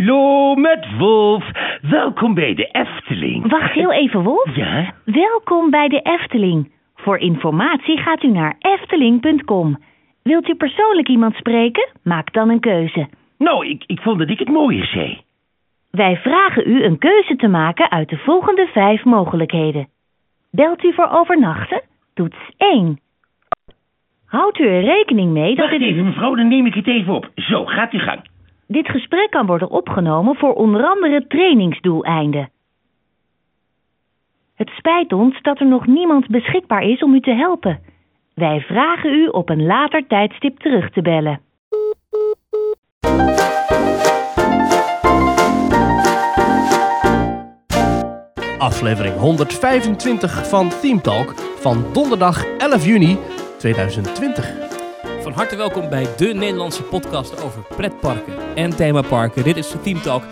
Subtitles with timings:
[0.00, 1.44] Hallo, met Wolf.
[1.80, 3.50] Welkom bij de Efteling.
[3.50, 4.56] Wacht heel even, Wolf.
[4.56, 4.94] Ja?
[5.04, 6.72] Welkom bij de Efteling.
[6.94, 9.78] Voor informatie gaat u naar efteling.com.
[10.22, 11.88] Wilt u persoonlijk iemand spreken?
[12.02, 13.08] Maak dan een keuze.
[13.38, 15.20] Nou, ik, ik vond dat ik het mooier zei.
[15.90, 19.88] Wij vragen u een keuze te maken uit de volgende vijf mogelijkheden.
[20.50, 21.82] Belt u voor overnachten?
[22.14, 23.00] Toets 1.
[24.26, 27.14] Houdt u er rekening mee dat Wacht dit, even, mevrouw, dan neem ik het even
[27.14, 27.30] op.
[27.34, 28.29] Zo, gaat uw gang.
[28.70, 32.50] Dit gesprek kan worden opgenomen voor onder andere trainingsdoeleinden?
[34.54, 37.80] Het spijt ons dat er nog niemand beschikbaar is om u te helpen.
[38.34, 41.40] Wij vragen u op een later tijdstip terug te bellen.
[48.58, 53.18] Aflevering 125 van Team Talk van donderdag 11 juni
[53.58, 54.69] 2020.
[55.30, 59.44] Van harte welkom bij de Nederlandse podcast over pretparken en themaparken.
[59.44, 60.22] Dit is de Team Talk.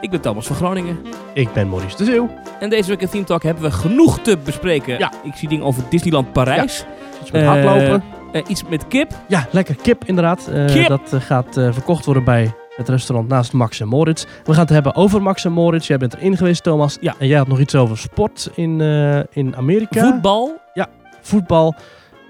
[0.00, 0.98] Ik ben Thomas van Groningen.
[1.34, 2.30] Ik ben Maurice de Zeeuw.
[2.60, 4.98] En deze week in Team Talk hebben we genoeg te bespreken.
[4.98, 5.12] Ja.
[5.22, 6.84] Ik zie dingen over Disneyland Parijs.
[7.20, 8.02] Iets met Eh, hardlopen.
[8.32, 9.10] eh, iets met kip.
[9.28, 10.48] Ja, lekker kip inderdaad.
[10.48, 10.88] Eh, Kip!
[10.88, 14.24] Dat eh, gaat eh, verkocht worden bij het restaurant naast Max en Moritz.
[14.44, 15.86] We gaan het hebben over Max en Moritz.
[15.86, 16.96] Jij bent erin geweest, Thomas.
[17.00, 17.14] Ja.
[17.18, 20.00] En jij had nog iets over sport in, eh, in Amerika.
[20.10, 20.56] Voetbal.
[21.20, 21.74] Voetbal.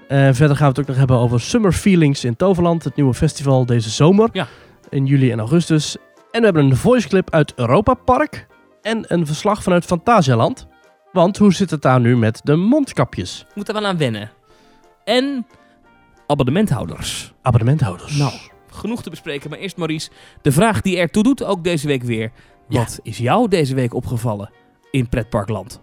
[0.09, 2.83] Eh, verder gaan we het ook nog hebben over Summer Feelings in Toverland.
[2.83, 4.29] Het nieuwe festival deze zomer.
[4.31, 4.47] Ja.
[4.89, 5.97] In juli en augustus.
[6.31, 8.47] En we hebben een voice clip uit Europa Park.
[8.81, 10.67] En een verslag vanuit Fantasialand.
[11.11, 13.45] Want hoe zit het daar nu met de mondkapjes?
[13.55, 14.31] Moet er wel aan wennen.
[15.03, 15.47] En
[16.27, 17.33] abonnementhouders.
[17.41, 18.17] Abonnementhouders.
[18.17, 18.33] Nou,
[18.71, 19.49] genoeg te bespreken.
[19.49, 20.09] Maar eerst Maurice,
[20.41, 22.31] de vraag die ertoe doet, ook deze week weer.
[22.67, 22.79] Ja.
[22.79, 24.49] Wat is jou deze week opgevallen
[24.91, 25.81] in pretparkland?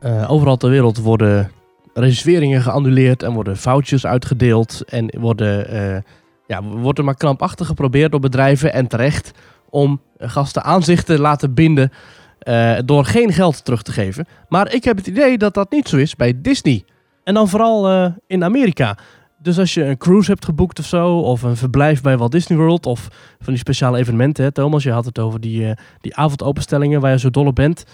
[0.00, 1.50] Eh, overal ter wereld worden
[1.98, 4.84] reserveringen geannuleerd en worden foutjes uitgedeeld.
[4.84, 6.00] En worden, eh,
[6.46, 9.30] ja, wordt er maar krampachtig geprobeerd door bedrijven en terecht
[9.70, 11.92] om gasten aan zich te laten binden
[12.38, 14.26] eh, door geen geld terug te geven.
[14.48, 16.84] Maar ik heb het idee dat dat niet zo is bij Disney.
[17.24, 18.96] En dan vooral eh, in Amerika.
[19.42, 22.58] Dus als je een cruise hebt geboekt of zo, of een verblijf bij Walt Disney
[22.58, 23.08] World, of
[23.38, 27.18] van die speciale evenementen, Thomas, je had het over die, eh, die avondopenstellingen waar je
[27.18, 27.84] zo dol op bent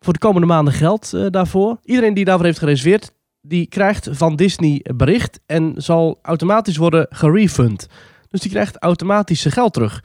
[0.00, 1.78] voor de komende maanden geld eh, daarvoor.
[1.84, 3.12] Iedereen die daarvoor heeft gereserveerd,
[3.46, 7.86] die krijgt van Disney een bericht en zal automatisch worden gerefund.
[8.30, 10.04] Dus die krijgt automatisch zijn geld terug.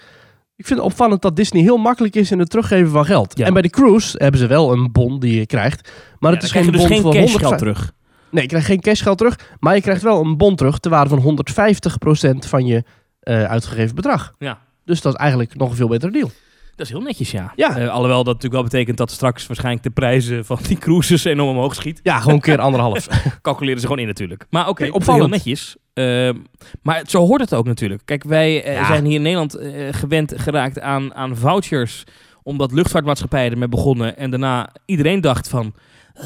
[0.56, 3.38] Ik vind het opvallend dat Disney heel makkelijk is in het teruggeven van geld.
[3.38, 3.46] Ja.
[3.46, 5.92] En bij de cruise hebben ze wel een bon die je krijgt.
[6.20, 7.94] Maar het is geen dus bon geen voor cashgeld 100 terug.
[8.32, 9.40] Nee, je krijgt geen cashgeld terug.
[9.60, 11.38] Maar je krijgt wel een bon terug te waarde van
[12.36, 12.84] 150% van je
[13.20, 14.34] eh, uitgegeven bedrag.
[14.38, 14.60] Ja.
[14.86, 16.32] Dus dat is eigenlijk nog een veel betere deal.
[16.80, 17.54] Dat is heel netjes, ja.
[17.56, 17.78] Ja.
[17.78, 21.50] Eh, alhoewel dat natuurlijk wel betekent dat straks waarschijnlijk de prijzen van die cruises enorm
[21.50, 22.00] omhoog schiet.
[22.04, 23.08] Ja, gewoon een keer anderhalf.
[23.42, 24.46] Calculeren ze gewoon in natuurlijk.
[24.50, 25.24] Maar oké, Nee, opvallend.
[25.24, 25.76] heel netjes.
[25.94, 26.36] Ehm,
[26.82, 28.02] maar zo hoort het ook natuurlijk.
[28.06, 28.86] Kijk, wij eh, Ja.
[28.86, 32.04] zijn hier in Nederland eh, gewend geraakt aan, aan vouchers.
[32.44, 34.18] Omdat luchtvaartmaatschappijen ermee begonnen.
[34.18, 35.74] En daarna iedereen dacht van...
[36.14, 36.24] "Eh,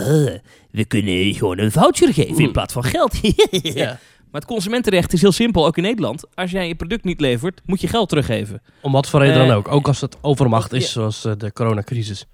[0.72, 3.20] we kunnen gewoon een voucher geven in plaats van geld.
[3.52, 4.00] ja.
[4.34, 6.36] Maar het consumentenrecht is heel simpel, ook in Nederland.
[6.36, 8.62] Als jij je product niet levert, moet je geld teruggeven.
[8.82, 9.68] Om wat voor reden Eh, dan ook.
[9.72, 10.92] Ook als het overmacht is, ja.
[10.92, 12.26] zoals eh, de coronacrisis.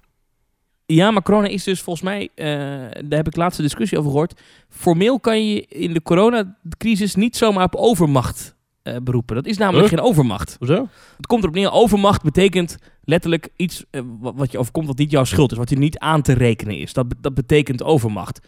[0.86, 2.46] Ja, maar corona is dus volgens mij, eh,
[3.04, 4.40] daar heb ik laatst een discussie over gehoord.
[4.68, 9.34] Formeel kan je in de coronacrisis niet zomaar op overmacht eh, beroepen.
[9.36, 9.98] Dat is namelijk Huh?
[9.98, 10.56] geen overmacht.
[10.58, 10.88] Hoezo?
[11.16, 15.10] Het komt erop neer, overmacht betekent letterlijk iets eh, wa- wat je overkomt wat niet
[15.10, 16.92] jouw schuld is, wat je niet aan te rekenen is.
[16.92, 18.40] Dat, dat betekent overmacht.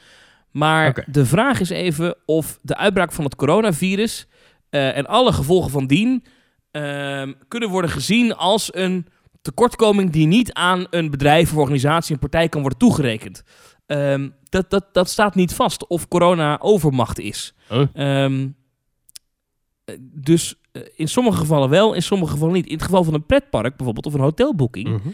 [0.52, 4.26] Maar de vraag is even of de uitbraak van het coronavirus
[4.70, 6.24] eh, en alle gevolgen van dien
[6.70, 9.06] ehm, kunnen worden gezien als een
[9.42, 13.42] tekortkoming die niet aan een bedrijf of organisatie, een partij kan worden toegerekend.
[13.86, 17.54] Ehm, dat, dat, dat staat niet vast of corona overmacht is.
[17.94, 18.48] Ehm,
[19.84, 22.66] eh, dus eh, in sommige gevallen wel, in sommige gevallen niet.
[22.66, 25.08] In het geval van een pretpark bijvoorbeeld, of een hotelboeking, Mhm.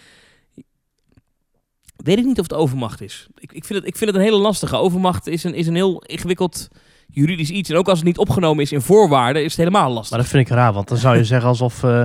[2.08, 3.26] Weet ik niet of het overmacht is.
[3.38, 4.76] Ik, ik, vind, het, ik vind het een hele lastige.
[4.76, 6.68] Overmacht is een, is een heel ingewikkeld
[7.08, 7.70] juridisch iets.
[7.70, 10.10] En ook als het niet opgenomen is in voorwaarden, is het helemaal lastig.
[10.10, 12.02] Maar dat vind ik raar, want dan zou je zeggen alsof eh,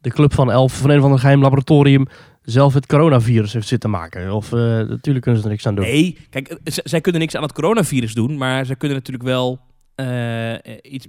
[0.00, 2.06] de club van Elf van een of ander geheim laboratorium
[2.42, 4.32] zelf het coronavirus heeft zitten maken.
[4.32, 5.84] Of eh, natuurlijk kunnen ze er niks aan doen.
[5.84, 9.58] Nee, kijk, eh, zij kunnen niks aan het coronavirus doen, maar zij kunnen natuurlijk wel
[10.82, 11.06] iets,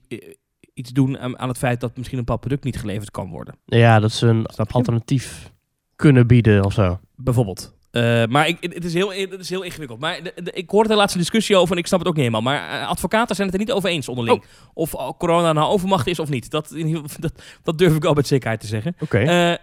[0.74, 3.56] iets doen aan, aan het feit dat misschien een bepaald product niet geleverd kan worden.
[3.66, 5.52] Ja, dat ze een alternatief
[5.96, 7.00] kunnen bieden of zo.
[7.16, 7.74] Bijvoorbeeld.
[7.94, 10.00] Eh, maar ik, het, is heel, het is heel ingewikkeld.
[10.00, 12.26] Maar de, de- ik hoorde de laatste discussie over en ik snap het ook niet
[12.26, 12.54] helemaal.
[12.54, 14.44] Maar eh, advocaten zijn het er niet over eens onderling.
[14.74, 16.50] Of eh, corona nou overmacht is of niet.
[16.50, 16.70] Dat,
[17.20, 18.96] dat, dat durf ik wel met zekerheid te zeggen.
[19.00, 19.18] Oké.
[19.18, 19.54] Eh,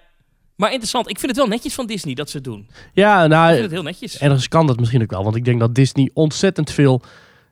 [0.57, 1.09] maar interessant.
[1.11, 2.69] Ik vind het wel netjes van Disney dat ze het doen.
[2.93, 4.19] ja, Ik nou, vind het heel netjes.
[4.19, 5.25] ergens kan dat misschien ook wel.
[5.25, 7.03] Want ik denk dat Disney ontzettend veel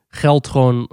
[0.09, 0.91] geld gewoon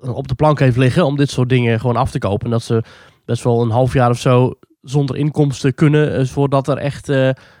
[0.00, 2.44] op de plank heeft liggen om dit soort dingen gewoon af te kopen.
[2.44, 2.82] En dat ze
[3.24, 7.08] best wel een half jaar of zo zonder inkomsten kunnen voordat er echt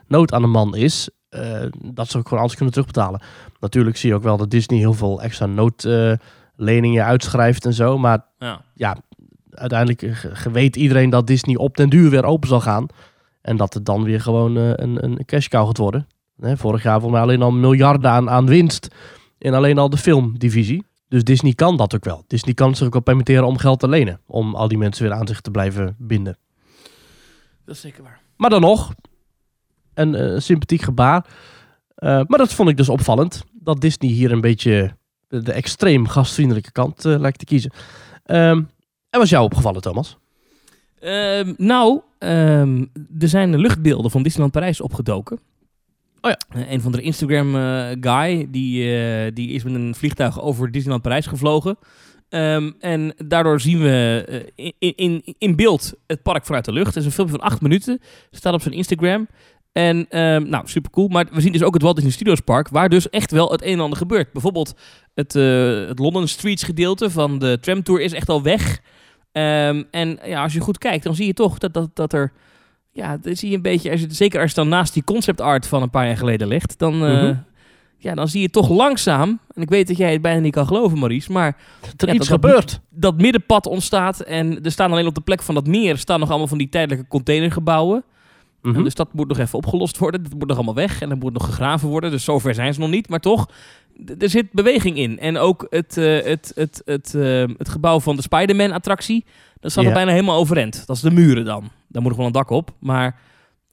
[0.06, 1.08] nood aan de man is.
[1.38, 3.20] Eh, dat ze ook gewoon alles kunnen terugbetalen.
[3.60, 7.98] Natuurlijk zie je ook wel dat Disney heel veel extra noodleningen uitschrijft en zo.
[7.98, 8.60] Maar Ja.
[8.74, 8.96] ja,
[9.50, 12.86] uiteindelijk weet iedereen dat Disney op den duur weer open zal gaan.
[13.40, 16.06] En dat het dan weer gewoon eh, een, een cash cow gaat worden.
[16.40, 18.88] Hè, vorig jaar volgens mij alleen al miljarden aan, aan winst
[19.38, 20.86] in alleen al de filmdivisie.
[21.08, 22.24] Dus Disney kan dat ook wel.
[22.26, 24.20] Disney kan zich ook wel permitteren om geld te lenen.
[24.26, 26.36] Om al die mensen weer aan zich te blijven binden.
[27.64, 28.20] Dat is zeker waar.
[28.36, 28.92] Maar dan nog,
[29.98, 31.26] een eh, sympathiek gebaar.
[31.98, 33.44] Eh, maar dat vond ik dus opvallend.
[33.52, 34.96] Dat Disney hier een beetje
[35.28, 37.70] de, extreem gastvriendelijke kant eh, lijkt te kiezen.
[38.24, 38.62] Ehm,
[39.10, 40.16] en was jou opgevallen, Thomas?
[41.00, 42.84] Ehm, nou, ehm,
[43.18, 45.38] er zijn luchtbeelden van Disneyland Parijs opgedoken.
[46.20, 46.66] Oh ja.
[46.68, 51.78] Een van de Instagram-guy, die, eh, die is met een vliegtuig over Disneyland Parijs gevlogen.
[52.80, 56.86] En daardoor zien we in, in, in beeld het park vanuit de lucht.
[56.86, 58.00] Het is een filmpje van acht minuten.
[58.30, 59.28] Staat op zijn Instagram.
[59.72, 61.08] En ehm, nou, super cool.
[61.08, 63.62] Maar we zien dus ook het Walt Disney Studios Park, waar dus echt wel het
[63.62, 64.32] een en ander gebeurt.
[64.32, 64.74] Bijvoorbeeld
[65.14, 68.80] het, eh, het London Streets gedeelte van de tramtour is echt al weg.
[69.32, 72.32] Ehm, en ja, als je goed kijkt, dan zie je toch dat, dat, dat er...
[72.92, 73.90] Ja, dan zie je een beetje...
[73.90, 76.48] Als je, zeker als je dan naast die concept art van een paar jaar geleden
[76.48, 76.92] ligt, dan...
[77.04, 77.34] eh, Mhm.
[78.00, 79.40] Ja, dan zie je toch langzaam...
[79.54, 82.14] En ik weet dat jij het bijna niet kan geloven, Maurice, maar Dat er Ja,
[82.14, 82.80] iets dat- dat- gebeurt.
[82.90, 86.28] dat middenpad ontstaat en er staan alleen op de plek van dat meer staan nog
[86.28, 88.04] allemaal van die tijdelijke containergebouwen.
[88.62, 88.82] Mhm.
[88.82, 90.22] Dus dat moet nog even opgelost worden.
[90.22, 92.10] Dat moet nog allemaal weg en dat moet nog gegraven worden.
[92.10, 93.08] Dus zover zijn ze nog niet.
[93.08, 93.48] Maar toch,
[94.18, 95.18] er zit beweging in.
[95.18, 99.24] En ook het, eh, het, het, het, eh, het gebouw van de Spider-Man-attractie,
[99.60, 100.86] dat staat nog bijna helemaal overeind.
[100.86, 101.70] Dat is de muren dan.
[101.88, 102.70] Daar moet nog wel een dak op.
[102.80, 103.20] Maar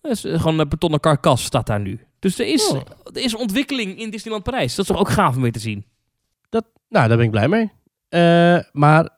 [0.01, 1.99] dat is eh, gewoon een betonnen karkas staat daar nu.
[2.19, 2.81] Dus er is, Oh.
[3.13, 4.75] er is ontwikkeling in Disneyland Parijs.
[4.75, 5.85] Dat is toch ook gaaf om weer te zien.
[6.89, 7.71] Nou, daar ben ik blij mee.
[8.71, 9.09] Maar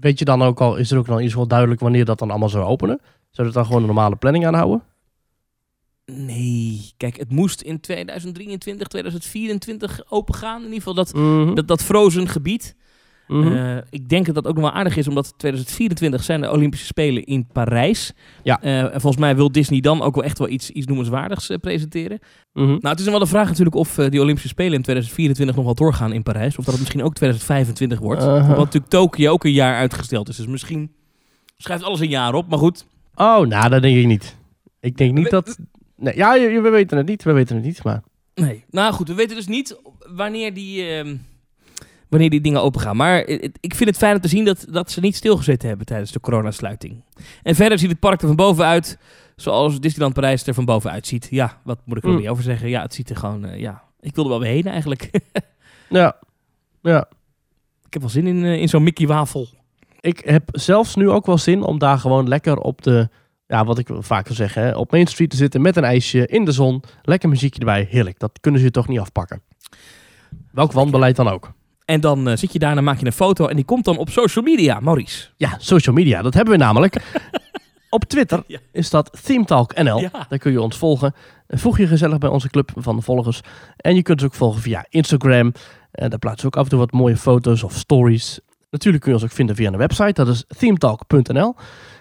[0.00, 2.30] weet je dan ook al, is er ook nog iets wel duidelijk wanneer dat dan
[2.30, 3.00] allemaal zou openen?
[3.36, 4.82] Zou het dan gewoon een normale planning aanhouden?
[6.12, 10.58] Nee, kijk, het moest in 2023, 2024 opengaan.
[10.58, 11.54] In ieder geval dat, Mhm.
[11.54, 12.76] dat, dat frozen gebied.
[13.28, 13.52] Mhm.
[13.56, 16.86] Eh, ik denk dat dat ook nog wel aardig is, omdat 2024 zijn de Olympische
[16.86, 18.12] Spelen in Parijs.
[18.42, 18.60] Ja.
[18.62, 21.58] Eh, en volgens mij wil Disney dan ook wel echt wel iets, iets noemenswaardigs eh,
[21.58, 22.18] presenteren.
[22.52, 22.66] Mhm.
[22.66, 25.64] Nou, het is dan wel de vraag natuurlijk of die Olympische Spelen in 2024 nog
[25.64, 26.58] wel doorgaan in Parijs.
[26.58, 28.22] Of dat het misschien ook 2025 wordt.
[28.22, 30.36] Omdat natuurlijk Tokio ook een jaar uitgesteld is.
[30.36, 30.92] Dus misschien
[31.56, 32.48] schrijft alles een jaar op.
[32.48, 32.86] Maar goed,
[33.16, 34.36] Oh, nou, dat denk ik niet.
[34.80, 35.58] Ik denk niet dat...
[35.96, 36.32] Nee, ja,
[36.62, 37.22] we weten het niet.
[37.22, 38.02] We weten het niet, maar...
[38.34, 38.64] Nee.
[38.70, 39.76] Nou goed, we weten dus niet
[40.08, 41.16] wanneer die, ehm,
[42.08, 42.96] wanneer die dingen open gaan.
[42.96, 43.18] Maar
[43.60, 46.20] ik vind het fijn om te zien dat, dat ze niet stilgezeten hebben tijdens de
[46.20, 47.02] coronasluiting.
[47.42, 48.98] En verder ziet het park er van bovenuit
[49.36, 51.26] zoals Disneyland Parijs er van bovenuit ziet.
[51.30, 52.16] Ja, wat moet ik er Mm.
[52.16, 52.68] niet over zeggen?
[52.68, 53.84] Ja, het ziet er gewoon, eh, ja...
[54.00, 55.10] Ik wil er wel weer heen eigenlijk.
[55.88, 56.16] Ja.
[56.82, 57.08] Ja.
[57.86, 59.48] ik heb wel zin in, eh, in zo'n Mickey wafel.
[60.06, 63.08] Ik heb zelfs nu ook wel zin om daar gewoon lekker op de...
[63.46, 66.26] Ja, wat ik vaak wil zeggen, hè, op Main Street te zitten met een ijsje
[66.26, 66.82] in de zon.
[67.02, 67.86] Lekker muziekje erbij.
[67.90, 68.18] Heerlijk.
[68.18, 69.42] Dat kunnen ze je toch niet afpakken.
[70.52, 71.52] Welk wanbeleid dan ook.
[71.84, 73.84] En dan eh, zit je daar en dan maak je een foto en die komt
[73.84, 75.28] dan op social media, Maurice.
[75.36, 76.22] Ja, social media.
[76.22, 76.96] Dat hebben we namelijk.
[77.90, 78.58] op Twitter Ja.
[78.72, 80.00] is dat ThemeTalk NL.
[80.00, 80.10] Ja.
[80.28, 81.14] Daar kun je ons volgen.
[81.46, 83.40] Eh, Voeg je gezellig bij onze club van volgers.
[83.76, 85.52] En je kunt ons ook volgen via Instagram.
[85.90, 88.40] En daar plaatsen we ook af en toe wat mooie foto's of stories.
[88.76, 90.12] Natuurlijk kun je ons ook vinden via een website.
[90.12, 91.54] Dat is themetalk.nl.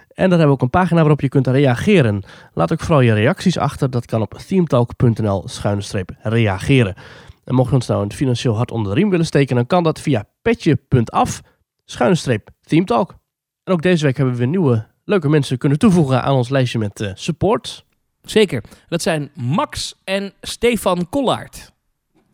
[0.07, 2.23] En daar hebben we ook een pagina waarop je kunt reageren.
[2.53, 3.89] Laat ook vooral je reacties achter.
[3.89, 6.95] Dat kan op themetalk.nl schuine reageren.
[7.43, 9.83] En mocht je ons nou een financieel hart onder de riem willen steken, dan kan
[9.83, 11.41] dat via petje.af
[11.85, 13.15] schuine streep themetalk.
[13.63, 16.79] En ook deze week hebben we weer nieuwe leuke mensen kunnen toevoegen aan ons lijstje
[16.79, 17.85] met eh, support.
[18.21, 18.63] Zeker.
[18.87, 21.73] Dat zijn Max en Stefan Kollaert.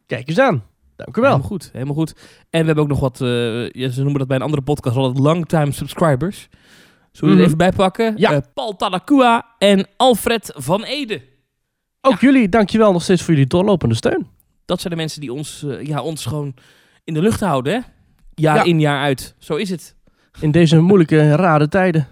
[0.06, 0.71] Kijk eens aan.
[1.04, 1.30] Dank u wel.
[1.30, 2.14] Helemaal goed, helemaal goed.
[2.50, 4.96] En we hebben ook nog wat, eh, ja, ze noemen dat bij een andere podcast
[4.96, 6.48] het longtime subscribers.
[7.12, 7.38] Zullen we Mhm.
[7.40, 8.14] er even bij pakken?
[8.18, 8.32] Ja.
[8.32, 11.22] Eh, Paul Talakua en Alfred van Ede.
[12.02, 14.28] Ook jullie, dankjewel nog steeds voor jullie doorlopende steun.
[14.66, 16.54] Dat zijn de mensen die ons, eh, ja, ons gewoon
[17.04, 17.80] in de lucht houden, hè?
[18.36, 18.64] Jaar Ja.
[18.64, 19.36] in, jaar uit.
[19.40, 19.96] Zo is het.
[20.40, 22.08] In deze moeilijke, rare tijden.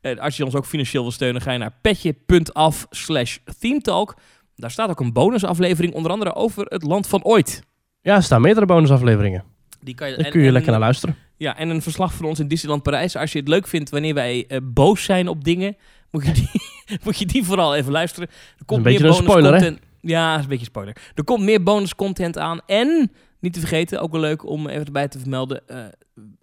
[0.00, 4.14] En als je ons ook financieel wil steunen, ga je naar petje.af slash themetalk.
[4.56, 7.62] Daar staat ook een bonusaflevering, onder andere over het land van ooit.
[8.02, 9.44] Ja, er staan meerdere bonusafleveringen.
[9.80, 11.16] Die kan je, Daar kun je en- lekker naar luisteren.
[11.36, 13.16] Ja, en een verslag van ons in Disneyland Parijs.
[13.16, 15.76] Als je het leuk vindt wanneer wij eh, boos zijn op dingen,
[16.10, 16.50] moet je, die,
[17.04, 18.28] moet je die vooral even luisteren.
[18.58, 19.58] Er komt een beetje meer een spoiler, hè?
[19.58, 20.96] bonuscontent- Ja, is een beetje spoiler.
[21.14, 22.60] Er komt meer bonuscontent aan.
[22.66, 25.68] En, niet te vergeten, ook wel leuk om even erbij te vermelden.
[25.68, 25.76] eh,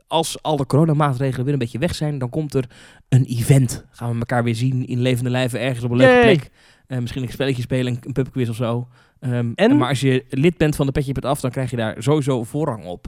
[0.07, 2.65] als alle coronamaatregelen weer een beetje weg zijn, dan komt er
[3.09, 3.85] een event.
[3.91, 6.35] Gaan we elkaar weer zien in levende lijven ergens op een leuke Yay.
[6.35, 6.49] plek.
[6.89, 8.87] Eh, misschien een spelletje spelen, een, pubquiz of zo.
[9.19, 9.77] Ehm, En?
[9.77, 12.43] Maar als je lid bent van de Petje Pet Af, dan krijg je daar sowieso
[12.43, 13.07] voorrang op.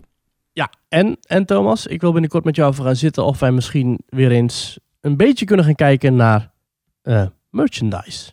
[0.54, 4.00] Ja, en, en Thomas, ik wil binnenkort met jou even gaan zitten of wij misschien
[4.06, 6.52] weer eens een beetje kunnen gaan kijken naar
[7.02, 8.32] eh, merchandise.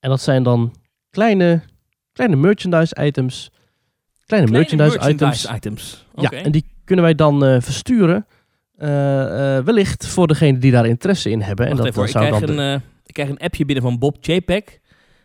[0.00, 0.74] En dat zijn dan
[1.10, 1.60] kleine,
[2.12, 3.50] kleine merchandise items.
[4.26, 5.46] Kleine, merchandise, items.
[5.54, 6.06] items.
[6.14, 6.36] Oké.
[6.36, 8.26] Ja, en die kunnen wij dan eh, versturen.
[9.64, 11.68] wellicht voor degene die daar interesse in hebben.
[11.68, 14.16] Wacht en dat, even ik, zou dan de- ik krijg een appje binnen van Bob
[14.20, 14.78] JPEG.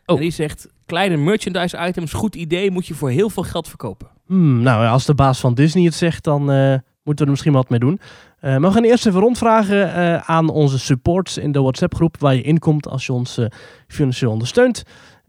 [0.06, 0.15] Oh.
[0.15, 4.08] En die zegt, kleine merchandise items, goed idee, moet je voor heel veel geld verkopen.
[4.25, 7.54] Hmm, nou, als de baas van Disney het zegt, dan eh, moeten we er misschien
[7.54, 8.00] wat mee doen.
[8.39, 12.36] Eh, maar we gaan eerst even rondvragen eh, aan onze supports in de WhatsApp-groep waar
[12.36, 13.46] je in komt als je ons eh,
[13.88, 14.84] financieel ondersteunt.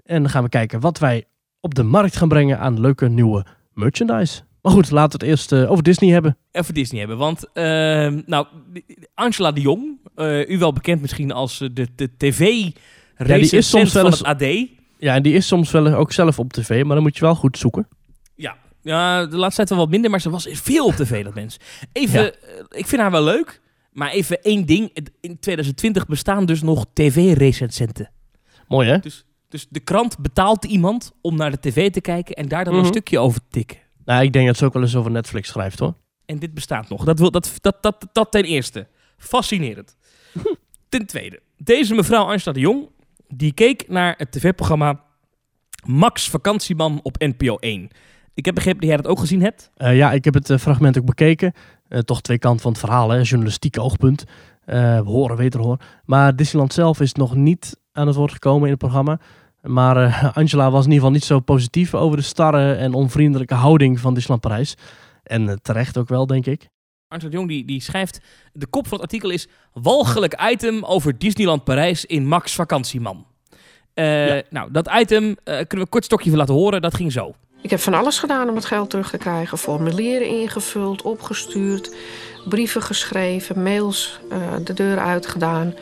[0.04, 1.24] En dan gaan we kijken wat wij
[1.60, 4.42] op de markt gaan brengen aan leuke nieuwe merchandise.
[4.66, 6.36] Maar goed, laten we het eerst eh, over Disney hebben.
[6.50, 8.46] Even Disney hebben, want ehm, nou,
[9.14, 12.64] Angela de Jong, eh, u wel bekend misschien als eh, de, de tv is
[13.16, 14.68] soms recensent wel van het AD.
[14.98, 17.34] Ja, en die is soms wel ook zelf op tv, maar dan moet je wel
[17.34, 17.88] goed zoeken.
[18.34, 21.34] Ja, ja, de laatste tijd wel wat minder, maar ze was veel op tv, dat
[21.34, 21.56] mens.
[21.92, 22.30] Even, Ja.
[22.30, 23.60] eh, ik vind haar wel leuk,
[23.92, 24.96] maar even één ding.
[25.20, 28.10] In 2020 bestaan dus nog tv-recensenten.
[28.68, 28.98] Mooi hè?
[29.48, 32.82] Dus de krant betaalt iemand om naar de tv te kijken en daar dan Mhm.
[32.82, 33.76] een stukje over te tikken.
[34.04, 35.94] Nou, ik denk dat ze ook wel eens over Netflix schrijft hoor.
[36.26, 37.04] En dit bestaat nog.
[37.04, 38.86] Dat, wil, dat, dat, dat, dat ten eerste.
[39.16, 39.96] Fascinerend.
[40.88, 41.40] ten tweede.
[41.56, 42.88] Deze mevrouw Angela de Jong,
[43.28, 45.04] die keek naar het tv-programma
[45.84, 47.88] Max Vakantieman op NPO 1.
[48.34, 49.70] Ik heb begrepen dat jij dat ook gezien hebt.
[49.76, 51.52] Eh, ja, ik heb het eh, fragment ook bekeken.
[51.88, 53.20] Eh, toch twee kanten van het verhaal, hè?
[53.20, 54.24] journalistiek oogpunt.
[54.64, 55.78] Eh, horen, weten hoor.
[56.04, 59.18] Maar Disneyland zelf is nog niet aan het woord gekomen in het programma.
[59.62, 64.00] Maar Angela was in ieder geval niet zo positief over de starre en onvriendelijke houding
[64.00, 64.74] van Disneyland Parijs.
[65.22, 66.68] En terecht ook wel, denk ik.
[67.08, 68.20] De Jong die, die schrijft...
[68.52, 69.46] De kop van het artikel is...
[69.72, 73.26] Walgelijk item over Disneyland Parijs in Max Vakantieman.
[73.94, 74.42] Eh, Ja.
[74.50, 76.82] Nou, dat item eh, kunnen we een kort stokje van laten horen.
[76.82, 77.34] Dat ging zo.
[77.62, 79.58] Ik heb van alles gedaan om het geld terug te krijgen.
[79.58, 81.94] Formulieren ingevuld, opgestuurd,
[82.48, 85.74] brieven geschreven, mails eh, de deur uitgedaan.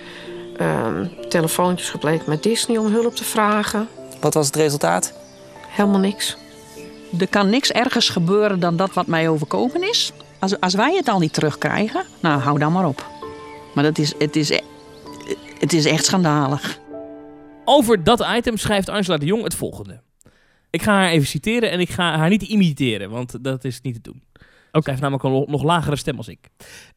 [0.57, 3.89] ehm, telefoontjes gepleegd met Disney om hulp te vragen.
[4.21, 5.15] Wat was het resultaat?
[5.69, 6.37] Helemaal niks.
[7.19, 10.13] Er kan niks ergers gebeuren dan dat wat mij overkomen is.
[10.45, 13.07] Als, als wij het al niet terugkrijgen, nou hou dan maar op.
[13.75, 14.61] Maar dat is, het, is, e-
[15.59, 16.79] het is echt schandalig.
[17.65, 20.01] Over dat item schrijft Angela de Jong het volgende.
[20.71, 23.95] Ik ga haar even citeren en ik ga haar niet imiteren, want dat is niet
[23.95, 24.23] te doen.
[24.71, 26.49] Zij heeft namelijk een nog lagere stem als ik.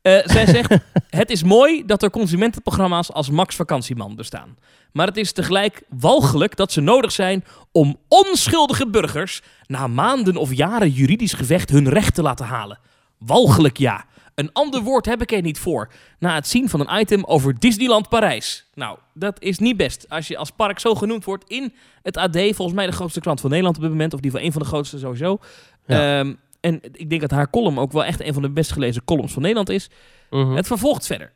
[0.01, 0.77] Eh, zij zegt,
[1.09, 4.57] het is mooi dat er consumentenprogramma's als Max Vakantieman bestaan.
[4.91, 10.53] Maar het is tegelijk walgelijk dat ze nodig zijn om onschuldige burgers na maanden of
[10.53, 12.79] jaren juridisch gevecht hun recht te laten halen.
[13.17, 14.05] Walgelijk ja.
[14.35, 15.89] Een ander woord heb ik er niet voor.
[16.19, 18.65] Na het zien van een item over Disneyland Parijs.
[18.73, 20.05] Nou, dat is niet best.
[20.09, 23.41] Als je als park zo genoemd wordt in het AD, volgens mij de grootste krant
[23.41, 25.39] van Nederland op dit moment, of die van een van de grootste sowieso.
[25.85, 26.19] Ja.
[26.19, 29.03] Ehm, en ik denk dat haar column ook wel echt een van de best gelezen
[29.03, 29.89] columns van Nederland is.
[30.29, 30.55] Mhm.
[30.55, 31.31] Het vervolgt verder.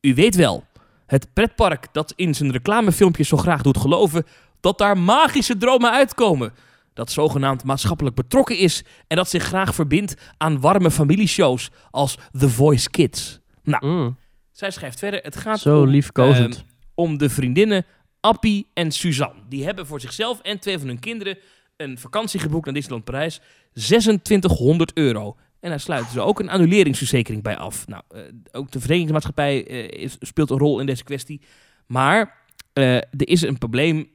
[0.00, 0.64] U weet wel,
[1.06, 4.26] het pretpark dat in zijn reclamefilmpjes zo graag doet geloven
[4.60, 6.52] dat daar magische dromen uitkomen.
[7.00, 12.48] Dat zogenaamd maatschappelijk betrokken is en dat zich graag verbindt aan warme familieshows als The
[12.50, 13.40] Voice Kids.
[13.62, 14.16] Nou, Mm,
[14.52, 16.54] zij schrijft verder, het gaat zo om, liefkozend.
[16.56, 16.64] ehm,
[16.94, 17.84] om de vriendinnen
[18.20, 19.42] Appie en Suzanne.
[19.48, 21.38] Die hebben voor zichzelf en twee van hun kinderen
[21.76, 23.40] een vakantie geboekt naar Disneyland Parijs.
[23.72, 25.36] 2600 euro.
[25.60, 27.86] En daar sluiten ze ook een annuleringsverzekering bij af.
[27.86, 28.20] Nou, eh,
[28.52, 31.40] ook de verzekeringsmaatschappij eh, is- speelt een rol in deze kwestie.
[31.86, 32.38] Maar
[32.72, 34.08] eh, er is een probleem.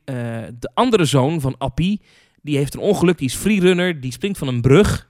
[0.60, 2.01] De andere zoon van Appie,
[2.45, 3.17] die heeft een ongeluk.
[3.17, 4.01] Die is freerunner.
[4.01, 5.09] Die springt van een brug.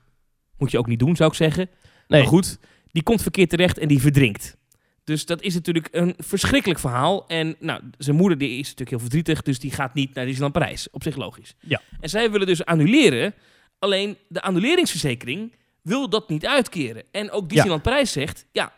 [0.58, 1.68] Moet je ook niet doen, zou ik zeggen.
[2.08, 2.58] nee, Maar goed,
[2.92, 4.56] die komt verkeerd terecht en die verdrinkt.
[5.04, 7.26] Dus dat is natuurlijk een verschrikkelijk verhaal.
[7.28, 10.52] En nou, zijn moeder die is natuurlijk heel verdrietig, dus die gaat niet naar Disneyland
[10.52, 10.90] Parijs.
[10.90, 11.54] Op zich logisch.
[11.60, 11.80] Ja.
[12.00, 13.34] En zij willen dus annuleren.
[13.78, 17.02] Alleen de annuleringsverzekering wil dat niet uitkeren.
[17.10, 18.72] En ook Disneyland Parijs zegt, ja,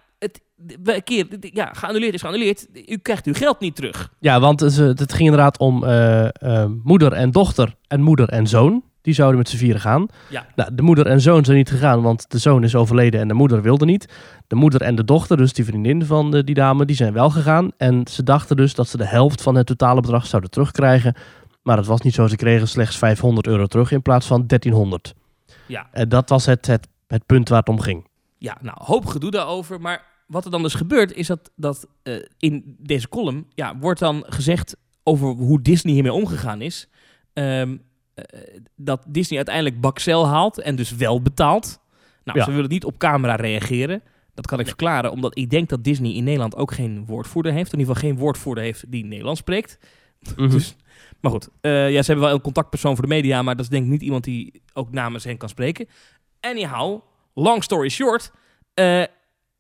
[0.67, 2.67] het, we keer, ja, geannuleerd is geannuleerd.
[2.87, 4.13] U krijgt uw geld niet terug.
[4.19, 8.47] Ja, want het, het ging inderdaad om eh, eh, moeder en dochter en moeder en
[8.47, 8.83] zoon.
[9.01, 10.07] Die zouden met z'n vieren gaan.
[10.29, 10.47] Ja.
[10.55, 13.35] Nou, de moeder en zoon zijn niet gegaan, want de zoon is overleden en de
[13.35, 14.13] moeder wilde niet.
[14.47, 17.31] De moeder en de dochter, dus die vriendin van de, die dame, die zijn wel
[17.31, 17.71] gegaan.
[17.77, 21.15] En ze dachten dus dat ze de helft van het totale bedrag zouden terugkrijgen.
[21.63, 22.27] Maar dat was niet zo.
[22.27, 25.15] Ze kregen slechts 500 euro terug in plaats van 1300.
[25.67, 25.89] Ja.
[25.93, 28.07] En dat was het, het, het punt waar het om ging.
[28.39, 29.81] Ja, nou, hoop gedoe daarover.
[29.81, 34.01] Maar wat er dan dus gebeurt, is dat, dat eh, in deze column ja, wordt
[34.01, 36.89] dan gezegd over hoe Disney hiermee omgegaan is.
[37.33, 37.77] Ehm,
[38.15, 38.25] eh,
[38.77, 41.79] dat Disney uiteindelijk Baxel haalt en dus wel betaalt.
[42.25, 42.45] Nou, Ja.
[42.45, 44.03] ze willen niet op camera reageren.
[44.35, 47.73] Dat kan ik verklaren, omdat ik denk dat Disney in Nederland ook geen woordvoerder heeft.
[47.73, 49.79] In ieder geval geen woordvoerder heeft die Nederlands spreekt.
[50.37, 50.51] Mhm.
[50.51, 50.77] Dus,
[51.21, 53.71] maar goed, eh, ja, ze hebben wel een contactpersoon voor de media, maar dat is
[53.71, 55.89] denk ik niet iemand die ook namens hen kan spreken.
[56.41, 57.01] Anyhow,
[57.35, 58.33] long story short,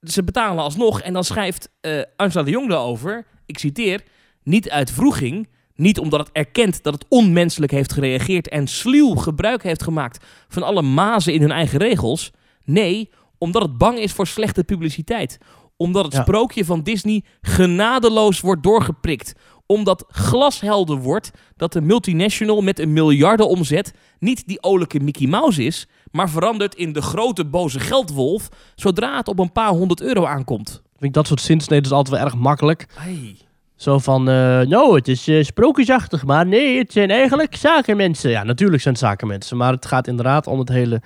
[0.02, 1.00] ze betalen alsnog.
[1.00, 4.02] En dan schrijft eh Angela de Jong daarover, ik citeer,
[4.42, 9.62] niet uit vroeging, niet omdat het erkent dat het onmenselijk heeft gereageerd en sluw gebruik
[9.62, 12.30] heeft gemaakt van alle mazen in hun eigen regels.
[12.64, 15.38] Nee, omdat het bang is voor slechte publiciteit.
[15.76, 16.22] Omdat het Ja.
[16.22, 19.32] sprookje van Disney genadeloos wordt doorgeprikt.
[19.66, 25.86] Omdat glashelder wordt dat de multinational met een miljardenomzet niet die olijke Mickey Mouse is,
[26.10, 30.70] maar verandert in de grote boze geldwolf zodra het op een paar honderd euro aankomt.
[30.70, 32.86] Vind ik dat soort zinsneden is altijd wel erg makkelijk.
[32.98, 33.36] Ai.
[33.76, 38.30] Zo van, eh, nou, het is eh, sprookjesachtig, maar nee, het zijn eigenlijk zakenmensen.
[38.30, 41.02] Ja, natuurlijk zijn het zakenmensen, maar het gaat inderdaad om het hele...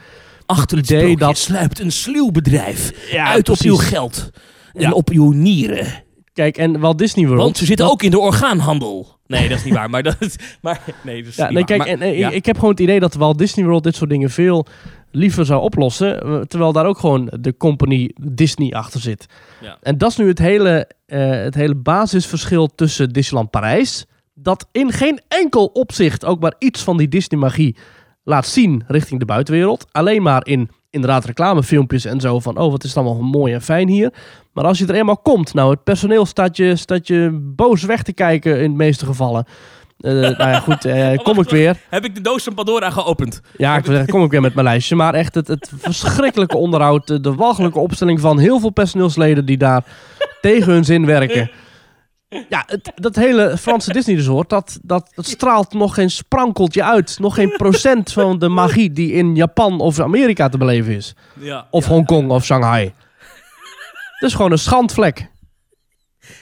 [0.46, 4.30] Achter het idee dat- sluipt een sluw bedrijf Ja, uit op uw geld
[4.72, 4.90] en Ja.
[4.92, 6.01] op uw nieren.
[6.32, 7.42] Kijk, en Walt Disney World...
[7.42, 9.18] Want ze zitten dat- ook in de orgaanhandel.
[9.26, 9.90] Nee, dat is niet waar.
[9.90, 12.28] Maar dat is, maar, nee, dat Ja, nee, kijk, Maar- en, eh, ja.
[12.28, 14.66] ik, ik heb gewoon het idee dat Walt Disney World dit soort dingen veel
[15.10, 16.22] liever zou oplossen.
[16.22, 19.26] eh, Terwijl daar ook gewoon de company Disney achter zit.
[19.60, 19.76] Ja.
[19.82, 24.06] En dat is nu het hele, eh, het hele basisverschil tussen Disneyland Parijs.
[24.34, 27.76] Dat in geen enkel opzicht ook maar iets van die Disney-magie
[28.24, 29.86] laat zien richting de buitenwereld.
[29.90, 32.58] Alleen maar in inderdaad reclamefilmpjes en zo van...
[32.58, 34.12] oh, wat is het allemaal mooi en fijn hier.
[34.52, 35.54] Maar als je er eenmaal komt...
[35.54, 39.46] nou, het personeel staat je, staat je boos weg te kijken in de meeste gevallen...
[40.02, 41.76] Eh, nou ja, goed, eh, kom ik weer.
[41.88, 43.40] Heb ik de doos van Pandora geopend?
[43.56, 44.96] Ja, ik wil zeggen, kom ik weer met mijn lijstje.
[44.96, 49.56] Maar echt het, het verschrikkelijke onderhoud, de, de walgelijke opstelling van heel veel personeelsleden die
[49.56, 49.84] daar
[50.40, 51.50] tegen hun zin werken.
[52.48, 57.18] Ja, het, dat hele Franse Disney Resort, dat, dat, dat straalt nog geen sprankeltje uit.
[57.18, 61.14] Nog geen procent van de magie die in Japan of Amerika te beleven is.
[61.40, 61.66] Ja.
[61.70, 61.90] Of ja.
[61.92, 62.84] Hongkong of Shanghai.
[64.14, 65.30] Het is gewoon een schandvlek.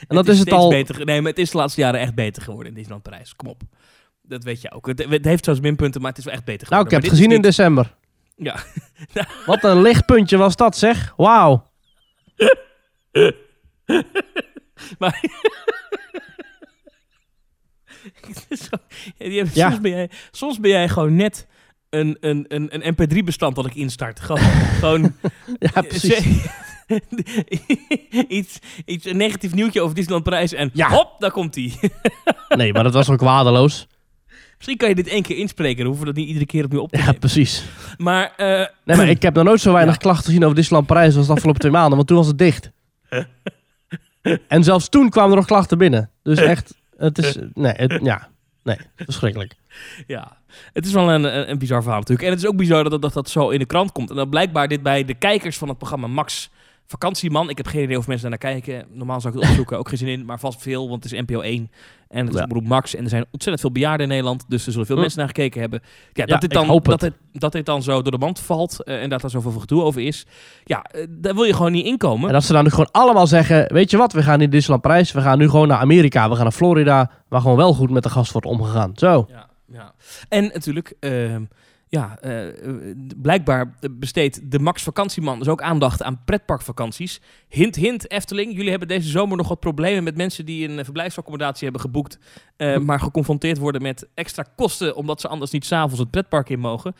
[0.07, 0.69] En dat is het al...
[0.69, 3.35] Beter, nee, maar het is de laatste jaren echt beter geworden in Disneyland Parijs.
[3.35, 3.61] Kom op.
[4.21, 4.87] Dat weet je ook.
[4.87, 7.09] Het, het heeft zelfs minpunten, maar het is wel echt beter Nou, ik geworden.
[7.09, 7.95] heb het gezien in december.
[8.35, 8.55] Ja.
[9.45, 11.13] Wat een lichtpuntje was dat, zeg.
[11.17, 11.63] Wauw.
[14.99, 15.23] Maar...
[19.17, 19.69] Ja, Ja.
[19.69, 21.47] soms, ben jij, soms ben jij gewoon net
[21.89, 24.19] een, een, een, een mp3-bestand dat ik instart.
[24.19, 24.39] Gewoon,
[24.79, 25.15] gewoon
[25.73, 26.45] Ja, precies.
[28.27, 30.89] iets, iets, een negatief nieuwtje over Disneyland Parijs en Ja.
[30.89, 31.73] hop, daar komt hij.
[32.49, 33.87] Nee, maar dat was ook waardeloos.
[34.55, 36.81] Misschien kan je dit één keer inspreken, dan hoeven we dat niet iedere keer opnieuw
[36.81, 37.19] op te Ja, nemen.
[37.19, 37.63] precies.
[37.97, 39.99] Maar, eh, Nee, maar ik heb nog nooit zo weinig Ja.
[40.01, 42.71] klachten gezien over Disneyland Parijs als de afgelopen twee maanden, want toen was het dicht.
[44.47, 46.09] En zelfs toen kwamen er nog klachten binnen.
[46.23, 48.27] Dus echt, het is, nee, het, ja,
[48.63, 49.55] nee, verschrikkelijk.
[50.07, 50.37] Ja,
[50.73, 52.27] het is wel een, een, bizar verhaal natuurlijk.
[52.27, 54.09] En het is ook bizar dat, dat dat zo in de krant komt.
[54.09, 56.49] En dat blijkbaar dit bij de kijkers van het programma Max
[56.91, 57.49] Vakantieman.
[57.49, 58.85] Ik heb geen idee of mensen daar naar kijken.
[58.91, 60.25] Normaal zou ik het opzoeken, ook geen zin in.
[60.25, 61.71] Maar vast veel, want het is NPO 1.
[62.09, 62.45] En het is Ja.
[62.45, 62.95] omroep Max.
[62.95, 64.45] En er zijn ontzettend veel bejaarden in Nederland.
[64.47, 65.01] Dus er zullen veel Hm.
[65.01, 65.79] mensen naar gekeken hebben.
[65.83, 66.99] Ja, dat, Ja, dit dan, dat, het.
[66.99, 68.83] dit, dat dit dan zo door de mand valt.
[68.83, 70.25] eh, en dat er zoveel gedoe over is.
[70.63, 72.29] Ja, eh, daar wil je gewoon niet inkomen.
[72.29, 74.81] En als ze dan nu gewoon allemaal zeggen, weet je wat, we gaan niet Disneyland
[74.81, 77.89] Parijs, we gaan nu gewoon naar Amerika, we gaan naar Florida, waar gewoon wel goed
[77.89, 78.91] met de gast wordt omgegaan.
[78.95, 79.25] Zo.
[79.29, 79.93] Ja, ja.
[80.29, 81.43] En natuurlijk, ehm,
[81.91, 82.47] ja, eh,
[83.21, 87.21] blijkbaar besteedt de Max Vakantieman dus ook aandacht aan pretparkvakanties.
[87.47, 88.55] Hint, hint, Efteling.
[88.55, 92.19] Jullie hebben deze zomer nog wat problemen met mensen die een verblijfsaccommodatie hebben geboekt,
[92.57, 96.59] eh, maar geconfronteerd worden met extra kosten omdat ze anders niet s'avonds het pretpark in
[96.59, 96.95] mogen.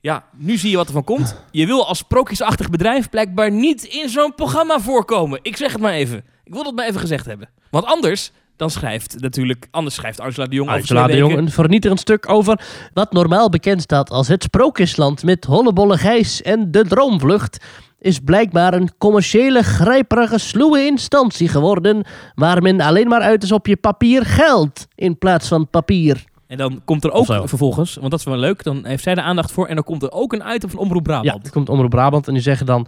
[0.00, 1.42] Ja, nu zie je wat er van komt.
[1.50, 5.38] Je wil als sprookjesachtig bedrijf blijkbaar niet in zo'n programma voorkomen.
[5.42, 6.24] Ik zeg het maar even.
[6.44, 7.48] Ik wil dat maar even gezegd hebben.
[7.70, 11.50] Want anders, dan schrijft natuurlijk, anders schrijft Angela de Jong over Angela de Jong een
[11.50, 12.60] vernietigend stuk over
[12.94, 17.64] wat normaal bekend staat als het sprookjesland met hollebolle gijs en de droomvlucht,
[18.00, 23.66] is blijkbaar een commerciële, grijperige, sluwe instantie geworden waar men alleen maar uit is op
[23.66, 26.24] je papier geld in plaats van papier.
[26.46, 29.22] En dan komt er ook vervolgens, want dat is wel leuk, dan heeft zij de
[29.22, 29.66] aandacht voor.
[29.66, 31.46] En dan komt er ook een item van Omroep Ja, Brabant.
[31.46, 32.86] er komt Omroep Brabant en die zeggen dan...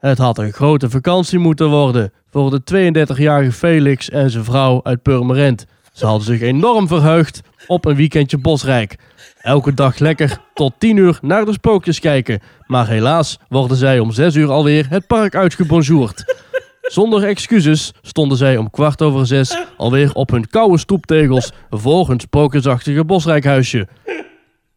[0.00, 5.02] Het had een grote vakantie moeten worden voor de 32-jarige Felix en zijn vrouw uit
[5.02, 5.66] Purmerend.
[5.92, 8.96] Ze hadden zich enorm verheugd op een weekendje Bosrijk.
[9.40, 12.40] Elke dag lekker tot 10 uur naar de sprookjes kijken.
[12.66, 16.36] Maar helaas worden zij om 6 uur alweer het park uitgebonjourd.
[16.82, 22.20] Zonder excuses stonden zij om kwart over zes alweer op hun koude stoeptegels voor hun
[22.20, 23.88] sprookjesachtige Bosrijkhuisje.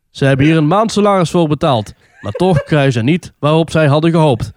[0.09, 1.93] Ze hebben hier een maand salaris voor betaald.
[2.21, 4.51] Maar toch krijgen ze niet waarop zij hadden gehoopt.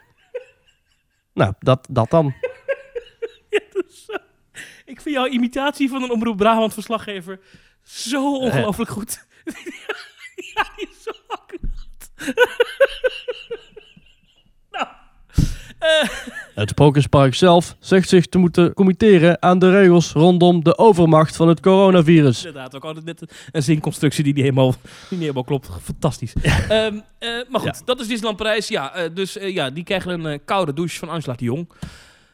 [1.37, 2.27] Nou, dat, dat dan.
[4.85, 7.41] Ik vind jouw imitatie van een Omroep Brabant verslaggever
[7.83, 9.27] zo ongelooflijk goed.
[10.55, 12.11] ja, die is zo accuraat.
[14.71, 14.87] nou,
[15.79, 16.09] eh,
[16.57, 21.49] Het Sprookjespark zelf zegt zich te moeten committeren aan de regels rondom de overmacht van
[21.49, 22.45] het coronavirus.
[22.45, 25.69] Inderdaad, ook altijd net een zinconstructie die niet helemaal, die niet helemaal klopt.
[25.83, 26.33] Fantastisch.
[26.43, 27.85] Ehm, eh, maar goed, Ja.
[27.85, 28.69] dat is Disneyland Parijs.
[28.69, 31.69] Ja, eh, dus eh, ja, die krijgen een koude douche van Angela de Jong.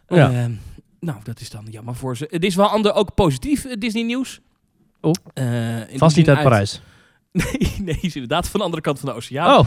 [0.08, 0.30] Ja.
[0.32, 0.52] Ehm,
[1.00, 2.26] nou, dat is dan jammer voor ze.
[2.30, 4.40] Het is wel ander, ook positief Disney nieuws.
[5.00, 5.12] Oh.
[5.96, 6.80] Vast niet uit Parijs.
[7.32, 9.58] Nee, nee, is inderdaad van de andere kant van de oceaan.
[9.58, 9.66] Oh,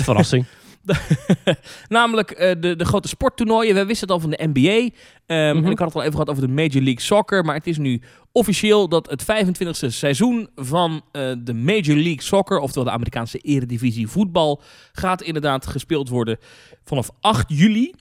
[0.00, 0.44] verrassing.
[1.88, 3.74] Namelijk eh, de, de grote sporttoernooien.
[3.74, 4.96] We wisten het al van de NBA.
[5.26, 5.64] Ehm, Mhm.
[5.64, 7.44] En ik had het al even gehad over de Major League Soccer.
[7.44, 8.00] Maar het is nu
[8.32, 14.08] officieel dat het 25e seizoen van eh, de Major League Soccer, oftewel de Amerikaanse eredivisie
[14.08, 14.62] voetbal,
[14.92, 16.38] gaat inderdaad gespeeld worden
[16.84, 17.92] vanaf 8 juli.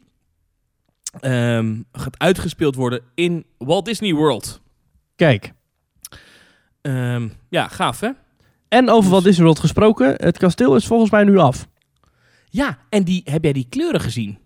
[1.20, 4.62] Ehm, gaat uitgespeeld worden in Walt Disney World.
[5.16, 5.52] Kijk.
[6.82, 8.10] Ehm, ja, gaaf hè?
[8.68, 10.14] En over Dus- wat Disney World gesproken.
[10.18, 11.68] Het kasteel is volgens mij nu af.
[12.50, 14.40] Ja, en die, heb jij die kleuren gezien?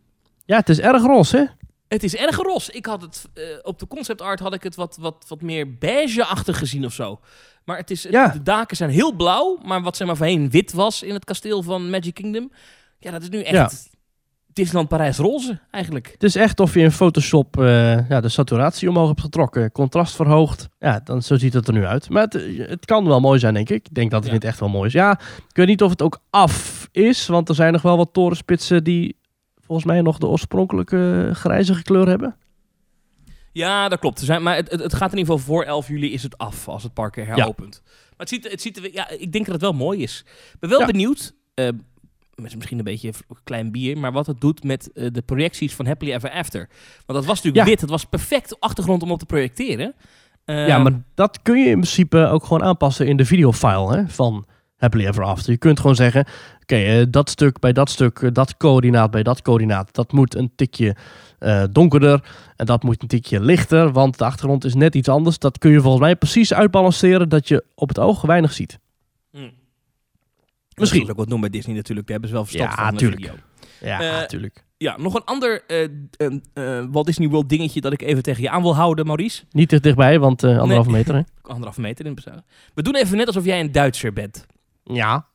[0.45, 1.43] Ja, het is erg roze, hè?
[1.87, 2.69] Het is erg ros.
[2.69, 5.77] Ik had het eh, op de concept art had ik het wat, wat, wat meer
[5.77, 7.19] beige-achtig gezien of zo.
[7.65, 8.27] Maar het is, het- Ja.
[8.27, 11.61] de daken zijn heel blauw, maar wat zeg maar voorheen wit was in het kasteel
[11.63, 12.51] van Magic Kingdom.
[12.99, 13.89] Ja, dat is nu echt.
[14.53, 16.09] Disneyland Parijs roze eigenlijk.
[16.11, 19.71] Het is echt of je in Photoshop eh, ja, de saturatie omhoog hebt getrokken.
[19.71, 20.69] Contrast verhoogd.
[20.79, 22.09] Ja, dan, zo ziet het er nu uit.
[22.09, 22.33] Maar het,
[22.69, 23.87] het kan wel mooi zijn, denk ik.
[23.87, 24.33] Ik denk dat het Ja.
[24.33, 24.93] niet echt wel mooi is.
[24.93, 27.27] Ja, ik weet niet of het ook af is.
[27.27, 29.15] Want er zijn nog wel wat torenspitsen die
[29.59, 32.35] volgens mij nog de oorspronkelijke grijzige kleur hebben.
[33.51, 34.19] Ja, dat klopt.
[34.19, 36.67] Er zijn, maar het, het, gaat in ieder geval voor 11 juli is het af
[36.67, 37.81] als het park heropent.
[37.83, 40.23] Maar het ziet, het ziet ja, ik denk dat het wel mooi is.
[40.53, 40.85] Ik ben wel Ja.
[40.85, 41.67] benieuwd, eh,
[42.35, 43.11] met misschien een beetje
[43.43, 46.69] klein bier, maar wat het doet met eh, de projecties van Happily Ever After.
[47.05, 47.69] Want dat was natuurlijk Ja.
[47.71, 49.95] wit, het was perfect achtergrond om op te projecteren.
[50.45, 54.07] Eh, ja, maar dat kun je in principe ook gewoon aanpassen in de videofile hè,
[54.07, 54.45] van
[54.77, 55.51] Happily Ever After.
[55.51, 56.25] Je kunt gewoon zeggen,
[56.61, 60.35] oké, eh, dat stuk bij dat stuk, eh, dat coördinaat bij dat coördinaat, dat moet
[60.35, 60.95] een tikje
[61.71, 62.23] donkerder
[62.55, 65.39] en dat moet een tikje lichter, want de achtergrond is net iets anders.
[65.39, 68.79] Dat kun je volgens mij precies uitbalanceren dat je op het oog weinig ziet.
[70.79, 70.99] Misschien.
[70.99, 72.07] Dat is ook wat doen bij Disney natuurlijk.
[72.07, 72.93] Daar hebben ze wel verstand Ja, van.
[72.93, 73.21] de tuurlijk.
[73.21, 73.35] video.
[73.79, 74.63] Ja, Eh, natuurlijk.
[74.77, 75.89] Ja, nog een ander eh, eh,
[76.53, 79.43] eh, Walt Disney World dingetje dat ik even tegen je aan wil houden, Maurice.
[79.51, 80.97] Niet te dichtbij, want eh anderhalve Nee.
[80.99, 81.15] meter.
[81.15, 81.21] Hè?
[81.51, 82.43] Anderhalve meter in bezuin.
[82.73, 84.45] We doen even net alsof jij een Duitser bent.
[84.83, 85.25] Ja.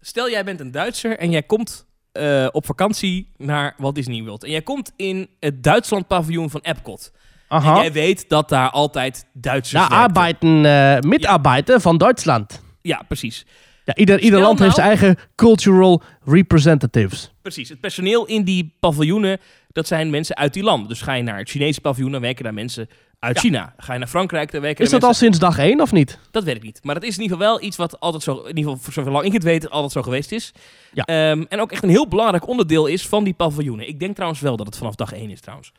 [0.00, 4.44] Stel, jij bent een Duitser en jij komt eh, op vakantie naar Walt Disney World.
[4.44, 7.12] En jij komt in het Duitsland-paviljoen van Epcot.
[7.48, 7.76] En Aha.
[7.80, 12.62] jij weet dat daar altijd Duitsers Ja, arbeiden, eh mitarbeiden van Duitsland.
[12.82, 13.46] Ja, precies.
[13.86, 17.32] Ja, ieder, ieder land heeft nou- zijn eigen cultural representatives.
[17.42, 17.68] Precies.
[17.68, 20.88] Het personeel in die paviljoenen, dat zijn mensen uit die landen.
[20.88, 23.74] Dus ga je naar het Chinese paviljoen, dan werken daar mensen uit China.
[23.76, 26.18] Ga je naar Frankrijk, dan werken Is dat al sinds dag één of niet?
[26.30, 26.80] Dat weet ik niet.
[26.82, 28.92] Maar het is in ieder geval wel iets wat altijd zo, in ieder geval voor
[29.04, 30.52] zolang ik het weet, altijd zo geweest is.
[30.92, 31.04] Ja.
[31.04, 33.88] Ehm, en ook echt een heel belangrijk onderdeel is van die paviljoenen.
[33.88, 35.72] Ik denk trouwens wel dat het vanaf dag 1 is trouwens.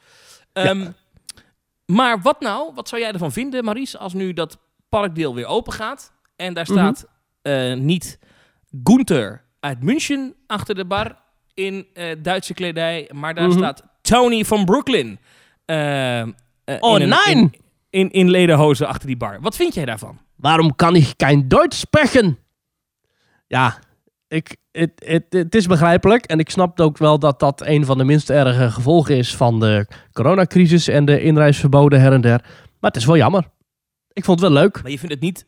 [0.53, 0.91] Ehm,
[1.85, 4.57] Maar wat nou, wat zou jij ervan vinden, Maries, als nu dat
[4.89, 6.73] parkdeel weer open gaat en daar Mhm.
[6.73, 7.07] staat
[7.47, 8.19] eh, niet
[8.83, 11.17] Gunther uit München achter de bar
[11.53, 13.57] in eh, Duitse kledij, maar daar Mhm.
[13.57, 15.19] staat Tony van Brooklyn.
[15.65, 16.23] eh,
[16.79, 17.25] Oh, in een-!
[17.35, 17.53] In,
[17.89, 19.41] in, in lederhozen achter die bar.
[19.41, 20.19] Wat vind jij daarvan?
[20.35, 22.37] Waarom kan ik geen Duits spreken?
[23.47, 23.79] Ja,
[24.27, 26.25] ik, het, het, het is begrijpelijk.
[26.25, 29.59] En ik snap ook wel dat dat een van de minst erge gevolgen is van
[29.59, 32.41] de coronacrisis en de inreisverboden her en der.
[32.79, 33.43] Maar het is wel jammer.
[34.13, 34.81] Ik vond het wel leuk.
[34.81, 35.45] Maar je vindt het niet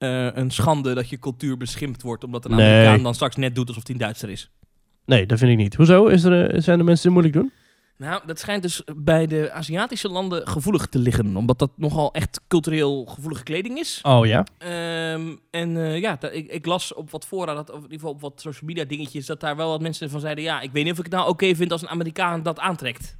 [0.00, 2.72] eh, een schande dat je cultuur beschimpt wordt omdat een Nee.
[2.72, 4.50] Amerikaan dan straks net doet alsof hij een Duitser is?
[5.04, 5.74] Nee, dat vind ik niet.
[5.74, 6.06] Hoezo?
[6.06, 7.52] Is er, eh, zijn de mensen die moeilijk doen?
[7.96, 11.36] Nou, dat schijnt dus bij de Aziatische landen gevoelig te liggen.
[11.36, 13.98] Omdat dat nogal echt cultureel gevoelige kleding is.
[14.02, 14.46] Oh ja?
[14.58, 18.12] Ehm, en eh, ja, ik, ik las op wat fora, dat, of in ieder geval
[18.12, 20.84] op wat social media dingetjes, dat daar wel wat mensen van zeiden, ja, ik weet
[20.84, 23.16] niet of ik het nou oké vind als een Amerikaan dat aantrekt.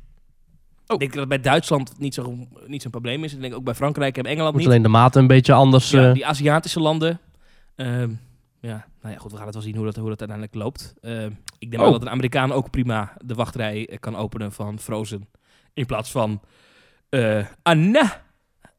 [0.90, 0.94] Oh.
[0.96, 3.32] Ik denk dat het bij Duitsland niet zo'n niet zo'n probleem is.
[3.34, 4.70] Ik denk ook bij Frankrijk en Engeland Moet niet.
[4.70, 5.90] alleen de maten een beetje anders.
[5.90, 7.20] Ja, eh, die Aziatische landen.
[7.76, 8.10] Ehm,
[8.60, 10.94] ja, nou ja, goed, we gaan het wel zien hoe dat, hoe dat uiteindelijk loopt.
[11.00, 11.88] Ehm, ik denk Oh.
[11.88, 15.28] wel dat een Amerikaan ook prima de wachtrij eh, kan openen van Frozen.
[15.74, 16.40] In plaats van
[17.08, 18.22] eh Anna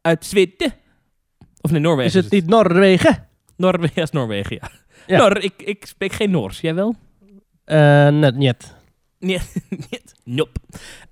[0.01, 0.73] uit Zweden.
[1.61, 2.17] Of nee, Noorwegen.
[2.19, 3.27] is het niet Noorwegen?
[3.57, 4.69] Noorwegen is Noorwegen, ja.
[5.07, 5.17] Ja.
[5.17, 6.61] Noor, ik, ik spreek geen Noors.
[6.61, 6.95] Jij wel?
[7.63, 8.75] Eh net niet.
[9.19, 9.39] Nee,
[9.89, 10.13] niet.
[10.23, 10.59] Nope.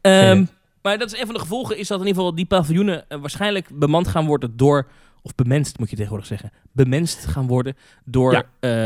[0.02, 0.48] Ehm, Nee.
[0.82, 3.20] Maar dat is een van de gevolgen, is dat in ieder geval die paviljoenen eh,
[3.20, 4.88] waarschijnlijk bemand gaan worden door,
[5.22, 8.44] of bemenst moet je tegenwoordig zeggen, bemenst gaan worden door Ja.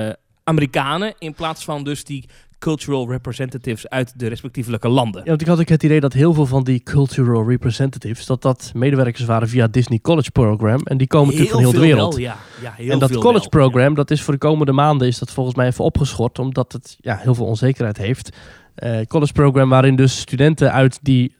[0.10, 2.26] eh, Amerikanen in plaats van dus die
[2.60, 5.22] cultural representatives uit de respectievelijke landen.
[5.24, 8.42] Ja, want ik had ook het idee dat heel veel van die cultural representatives, dat
[8.42, 10.80] dat medewerkers waren via Disney College Program.
[10.84, 12.14] En die komen natuurlijk van heel de wereld.
[12.14, 12.38] wel, ja.
[12.62, 15.32] ja heel en dat college wel, program, dat is voor de komende maanden is dat
[15.32, 18.38] volgens mij even opgeschort, omdat het ja, heel veel onzekerheid heeft.
[18.76, 21.36] eh, college program waarin dus studenten uit die,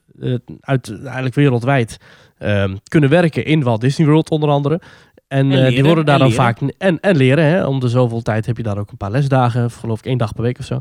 [0.60, 1.98] uit eigenlijk wereldwijd
[2.38, 4.82] ehm, kunnen werken in Walt Disney World onder andere.
[5.28, 6.44] En, eh, die leren, worden daar dan leren.
[6.44, 7.46] vaak en, en leren.
[7.46, 7.66] Hè?
[7.66, 10.18] Om de zoveel tijd heb je daar ook een paar lesdagen, of geloof ik één
[10.18, 10.80] dag per week of zo.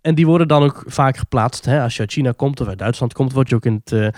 [0.00, 1.64] En die worden dan ook vaak geplaatst.
[1.64, 1.82] Hè?
[1.82, 4.08] Als je uit China komt of uit Duitsland komt, word je ook in het eh,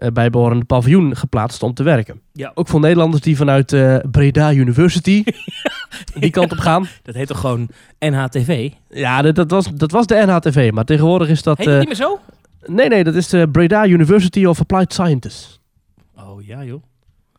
[0.00, 2.20] eh, bijbehorende paviljoen geplaatst om te werken.
[2.32, 2.50] Ja.
[2.54, 5.24] Ook voor Nederlanders die vanuit eh, Breda University
[6.20, 6.86] die kant op gaan.
[7.02, 7.68] Dat heet toch gewoon
[7.98, 8.70] NHTV?
[8.88, 11.58] Ja, dat, dat, was, dat was de NHTV, maar tegenwoordig is dat...
[11.58, 12.18] Heet het eh, niet meer zo?
[12.66, 15.60] Nee, nee, dat is de Breda University of Applied Sciences.
[16.16, 16.82] Oh ja, joh.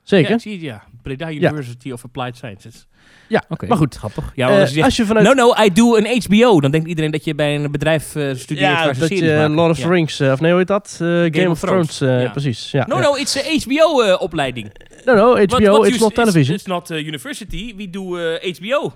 [0.04, 0.32] Zeker?
[0.32, 0.84] Ja, zie ja.
[1.02, 2.88] Breda University of Applied Sciences.
[3.28, 3.96] Ja, Oké, maar goed.
[3.96, 4.32] Grappig.
[4.36, 5.26] Ja, Eh, want als je zegt, als je vanuit...
[5.26, 6.60] no, no, I do een HBO.
[6.62, 9.30] Dan denkt iedereen dat je bij een bedrijf eh, studeert ja, waar ze dat series
[9.30, 9.52] je maken.
[9.54, 9.84] Lord of Ja.
[9.84, 10.92] the Rings, eh, of nee, hoe heet dat?
[11.02, 12.72] Eh, Game, of of Thrones, eh, precies.
[12.72, 14.72] Ja, No, no, it's a HBO-opleiding.
[15.06, 16.56] No, no, HBO, What- what it's not television.
[16.56, 17.74] It's, not uh, university.
[17.78, 18.94] We do uh, HBO.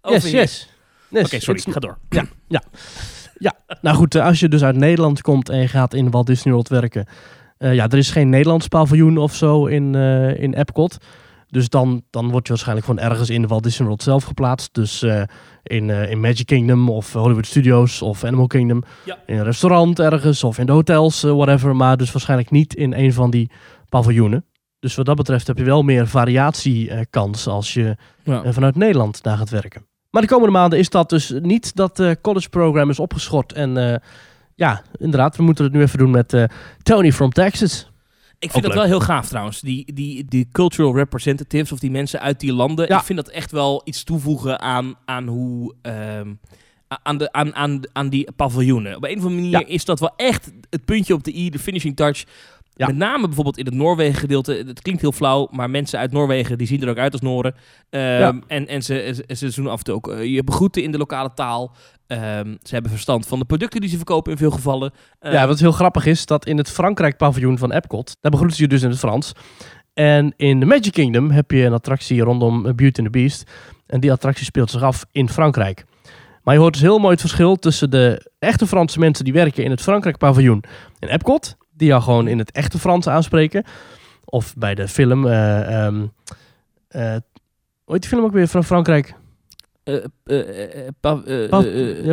[0.00, 0.68] Over yes, yes.
[1.10, 1.24] yes.
[1.24, 1.58] Oké, sorry.
[1.60, 1.98] it's- Ga door.
[2.08, 2.62] Ja, ja.
[3.38, 6.26] ja, nou goed, eh, als je dus uit Nederland komt en je gaat in Walt
[6.26, 7.06] Disney World werken.
[7.58, 10.96] eh, ja, er is geen Nederlands paviljoen of zo in, eh, in Epcot.
[11.48, 14.74] Dus dan, dan word je waarschijnlijk gewoon ergens in Walt Disney World zelf geplaatst.
[14.74, 15.02] Dus
[15.62, 18.82] in, in Magic Kingdom of Hollywood Studios of Animal Kingdom.
[19.04, 19.18] Ja.
[19.26, 21.76] In een restaurant ergens of in de hotels, whatever.
[21.76, 23.50] Maar dus waarschijnlijk niet in een van die
[23.88, 24.44] paviljoenen.
[24.78, 28.52] Dus wat dat betreft heb je wel meer variatiekans als je Ja.
[28.52, 29.86] vanuit Nederland daar gaat werken.
[30.18, 33.52] Maar de komende maanden is dat dus niet dat eh college program is opgeschort.
[33.52, 33.96] En eh,
[34.54, 36.44] ja, inderdaad, we moeten het nu even doen met eh,
[36.82, 37.90] Tony from Texas.
[38.38, 39.60] Ik vind dat wel heel gaaf trouwens.
[39.60, 42.86] Die, die, die cultural representatives of die mensen uit die landen.
[42.88, 42.98] Ja.
[42.98, 45.74] Ik vind dat echt wel iets toevoegen aan, aan hoe.
[45.82, 46.32] ehm,
[47.02, 48.96] aan, de, aan, aan, aan die paviljoenen.
[48.96, 49.66] Op een of andere manier Ja.
[49.66, 52.24] is dat wel echt het puntje op de i, de finishing touch.
[52.78, 52.86] Ja.
[52.86, 54.64] Met name bijvoorbeeld in het Noorwegen gedeelte.
[54.66, 57.54] Het klinkt heel flauw, maar mensen uit Noorwegen die zien er ook uit als Noren.
[57.90, 58.38] Ehm, Ja.
[58.46, 60.98] En, en ze, ze, ze doen af en toe ook eh, je begroeten in de
[60.98, 61.74] lokale taal.
[62.06, 64.92] Ehm, ze hebben verstand van de producten die ze verkopen in veel gevallen.
[65.18, 68.56] Ehm, ja, wat heel grappig is, dat in het Frankrijk paviljoen van Epcot, daar begroeten
[68.56, 69.32] ze je dus in het Frans.
[69.94, 73.50] En in de Magic Kingdom heb je een attractie rondom eh, Beauty and the Beast.
[73.86, 75.84] En die attractie speelt zich af in Frankrijk.
[76.42, 79.64] Maar je hoort dus heel mooi het verschil tussen de echte Franse mensen die werken
[79.64, 80.64] in het Frankrijk paviljoen
[80.98, 81.56] en Epcot.
[81.78, 83.64] Die jou gewoon in het echte Frans aanspreken.
[84.24, 86.06] Of bij de film, eh, ehm,
[86.88, 87.02] eh,
[87.84, 89.14] hoe heet die film ook weer van Frankrijk?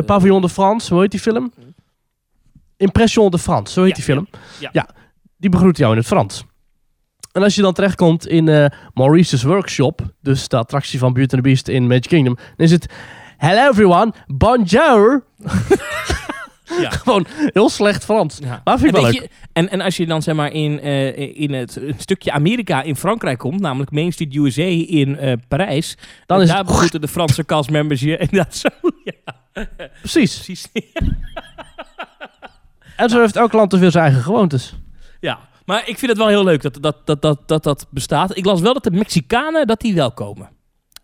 [0.06, 1.52] Pavillon de France, hoe heet die film?
[2.76, 4.28] Impression de France, zo heet Ja, die film.
[4.72, 4.88] ja.
[5.36, 6.44] die begroet jou in het Frans.
[7.32, 11.42] En als je dan terechtkomt in eh, Maurice's Workshop, dus de attractie van Beauty and
[11.42, 12.86] the Beast in Magic Kingdom, dan is het
[13.36, 15.24] Hello everyone, bonjour.
[16.80, 16.90] Ja.
[17.02, 18.38] Gewoon heel slecht Frans.
[18.42, 18.60] Ja.
[18.64, 21.40] Maar vind ik en, wel je, en, en als je dan zeg maar in, eh,
[21.40, 26.40] in het stukje Amerika in Frankrijk komt, namelijk Main Street USA in eh, Parijs, Dan
[26.42, 28.68] is daar het- begroeten de Franse castmembers je inderdaad zo.
[29.04, 29.68] Ja,
[30.00, 30.34] Precies.
[30.34, 30.66] precies.
[32.96, 34.74] En zo heeft elk land dus weer zijn eigen gewoontes.
[35.20, 38.36] ja, maar ik vind het wel heel leuk dat dat, dat, dat, dat, dat bestaat.
[38.36, 40.48] Ik las wel dat de Mexicanen dat die wel komen.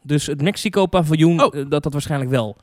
[0.02, 1.58] Dus het Mexico-paviljoen, Oh.
[1.58, 2.56] eh, dat dat waarschijnlijk wel.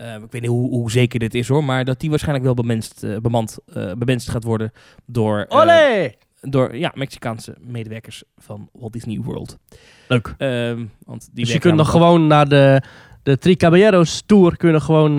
[0.00, 2.54] Eh, ik weet niet hoe, hoe zeker dit is hoor, maar dat die waarschijnlijk wel
[2.54, 4.72] bemenst, eh, bemand, eh, bemenst gaat worden
[5.06, 6.14] door, Olé!
[6.40, 9.58] door ja, Mexicaanse medewerkers van Walt Disney World.
[10.08, 10.34] Leuk.
[10.38, 12.82] Ehm, want die Dus je kunt nog gewoon naar de,
[13.22, 15.16] de Tri Caballeros Tour, kun je nog gewoon,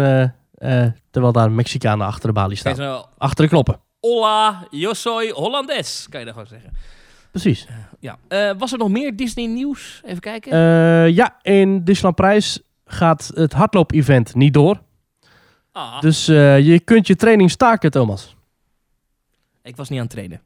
[1.11, 3.05] terwijl daar Mexicanen achter de balie staan.
[3.17, 3.79] Achter de knoppen.
[3.99, 6.73] Hola, yo soy Hollandes, kan je dan gewoon zeggen.
[7.31, 7.67] Precies.
[7.99, 8.17] Ja.
[8.57, 10.01] Was er nog meer Disney nieuws?
[10.05, 10.57] Even kijken.
[11.13, 12.61] Ja, in Disneyland Prijs
[12.91, 14.81] gaat het hardloop-event niet door.
[15.71, 18.35] ah, Dus eh, je kunt je training staken, Thomas.
[19.61, 20.41] ik was niet aan het trainen.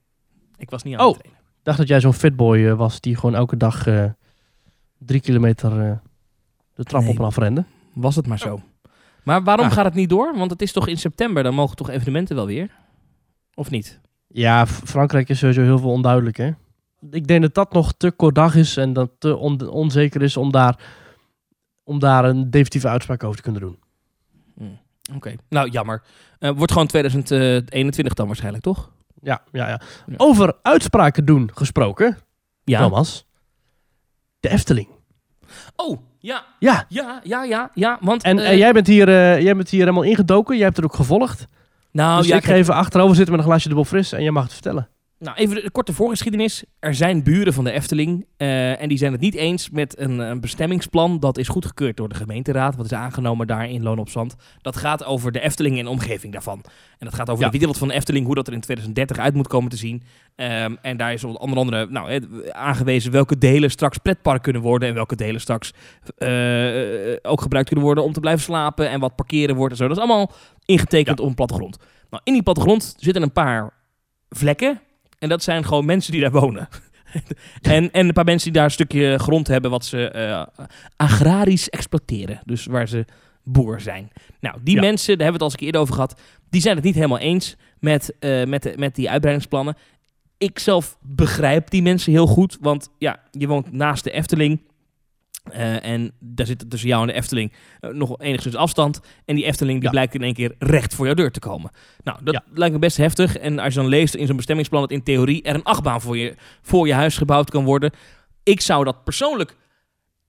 [0.58, 1.08] Ik was niet aan Oh.
[1.12, 1.42] het trainen.
[1.58, 4.06] Ik dacht dat jij zo'n fitboy eh, was die gewoon elke dag eh,
[4.98, 6.02] drie kilometer
[6.76, 7.10] de trap Nee.
[7.12, 7.64] op en af rende.
[7.94, 8.60] Was het maar zo.
[9.24, 9.72] Maar waarom Ah.
[9.72, 10.38] gaat het niet door?
[10.38, 12.72] Want het is toch in september, dan mogen toch evenementen wel weer?
[13.54, 14.00] Of niet?
[14.28, 16.52] Ja, Frankrijk is sowieso heel veel onduidelijk, hè.
[17.12, 20.38] Ik denk dat dat nog te kort dag is en dat te on- onzeker is
[20.38, 20.80] om daar,
[21.86, 23.80] om daar een definitieve uitspraak over te kunnen doen.
[25.16, 26.02] Oké, nou jammer.
[26.40, 28.92] Eh, wordt gewoon 2021 dan waarschijnlijk, toch?
[29.22, 29.82] Ja, ja, ja.
[30.08, 30.14] Ja.
[30.18, 32.18] Over uitspraken doen gesproken,
[32.64, 32.80] Ja.
[32.80, 33.26] Thomas.
[34.40, 34.88] De Efteling.
[35.76, 37.98] Oh, ja, Ja, ja, ja, ja, ja.
[38.02, 40.56] Want, en eh, eh, jij, bent hier, eh, jij bent hier helemaal ingedoken.
[40.56, 41.48] Jij hebt het ook gevolgd.
[41.92, 44.32] nou, dus ja, ik ga even achterover zitten met een glaasje dubbel fris en jij
[44.32, 44.90] mag het vertellen.
[45.20, 46.64] Nou, even de korte voorgeschiedenis.
[46.80, 50.20] Er zijn buren van de Efteling eh, en die zijn het niet eens met een,
[50.20, 54.10] een bestemmingsplan dat is goedgekeurd door de gemeenteraad, wat is aangenomen daar in Loon op
[54.10, 54.36] Zand.
[54.62, 56.62] Dat gaat over de Efteling en de omgeving daarvan.
[56.98, 57.50] En dat gaat over Ja.
[57.50, 60.04] de wereld van de Efteling, hoe dat er in 2030 uit moet komen te zien.
[60.36, 64.96] Ehm, en daar is onder andere nou, aangewezen welke delen straks pretpark kunnen worden en
[64.96, 65.72] welke delen straks
[66.18, 69.88] eh, ook gebruikt kunnen worden om te blijven slapen en wat parkeren wordt en zo.
[69.88, 70.32] Dat is allemaal
[70.66, 71.78] ingetekend op een plattegrond.
[72.10, 73.74] Nou, in die plattegrond zitten een paar
[74.30, 74.80] vlekken.
[75.20, 76.68] En dat zijn gewoon mensen die daar wonen.
[77.62, 80.44] en, en een paar mensen die daar een stukje grond hebben wat ze eh,
[80.96, 82.40] agrarisch exploiteren.
[82.46, 83.06] Dus waar ze
[83.44, 84.12] boer zijn.
[84.40, 84.82] Nou, die Ja.
[84.82, 86.86] mensen, daar hebben we het al eens een keer eerder over gehad, die zijn het
[86.86, 89.76] niet helemaal eens met, eh, met, de- met die uitbreidingsplannen.
[90.38, 94.62] Ik zelf begrijp die mensen heel goed, want ja, je woont naast de Efteling.
[95.52, 99.00] Eh, en daar zit tussen jou en de Efteling eh, nog enigszins afstand.
[99.26, 99.90] En die Efteling die Ja.
[99.92, 101.72] blijkt in één keer recht voor jouw deur te komen.
[102.04, 102.44] Nou, dat Ja.
[102.54, 103.38] lijkt me best heftig.
[103.38, 106.18] En als je dan leest in zo'n bestemmingsplan dat in theorie er een achtbaan voor
[106.18, 107.92] je, voor je huis gebouwd kan worden.
[108.44, 109.56] Ik zou dat persoonlijk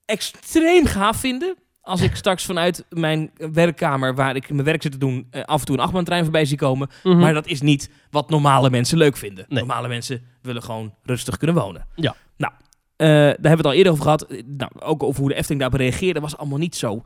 [0.05, 1.57] extreem gaaf vinden.
[1.81, 5.61] Als ik straks vanuit mijn werkkamer, waar ik mijn werk zit te doen, eh, af
[5.61, 6.89] en toe een achtbaantrein voorbij zie komen.
[7.03, 7.19] Mhm.
[7.19, 9.45] Maar dat is niet wat normale mensen leuk vinden.
[9.49, 9.59] Nee.
[9.59, 11.87] Normale mensen willen gewoon rustig kunnen wonen.
[11.95, 12.15] Ja.
[12.37, 12.53] Nou,
[12.97, 14.23] daar hebben we het al eerder over gehad.
[14.23, 17.03] Eh, Nou, ook over hoe de Efteling daarop reageerde, was allemaal niet zo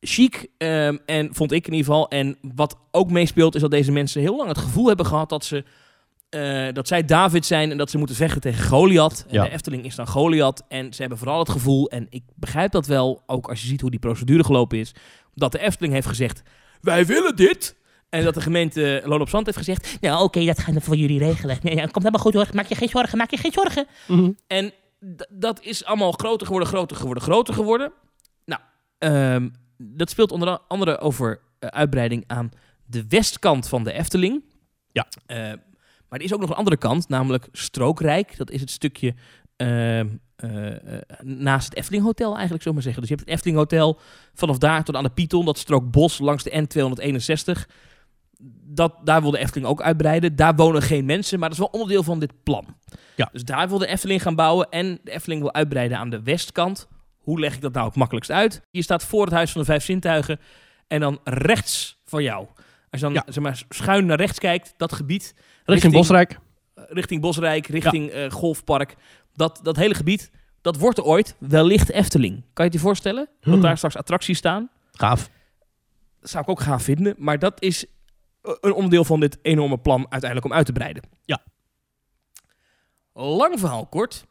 [0.00, 0.46] chic.
[0.58, 2.08] ehm, en vond ik in ieder geval.
[2.08, 5.44] En wat ook meespeelt, is dat deze mensen heel lang het gevoel hebben gehad dat
[5.44, 5.64] ze.
[6.28, 9.24] eh, dat zij David zijn en dat ze moeten vechten tegen Goliath.
[9.28, 9.42] En Ja.
[9.44, 10.62] de Efteling is dan Goliath.
[10.68, 13.80] En ze hebben vooral het gevoel, en ik begrijp dat wel, ook als je ziet
[13.80, 14.92] hoe die procedure gelopen is,
[15.34, 16.42] dat de Efteling heeft gezegd:
[16.80, 17.76] Wij willen dit.
[18.10, 20.96] En dat de gemeente Loon op Zand heeft gezegd: Nou, oké, dat gaan we voor
[20.96, 21.58] jullie regelen.
[21.62, 22.46] Nee, ja, komt helemaal goed hoor.
[22.52, 23.86] Maak je geen zorgen, maak je geen zorgen.
[24.06, 24.30] Mhm.
[24.46, 24.72] En
[25.28, 27.92] dat is allemaal groter geworden, groter geworden, groter geworden.
[28.44, 28.60] Nou,
[28.98, 32.50] ehm, dat speelt onder andere over eh, uitbreiding aan
[32.84, 34.44] de westkant van de Efteling.
[34.92, 35.06] Ja.
[35.26, 35.36] Eh,
[36.08, 38.36] maar er is ook nog een andere kant, namelijk Strookrijk.
[38.36, 39.14] Dat is het stukje
[39.56, 40.74] ehm, eh,
[41.20, 43.00] naast het Efteling Hotel eigenlijk, zo maar zeggen.
[43.00, 44.00] Dus je hebt het Efteling Hotel,
[44.34, 47.66] vanaf daar tot aan de Python, dat strook bos langs de N261.
[48.64, 50.36] Dat, daar wil de Efteling ook uitbreiden.
[50.36, 52.76] Daar wonen geen mensen, maar dat is wel onderdeel van dit plan.
[53.16, 53.28] Ja.
[53.32, 56.88] Dus daar wil de Efteling gaan bouwen en de Efteling wil uitbreiden aan de westkant.
[57.18, 58.62] Hoe leg ik dat nou het makkelijkst uit?
[58.70, 60.40] Je staat voor het Huis van de Vijf Zintuigen
[60.86, 62.46] en dan rechts van jou.
[62.90, 63.22] Als je dan Ja.
[63.26, 66.38] zeg maar, schuin naar rechts kijkt, dat gebied, Richting Bosrijk.
[66.74, 68.96] eh, richting Bosrijk, richting eh, Golfpark,
[69.34, 72.32] dat, dat hele gebied, dat wordt ooit wellicht Efteling.
[72.34, 73.28] Kan je het je voorstellen?
[73.40, 74.70] Dat daar straks attracties staan?
[74.92, 75.30] Gaaf.
[76.20, 77.90] Dat zou ik ook gaaf vinden, maar dat is eh,
[78.42, 81.02] een onderdeel van dit enorme plan uiteindelijk om uit te breiden.
[81.24, 81.42] Ja.
[83.12, 84.24] Lang verhaal kort.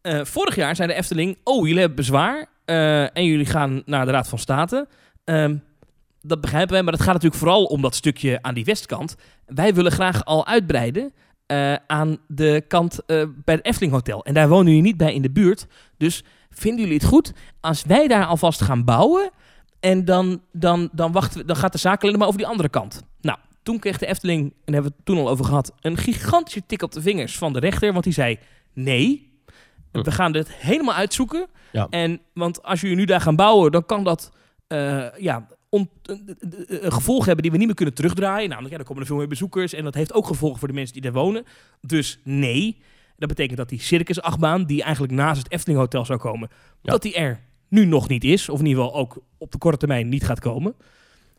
[0.00, 4.04] Eh, vorig jaar zei de Efteling, oh, jullie hebben bezwaar eh, en jullie gaan naar
[4.04, 4.88] de Raad van State.
[5.24, 5.56] Ehm,
[6.22, 9.16] dat begrijpen wij, maar het gaat natuurlijk vooral om dat stukje aan die westkant.
[9.46, 11.12] Wij willen graag al uitbreiden
[11.46, 14.24] eh, aan de kant eh, bij het Efteling Hotel.
[14.24, 15.66] En daar wonen jullie niet bij in de buurt.
[15.96, 19.30] Dus vinden jullie het goed als wij daar alvast gaan bouwen...
[19.80, 22.68] En dan, dan, dan, wachten we, dan gaat de zaak alleen maar over die andere
[22.68, 23.02] kant.
[23.20, 25.96] Nou, toen kreeg de Efteling, en daar hebben we het toen al over gehad, een
[25.96, 27.92] gigantische tik op de vingers van de rechter.
[27.92, 28.38] Want die zei:
[28.72, 29.26] nee,
[29.92, 30.02] Hm.
[30.02, 31.46] we gaan dit helemaal uitzoeken.
[31.72, 31.86] Ja.
[31.90, 34.32] En, want als jullie nu daar gaan bouwen, dan kan dat
[34.66, 38.48] eh, ja, on- een- een- een gevolg hebben die we niet meer kunnen terugdraaien.
[38.48, 39.72] Namelijk, ja, dan komen er veel meer bezoekers.
[39.72, 41.44] En dat heeft ook gevolgen voor de mensen die daar wonen.
[41.80, 42.78] Dus nee.
[43.16, 46.48] Dat betekent dat die circusachtbaan, die eigenlijk naast het Efteling Hotel zou komen,
[46.82, 46.90] Ja.
[46.92, 48.48] dat die er nu nog niet is.
[48.48, 50.74] Of in ieder geval ook op de korte termijn niet gaat komen.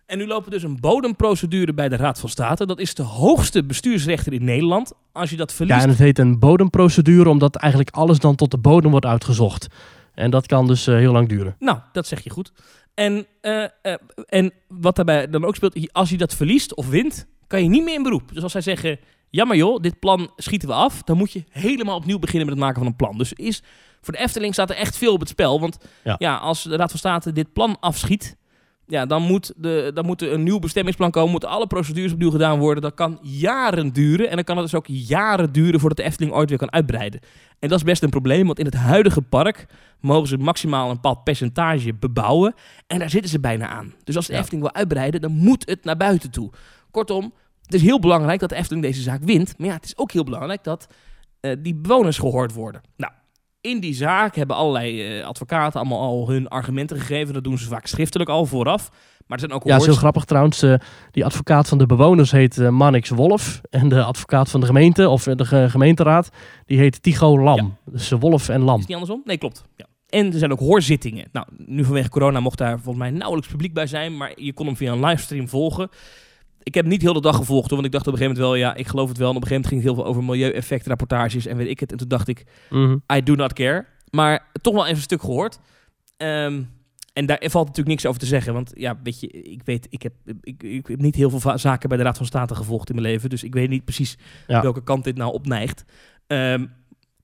[0.06, 2.66] En nu lopen dus een bodemprocedure bij de Raad van State.
[2.66, 4.94] Dat is de hoogste bestuursrechter in Nederland.
[5.12, 5.78] Als je dat verliest...
[5.78, 9.68] Ja, en het heet een bodemprocedure omdat eigenlijk alles dan tot de bodem wordt uitgezocht.
[10.14, 11.56] En dat kan dus eh, heel lang duren.
[11.60, 12.52] Nou, dat zeg je goed.
[12.94, 13.94] En, eh, eh,
[14.26, 17.84] en wat daarbij dan ook speelt, als je dat verliest of wint, kan je niet
[17.84, 18.34] meer in beroep.
[18.34, 21.44] Dus als zij zeggen, ja maar joh, dit plan schieten we af, dan moet je
[21.50, 23.18] helemaal opnieuw beginnen met het maken van een plan.
[23.18, 23.64] Dus is,
[24.02, 25.60] voor de Efteling staat er echt veel op het spel.
[25.60, 26.16] Want ja.
[26.20, 26.36] Ja.
[26.38, 28.38] als de Raad van State dit plan afschiet,
[28.88, 32.32] ja, dan, moet de, dan moet er een nieuw bestemmingsplan komen, moeten alle procedures opnieuw
[32.32, 32.84] gedaan worden.
[32.84, 36.34] Dat kan jaren duren en dan kan het dus ook jaren duren voordat de Efteling
[36.34, 37.20] ooit weer kan uitbreiden.
[37.60, 39.66] En dat is best een probleem, want in het huidige park
[40.00, 42.54] mogen ze maximaal een bepaald percentage bebouwen.
[42.88, 43.94] En daar zitten ze bijna aan.
[44.04, 44.40] Dus als de Ja.
[44.40, 46.52] Efteling wil uitbreiden, dan moet het naar buiten toe.
[46.92, 47.34] Kortom,
[47.64, 49.58] het is heel belangrijk dat de Efteling deze zaak wint.
[49.58, 50.88] Maar ja, het is ook heel belangrijk dat
[51.40, 52.82] eh, die bewoners gehoord worden.
[52.98, 53.12] Nou,
[53.62, 57.34] in die zaak hebben allerlei eh, advocaten allemaal al hun argumenten gegeven.
[57.34, 58.90] Dat doen ze vaak schriftelijk al vooraf.
[59.28, 60.62] Maar er zijn ook Ja, is heel grappig trouwens.
[60.62, 60.74] eh,
[61.12, 63.62] die advocaat van de bewoners heet eh Mannix Wolf.
[63.70, 66.30] En de advocaat van de gemeente, of de ge- gemeenteraad,
[66.66, 67.78] die heet Tycho Lam.
[67.86, 68.74] Dus Wolf en Lam.
[68.76, 69.22] Is het niet andersom?
[69.26, 69.64] Nee, klopt.
[69.76, 69.86] Ja.
[70.10, 71.28] En er zijn ook hoorzittingen.
[71.32, 74.66] Nou, nu vanwege corona mocht daar volgens mij nauwelijks publiek bij zijn, maar je kon
[74.66, 75.90] hem via een livestream volgen.
[76.64, 78.60] Ik heb niet heel de dag gevolgd, hoor, want ik dacht op een gegeven moment
[78.62, 79.30] wel, ja, ik geloof het wel.
[79.30, 81.92] En op een gegeven moment ging het heel veel over milieueffectrapportages en weet ik het.
[81.92, 82.98] En toen dacht ik, Mhm.
[83.14, 83.86] I do not care.
[84.12, 85.60] Maar toch wel even een stuk gehoord.
[86.18, 86.62] Ehm,
[87.14, 88.54] en daar valt natuurlijk niks over te zeggen.
[88.54, 91.90] Want ja, weet je, ik weet, ik heb, ik, ik heb niet heel veel zaken
[91.90, 93.30] bij de Raad van State gevolgd in mijn leven.
[93.30, 94.62] Dus ik weet niet precies Ja.
[94.62, 95.84] welke kant dit nou opneigt.
[96.28, 96.66] Ehm,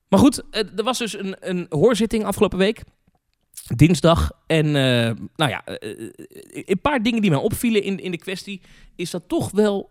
[0.08, 2.82] maar goed, eh, er was dus een, een hoorzitting afgelopen week.
[3.74, 4.32] Dinsdag.
[4.46, 6.12] En eh, nou ja, eh, eh,
[6.66, 8.60] een paar dingen die mij opvielen in, in de kwestie.
[8.96, 9.90] Is dat toch wel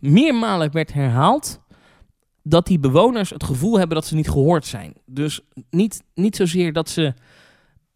[0.00, 1.60] meermalen werd herhaald
[2.42, 4.94] dat die bewoners het gevoel hebben dat ze niet gehoord zijn.
[5.06, 7.14] Dus niet, niet zozeer dat ze.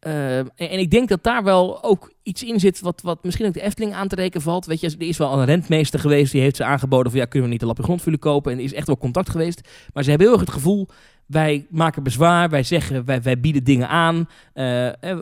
[0.01, 3.63] en, ik denk dat daar wel ook iets in zit wat, wat misschien ook de
[3.63, 4.67] Efteling aan te rekenen valt.
[4.67, 7.49] Weet je, er is wel een rentmeester geweest die heeft ze aangeboden van ja, kunnen
[7.49, 8.53] we niet een lapje grond voor jullie kopen?
[8.53, 9.61] En is echt wel contact geweest.
[9.93, 10.89] Maar ze hebben heel erg het gevoel,
[11.27, 14.29] wij maken bezwaar, wij zeggen, wij, wij bieden dingen aan,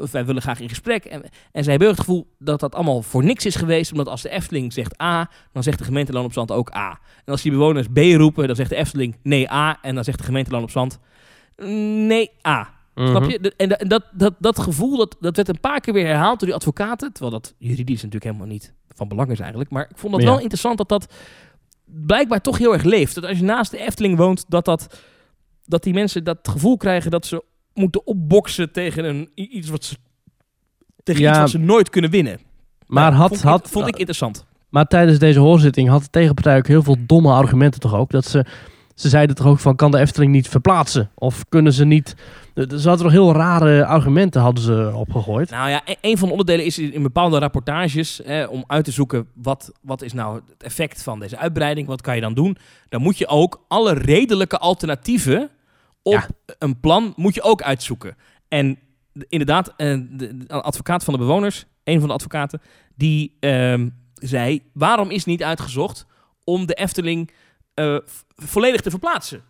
[0.00, 1.05] of wij willen graag in gesprek.
[1.05, 4.22] En, en ze hebben het gevoel dat dat allemaal voor niks is geweest, omdat als
[4.22, 6.90] de Efteling zegt A, dan zegt de gemeente Loon op Zand ook A.
[7.24, 10.18] En als die bewoners B roepen, dan zegt de Efteling nee A, en dan zegt
[10.18, 10.98] de gemeente Loon op Zand
[12.07, 12.72] nee A.
[12.94, 13.09] Mhm.
[13.09, 13.52] Snap je?
[13.57, 16.38] En, da- en dat, dat, dat gevoel, dat, dat werd een paar keer weer herhaald
[16.38, 17.12] door die advocaten.
[17.12, 19.70] Terwijl dat juridisch natuurlijk helemaal niet van belang is eigenlijk.
[19.70, 20.28] Maar ik vond dat Ja.
[20.28, 21.14] wel interessant dat dat
[21.84, 23.14] blijkbaar toch heel erg leeft.
[23.14, 25.00] Dat als je naast de Efteling woont, dat, dat,
[25.65, 27.45] dat die mensen dat gevoel krijgen dat ze
[27.75, 29.97] moeten opboksen tegen een, iets wat ze,
[31.03, 31.31] tegen Ja.
[31.31, 32.41] iets wat ze nooit kunnen winnen.
[32.87, 34.47] Maar, Nou, had, vond, ik, had, vond ik interessant.
[34.69, 38.11] maar tijdens deze hoorzitting had de tegenpartij ook heel veel domme argumenten toch ook.
[38.11, 38.45] Dat ze,
[38.95, 41.11] ze zeiden toch ook van, kan de Efteling niet verplaatsen?
[41.15, 42.15] Of kunnen ze niet...
[42.55, 45.50] Er er zaten nog heel rare argumenten, hadden ze opgegooid.
[45.50, 48.90] Nou ja, e- een van de onderdelen is in bepaalde rapportages eh, om uit te
[48.90, 52.57] zoeken wat, wat is nou het effect van deze uitbreiding, wat kan je dan doen.
[52.88, 55.50] Dan moet je ook alle redelijke alternatieven
[56.02, 56.26] op Ja.
[56.59, 58.16] een plan moet je ook uitzoeken.
[58.48, 58.78] En
[59.12, 62.61] de- inderdaad, eh, de, de advocaat van de bewoners, een van de advocaten,
[62.96, 66.07] die ehm, zei, waarom is niet uitgezocht
[66.44, 67.30] om de Efteling
[67.74, 67.96] eh,
[68.36, 69.42] volledig te verplaatsen?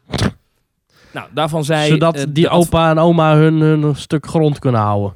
[1.14, 1.88] Nou, daarvan zei...
[1.90, 5.12] Zodat eh, die opa en oma hun, hun stuk grond kunnen houden.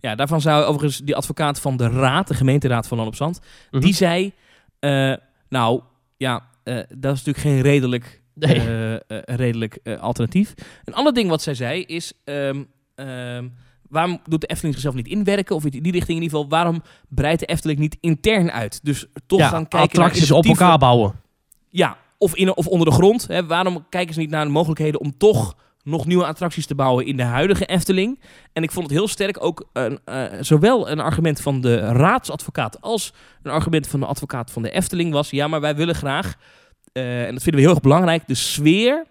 [0.00, 3.40] Ja, daarvan zou overigens die advocaat van de raad, de gemeenteraad van Loon op Zand,
[3.70, 3.82] Mhm.
[3.82, 4.32] die zei,
[4.78, 5.12] eh,
[5.48, 5.80] nou
[6.16, 8.98] ja, eh, dat is natuurlijk geen redelijk, Nee.
[9.24, 10.54] redelijk alternatief.
[10.84, 12.62] Een ander ding wat zij zei is, ehm,
[12.94, 13.48] ehm,
[13.88, 16.82] waarom doet de Efteling zichzelf niet inwerken, of in die richting in ieder geval, waarom
[17.08, 18.80] breidt de Efteling niet intern uit?
[18.84, 21.12] Dus toch ja, gaan kijken attracties naar op elkaar bouwen.
[21.68, 23.26] ja, of, in, of onder de grond.
[23.26, 23.46] Hè.
[23.46, 27.16] Waarom kijken ze niet naar de mogelijkheden om toch nog nieuwe attracties te bouwen in
[27.16, 28.20] de huidige Efteling?
[28.52, 32.80] En ik vond het heel sterk ook een, eh, zowel een argument van de raadsadvocaat
[32.80, 33.12] als
[33.42, 36.34] een argument van de advocaat van de Efteling was: ja, maar wij willen graag,
[36.92, 39.04] eh, en dat vinden we heel erg belangrijk, de sfeer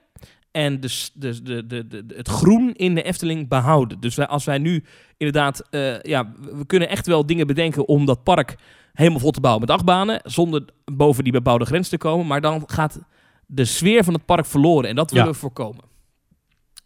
[0.51, 3.99] en de, de, de, het groen in de Efteling behouden.
[3.99, 4.83] Dus wij, als wij nu
[5.17, 8.55] inderdaad, eh, ja, we kunnen echt wel dingen bedenken om dat park
[8.93, 12.27] helemaal vol te bouwen met achtbanen, zonder boven die bebouwde grens te komen.
[12.27, 12.99] Maar dan gaat
[13.45, 15.31] de sfeer van het park verloren en dat willen Ja.
[15.31, 15.83] we voorkomen.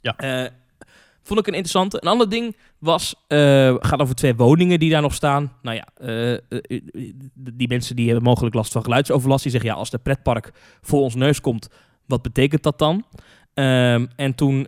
[0.01, 0.17] Ja.
[0.17, 0.51] Eh,
[1.23, 1.97] vond ik een interessante.
[2.01, 5.53] Een ander ding was, eh, gaat over twee woningen die daar nog staan.
[5.61, 6.37] Nou ja, eh,
[7.33, 9.43] die mensen die hebben mogelijk last van geluidsoverlast.
[9.43, 10.51] Die zeggen, ja, als de pretpark
[10.81, 11.67] voor ons neus komt,
[12.05, 13.05] wat betekent dat dan?
[13.53, 14.67] Ehm, en toen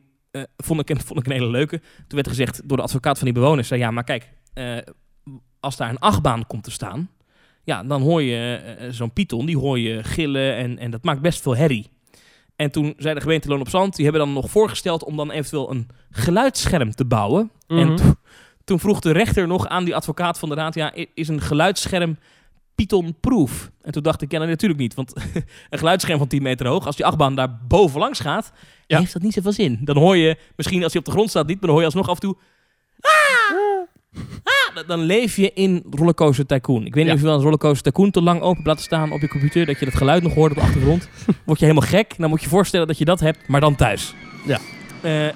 [0.58, 1.78] vond, ik, een- vond ik een hele leuke.
[1.80, 4.30] Toen werd er gezegd door de advocaat van die bewoners, zei, ja, maar kijk,
[5.60, 7.10] als daar een achtbaan komt te staan,
[7.68, 11.22] ja, dan hoor je eh, zo'n python, die hoor je gillen en, en dat maakt
[11.22, 11.90] best veel herrie.
[12.56, 15.32] En toen zei de gemeente Loon op Zand, die hebben dan nog voorgesteld om dan
[15.32, 17.52] eventueel een geluidsscherm te bouwen.
[17.68, 17.96] En Mhm.
[17.96, 18.14] to-
[18.64, 22.18] toen vroeg de rechter nog aan die advocaat van de raad, ja, is een geluidsscherm
[22.76, 23.72] Python-proof?
[23.82, 24.94] En toen dacht ik, ja, nee, natuurlijk niet.
[24.94, 25.14] Want
[25.70, 28.52] een geluidsscherm van 10 meter hoog, als die achtbaan daar bovenlangs gaat,
[28.88, 29.00] Ja.
[29.00, 29.80] heeft dat niet zoveel zin.
[29.84, 31.86] Dan hoor je, misschien als hij op de grond staat niet, maar dan hoor je
[31.86, 32.36] alsnog af en toe...
[33.00, 33.12] Ah!
[34.44, 34.88] Ah!
[34.88, 36.86] Dan- leef je in Rollercoaster Tycoon.
[36.86, 37.14] Ik weet niet Ja.
[37.14, 39.80] of je wel eens Rollercoaster Tycoon te lang open laten staan op je computer, dat
[39.80, 41.10] je dat geluid nog hoort op de achtergrond.
[41.46, 42.14] Word je helemaal gek.
[42.18, 44.14] Dan moet je je voorstellen dat je dat hebt, maar dan thuis.
[44.46, 44.60] Ja.
[45.02, 45.34] Eh, ehm,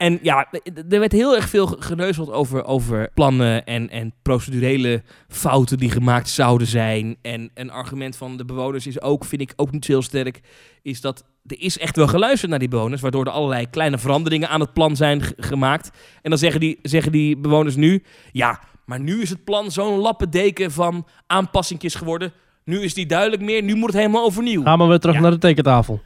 [0.00, 0.46] en ja,
[0.90, 6.28] er werd heel erg veel geneuzeld over, over plannen en, en procedurele fouten die gemaakt
[6.28, 7.16] zouden zijn.
[7.22, 10.40] En een argument van de bewoners is ook, vind ik ook niet zo heel sterk,
[10.82, 14.48] is dat er is echt wel geluisterd naar die bewoners, waardoor er allerlei kleine veranderingen
[14.48, 15.90] aan het plan zijn gemaakt.
[16.22, 19.98] En dan zeggen die, zeggen die bewoners nu, ja, maar nu is het plan zo'n
[19.98, 22.32] lappendeken van aanpassingjes geworden.
[22.64, 24.62] Nu is die duidelijk meer, nu moet het helemaal overnieuw.
[24.62, 25.22] Gaan we weer terug Ja.
[25.22, 26.00] naar de tekentafel.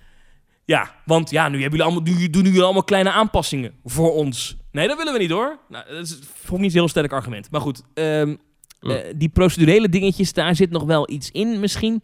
[0.64, 4.56] Ja, want ja, nu, hebben jullie allemaal, nu doen jullie allemaal kleine aanpassingen voor ons.
[4.72, 5.58] Nee, dat willen we niet hoor.
[5.68, 7.50] Nou, dat is vond ik niet een heel sterk argument.
[7.50, 8.36] Maar goed, ehm,
[8.80, 12.02] eh, die procedurele dingetjes, daar zit nog wel iets in misschien.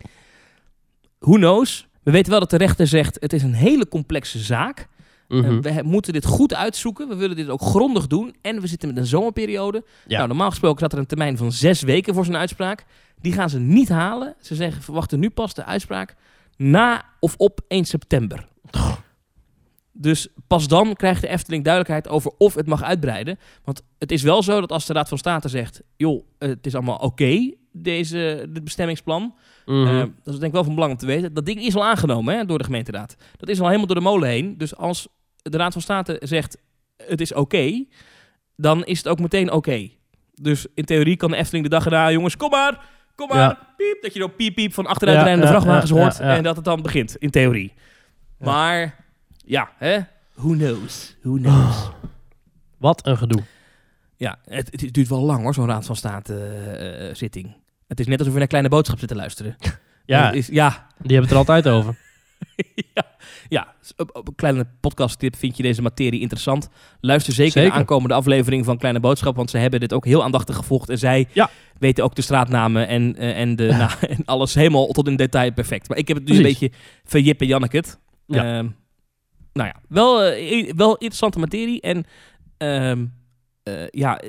[1.19, 1.87] Who knows?
[2.03, 4.89] We weten wel dat de rechter zegt, het is een hele complexe zaak.
[5.29, 5.45] Mhm.
[5.45, 7.09] Eh, we he- moeten dit goed uitzoeken.
[7.09, 8.35] We willen dit ook grondig doen.
[8.43, 9.85] En we zitten met een zomerperiode.
[10.07, 10.17] Ja.
[10.17, 12.85] Nou, normaal gesproken zat er een termijn van zes weken voor zijn uitspraak.
[13.21, 14.35] Die gaan ze niet halen.
[14.41, 16.15] Ze zeggen, verwachten nu pas de uitspraak
[16.61, 18.49] na of op 1 september.
[19.93, 23.39] Dus pas dan krijgt de Efteling duidelijkheid over of het mag uitbreiden.
[23.65, 25.83] Want het is wel zo dat als de Raad van State zegt...
[25.97, 29.35] joh, het is allemaal oké, deze dit bestemmingsplan...
[29.67, 29.87] Mhm.
[29.87, 31.35] Eh, dat is denk ik wel van belang om te weten.
[31.35, 33.17] Dat ding is al aangenomen hè, door de gemeenteraad.
[33.37, 34.59] Dat is al helemaal door de molen heen.
[34.59, 36.59] Dus als de Raad van State zegt
[36.97, 37.85] het is oké,
[38.57, 39.89] dan is het ook meteen oké.
[40.35, 42.85] Dus in theorie kan de Efteling de dag erna, jongens, kom maar,
[43.21, 43.59] kom maar, Ja.
[43.77, 43.99] piep.
[44.03, 46.17] Dat je dan piep, piep van achteruit Ja, rijdende ja, vrachtwagens ja, hoort.
[46.17, 46.37] ja, ja.
[46.37, 47.73] En dat het dan begint, in theorie.
[48.39, 49.05] Maar,
[49.45, 49.99] ja, hè?
[50.35, 51.17] Who knows?
[51.23, 51.91] Who knows?
[52.79, 53.43] Wat een gedoe.
[54.17, 57.57] Ja, het, het duurt wel lang hoor, zo'n Raad van State eh, eh, zitting.
[57.89, 59.57] Het is net alsof we naar Kleine Boodschap zitten luisteren.
[60.05, 61.97] Ja, Het is, ja, die hebben het er altijd over.
[62.95, 63.05] ja,
[63.51, 63.75] ja.
[63.97, 66.69] Een kleine podcasttip vind je deze materie interessant.
[67.01, 67.71] Luister zeker, Zeker.
[67.71, 70.89] de aankomende aflevering van Kleine Boodschap, want ze hebben dit ook heel aandachtig gevolgd.
[70.89, 71.51] En zij Ja.
[71.79, 75.53] weten ook de straatnamen en, eh, en, de, nou, en alles helemaal tot in detail
[75.53, 75.89] perfect.
[75.89, 76.71] Maar ik heb het nu een beetje
[77.05, 77.99] verjippen Janneket.
[78.27, 78.59] Ja.
[78.59, 78.69] Ehm,
[79.53, 81.81] nou ja, wel, eh, wel interessante materie.
[81.81, 82.05] En
[82.57, 83.07] ehm,
[83.63, 84.21] eh, ja,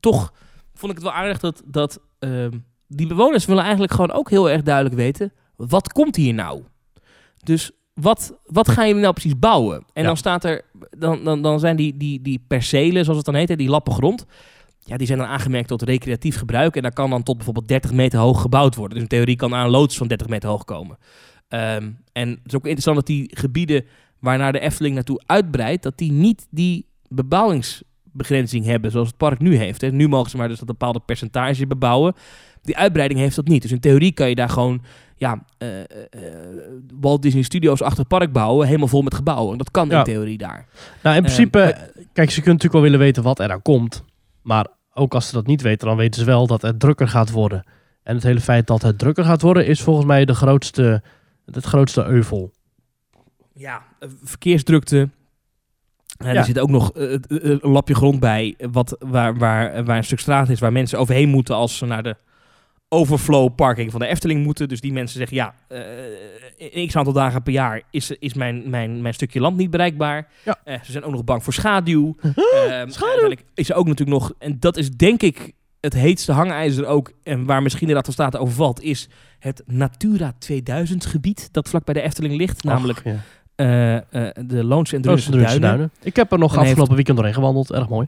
[0.00, 0.32] toch
[0.74, 4.50] vond ik het wel aardig dat, dat ehm, die bewoners willen eigenlijk gewoon ook heel
[4.50, 6.62] erg duidelijk weten, wat komt hier nou?
[7.42, 7.70] Dus
[8.00, 9.76] wat, wat gaan jullie nou precies bouwen?
[9.76, 10.06] En Ja.
[10.08, 10.62] dan staat er,
[10.98, 14.26] dan, dan, dan zijn die, die, die percelen, zoals het dan heet, die lappen grond.
[14.84, 16.76] Ja, die zijn dan aangemerkt tot recreatief gebruik.
[16.76, 18.94] En daar kan dan tot bijvoorbeeld 30 meter hoog gebouwd worden.
[18.94, 20.98] Dus in theorie kan aan een loods van 30 meter hoog komen.
[21.48, 23.84] Ehm, en het is ook interessant dat die gebieden
[24.18, 29.56] waarnaar de Efteling naartoe uitbreidt, dat die niet die bebouwingsbegrenzing hebben zoals het park nu
[29.56, 29.80] heeft.
[29.80, 29.90] Hè.
[29.92, 32.14] Nu mogen ze maar dus dat bepaalde percentage bebouwen.
[32.62, 33.62] Die uitbreiding heeft dat niet.
[33.62, 34.82] Dus in theorie kan je daar gewoon
[35.20, 36.20] ja, eh, eh, eh,
[37.00, 39.58] Walt Disney Studios achter het park bouwen, helemaal vol met gebouwen.
[39.58, 39.98] Dat kan Ja.
[39.98, 40.66] in theorie daar.
[41.02, 44.04] Nou, in principe, maar- kijk, ze kunnen natuurlijk wel willen weten wat er aan komt.
[44.42, 47.30] Maar ook als ze dat niet weten, dan weten ze wel dat het drukker gaat
[47.30, 47.64] worden.
[48.02, 51.02] En het hele feit dat het drukker gaat worden, is volgens mij de grootste,
[51.52, 52.52] het grootste euvel.
[53.54, 53.82] ja,
[54.22, 55.08] verkeersdrukte.
[56.18, 56.34] En Ja.
[56.38, 60.48] Er zit ook nog een lapje grond bij, wat, waar, waar, waar een stuk straat
[60.48, 62.16] is, waar mensen overheen moeten als ze naar de
[62.92, 64.68] overflow parking van de Efteling moeten.
[64.68, 65.54] Dus die mensen zeggen, ja,
[66.56, 70.28] in x aantal dagen per jaar is, is mijn, mijn, mijn stukje land niet bereikbaar.
[70.44, 70.58] Ja.
[70.64, 72.16] Eh, ze zijn ook nog bang voor schaduw.
[72.22, 76.86] Ehm, uiteindelijk is er ook natuurlijk nog, en dat is denk ik het heetste hangijzer
[76.86, 81.48] ook, en waar misschien de Raad van State over valt, is het Natura 2000 gebied,
[81.52, 82.64] dat vlak bij de Efteling ligt.
[82.64, 83.16] Namelijk ja.
[83.54, 85.60] eh, eh, de Loonse en Drunse Duinen.
[85.60, 85.90] Duinen.
[86.02, 87.72] Ik heb er nog En heeft- afgelopen weekend doorheen gewandeld.
[87.72, 88.06] Erg mooi.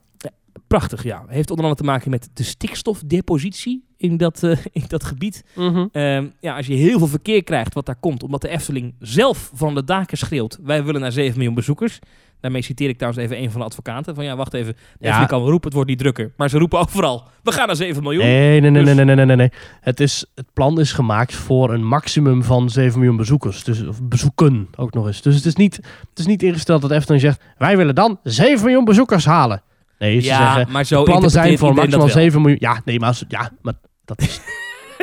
[0.66, 1.24] Prachtig, ja.
[1.28, 5.44] Heeft onder andere te maken met de stikstofdepositie in dat, eh, in dat gebied.
[5.92, 9.50] Ehm, ja, als je heel veel verkeer krijgt wat daar komt, omdat de Efteling zelf
[9.55, 11.98] van de daken schreeuwt, wij willen naar 7 miljoen bezoekers.
[12.40, 14.14] Daarmee citeer ik trouwens even een van de advocaten.
[14.14, 15.24] Van ja, wacht even, de Ja.
[15.24, 16.32] Kan roepen, het wordt niet drukker.
[16.36, 18.24] Maar ze roepen overal, we gaan naar 7 miljoen.
[18.24, 19.50] Nee, nee, nee, Dus- nee, nee, nee, nee, nee.
[19.80, 23.64] Het, is, het plan is gemaakt voor een maximum van 7 miljoen bezoekers.
[23.64, 25.22] Dus, of bezoeken ook nog eens.
[25.22, 25.76] Dus het is niet,
[26.11, 27.42] het is niet ingesteld dat Efteling zegt...
[27.59, 29.62] wij willen dan 7 miljoen bezoekers halen.
[30.03, 30.72] Nee, ze ja, zeggen...
[30.72, 32.22] maar zo plannen zijn voor maximaal dat wel.
[32.22, 32.59] 7 miljoen.
[32.61, 33.74] Ja, nee, maar, als- ja, maar
[34.05, 34.40] dat is...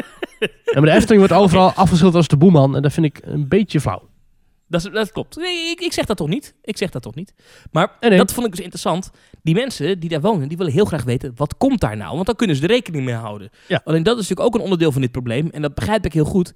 [0.40, 2.76] ja, maar de Efteling wordt overal afgeschilderd als de boeman.
[2.76, 4.08] En dat vind ik een beetje flauw.
[4.68, 5.36] Dat, is- dat klopt.
[5.36, 6.56] Nee, ik, ik zeg dat toch niet.
[6.64, 7.34] Ik zeg dat toch niet.
[7.72, 8.20] Maar Nee, nee.
[8.20, 9.12] dat vond ik dus interessant.
[9.44, 12.14] Die mensen die daar wonen, die willen heel graag weten, wat komt daar nou?
[12.14, 13.50] Want dan kunnen ze er rekening mee houden.
[13.68, 13.82] Ja.
[13.84, 15.50] Alleen dat is natuurlijk ook een onderdeel van dit probleem.
[15.52, 16.54] En dat begrijp ik heel goed.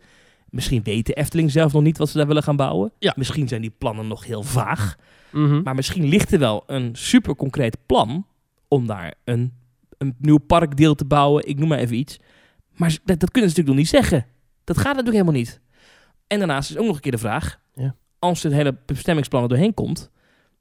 [0.50, 2.92] Misschien weet de Efteling zelf nog niet wat ze daar willen gaan bouwen.
[3.00, 3.14] Ja.
[3.16, 4.96] Misschien zijn die plannen nog heel vaag.
[5.32, 5.62] Mhm.
[5.64, 8.26] Maar misschien ligt er wel een super concreet plan
[8.74, 9.54] om daar een,
[9.98, 11.48] een nieuw parkdeel te bouwen.
[11.48, 12.20] Ik noem maar even iets.
[12.76, 14.26] Maar dat, dat kunnen ze natuurlijk nog niet zeggen.
[14.64, 15.62] Dat gaat natuurlijk helemaal niet.
[16.28, 17.60] En daarnaast is ook nog een keer de vraag.
[17.74, 17.96] Ja.
[18.20, 20.12] Als dit hele bestemmingsplan er doorheen komt.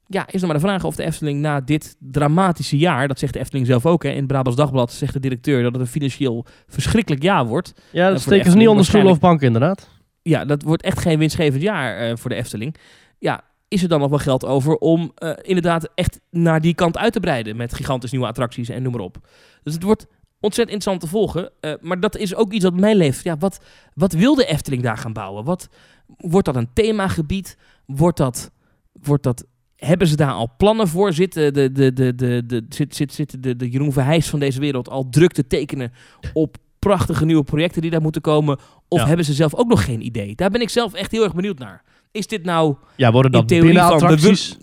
[0.06, 3.08] Ja, is dan maar de vraag of de Efteling na dit dramatische jaar.
[3.08, 4.02] Dat zegt de Efteling zelf ook.
[4.02, 7.74] Hè, in het Brabants Dagblad zegt de directeur dat het een financieel verschrikkelijk jaar wordt.
[7.90, 9.88] Ja, dat steken ze niet onder stoelen of banken inderdaad.
[10.22, 12.76] Ja, dat wordt echt geen winstgevend jaar eh, voor de Efteling.
[13.18, 16.98] Ja, is er dan nog wel geld over om eh, inderdaad echt naar die kant
[16.98, 19.28] uit te breiden met gigantisch nieuwe attracties en noem maar op.
[19.62, 20.06] Dus het wordt
[20.40, 21.50] ontzettend interessant te volgen.
[21.60, 23.24] eh, maar dat is ook iets bij mij leeft.
[23.24, 23.60] Ja, wat,
[23.94, 25.44] wat wil de Efteling daar gaan bouwen?
[25.44, 25.68] Wat,
[26.16, 27.56] wordt dat een themagebied?
[27.86, 28.50] Wordt dat,
[28.92, 29.44] wordt dat,
[29.76, 31.12] hebben ze daar al plannen voor?
[31.12, 34.60] Zitten de, de, de, de, de, zit, zit, zitten de, de Jeroen Verheijs van deze
[34.60, 35.92] wereld al druk te tekenen
[36.32, 38.58] op prachtige nieuwe projecten die daar moeten komen?
[38.88, 39.06] Of Ja.
[39.06, 40.34] hebben ze zelf ook nog geen idee?
[40.34, 41.82] Daar ben ik zelf echt heel erg benieuwd naar.
[42.12, 44.56] Is dit nou Ja, worden dat binnenattracties?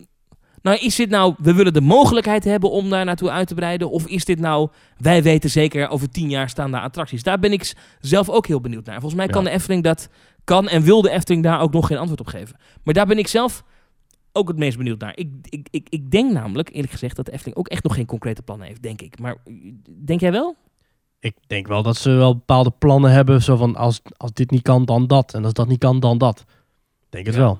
[0.62, 1.34] nou, is dit nou...
[1.38, 3.90] We willen de mogelijkheid hebben om daar naartoe uit te breiden?
[3.90, 4.70] Of is dit nou...
[4.98, 7.24] Wij weten zeker, over tien jaar staan daar attracties.
[7.24, 9.00] Daar ben ik zelf ook heel benieuwd naar.
[9.00, 9.50] Volgens mij kan Ja.
[9.50, 10.10] de Efteling dat...
[10.44, 12.56] Kan en wil de Efteling daar ook nog geen antwoord op geven.
[12.84, 13.64] Maar daar ben ik zelf
[14.32, 15.18] ook het meest benieuwd naar.
[15.18, 18.06] Ik, ik, ik, ik denk namelijk, eerlijk gezegd, dat de Efteling ook echt nog geen
[18.06, 19.20] concrete plannen heeft, denk ik.
[19.20, 19.36] Maar
[20.06, 20.56] denk jij wel?
[21.20, 23.42] Ik denk wel dat ze wel bepaalde plannen hebben.
[23.42, 25.34] Zo van, als, als dit niet kan, dan dat.
[25.34, 26.44] En als dat niet kan, dan dat.
[27.10, 27.42] Denk het Ja.
[27.42, 27.60] wel.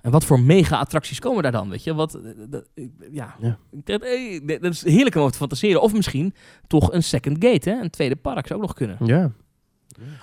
[0.00, 1.94] En wat voor mega-attracties komen daar dan, weet je?
[1.94, 3.58] Wat, eh, dat- eh, ja, Ja.
[3.84, 5.82] Dat, eh, is heerlijk om over te fantaseren.
[5.82, 6.34] Of misschien
[6.66, 7.80] toch een second gate, hè?
[7.80, 8.96] een tweede park zou ook nog kunnen.
[9.04, 9.30] Ja.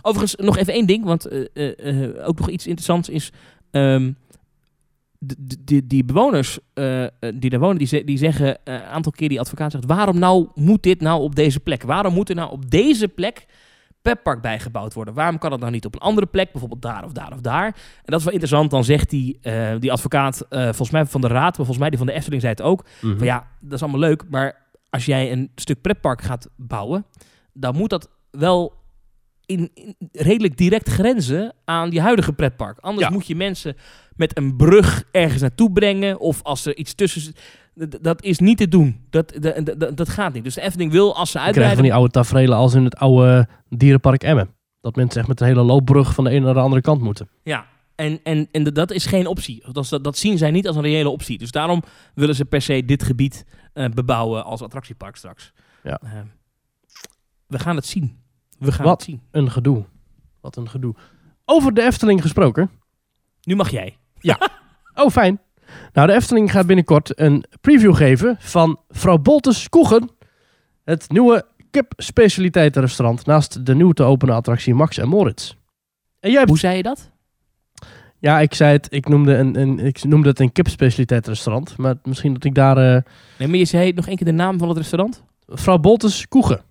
[0.01, 3.31] Overigens, nog even één ding, want eh, eh, eh, ook nog iets interessants is...
[3.71, 4.11] ehm,
[5.19, 8.73] de, de- die, die bewoners eh, eh, die daar wonen, die, ze- die zeggen eh,
[8.73, 9.85] een aantal keer, die advocaat zegt...
[9.85, 11.83] waarom nou moet dit nou op deze plek?
[11.83, 13.45] Waarom moet er nou op deze plek
[14.13, 15.13] pretpark bijgebouwd worden.
[15.13, 17.65] Waarom kan het nou niet op een andere plek, bijvoorbeeld daar of daar of daar?
[17.65, 17.73] En
[18.05, 18.71] dat is wel interessant.
[18.71, 21.89] Dan zegt die, eh, die advocaat, eh, volgens mij van de raad, maar volgens mij
[21.89, 22.85] die van de Efteling zei het ook.
[23.01, 23.17] Mhm.
[23.17, 27.05] Van ja, dat is allemaal leuk, maar als jij een stuk pretpark gaat bouwen,
[27.53, 28.73] dan moet dat wel
[29.45, 32.79] in, in redelijk direct grenzen aan die huidige pretpark.
[32.79, 33.13] Anders Ja.
[33.13, 33.75] moet je mensen
[34.15, 37.39] met een brug ergens naartoe brengen of als er iets tussen zit.
[38.01, 39.05] Dat is niet te doen.
[39.09, 40.43] Dat, dat, dat, dat gaat niet.
[40.43, 41.83] Dus de Efteling wil, als ze Je krijgt van uitbreiden...
[41.83, 44.49] die oude tafereelen als in het oude dierenpark Emmen.
[44.81, 47.29] Dat mensen echt met een hele loopbrug van de ene naar de andere kant moeten.
[47.43, 47.65] Ja,
[47.95, 49.63] en, en, en dat is geen optie.
[49.71, 51.37] Dat, dat, zien zij niet als een reële optie.
[51.37, 55.53] Dus daarom willen ze per se dit gebied eh, bebouwen als attractiepark straks.
[55.83, 55.99] Ja.
[56.03, 56.11] Eh,
[57.47, 58.19] we gaan het zien.
[58.59, 58.93] We gaan Wat?
[58.93, 59.21] het zien.
[59.31, 59.85] Een gedoe.
[60.41, 60.95] Wat een gedoe.
[61.45, 62.69] Over de Efteling gesproken.
[63.41, 63.97] Nu mag jij.
[64.99, 65.39] Oh, fijn.
[65.93, 70.09] Nou, de Efteling gaat binnenkort een preview geven van Vrouw Boltes Koegen.
[70.83, 75.53] Het nieuwe kip-specialiteitenrestaurant naast de nieuw te openen attractie Max en Moritz.
[76.19, 76.49] En jij hebt...
[76.49, 77.11] Hoe zei je dat?
[78.19, 78.87] Ja, ik zei het.
[78.89, 81.77] Ik noemde, een, een, ik noemde het een kip-specialiteitenrestaurant.
[81.77, 82.77] Maar misschien dat ik daar...
[82.77, 83.01] eh
[83.37, 85.23] Nee, maar je zei nog één keer de naam van het restaurant?
[85.47, 86.61] Vrouw Boltes Koegen.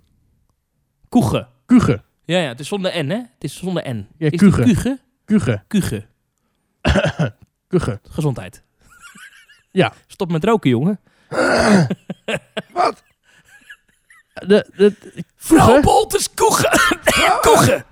[1.08, 1.46] Kuche.
[1.66, 2.04] Kugen.
[2.24, 3.16] Ja, ja, het is zonder N, hè?
[3.16, 4.06] Het is zonder N.
[4.18, 4.28] Ja.
[4.28, 4.62] Kuche?
[4.62, 5.00] Kugen.
[5.24, 6.04] Kuche.
[7.68, 8.00] Kugen.
[8.02, 8.62] Gezondheid.
[9.76, 9.92] Ja.
[10.06, 10.98] Stop met roken, jongen.
[14.46, 14.94] De, de,
[15.36, 15.80] Vrouw Kuche?
[15.82, 16.78] Bolters Kuche.
[17.40, 17.84] Kuche.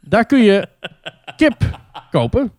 [0.00, 0.68] Daar kun je
[1.36, 1.56] kip
[2.10, 2.52] kopen.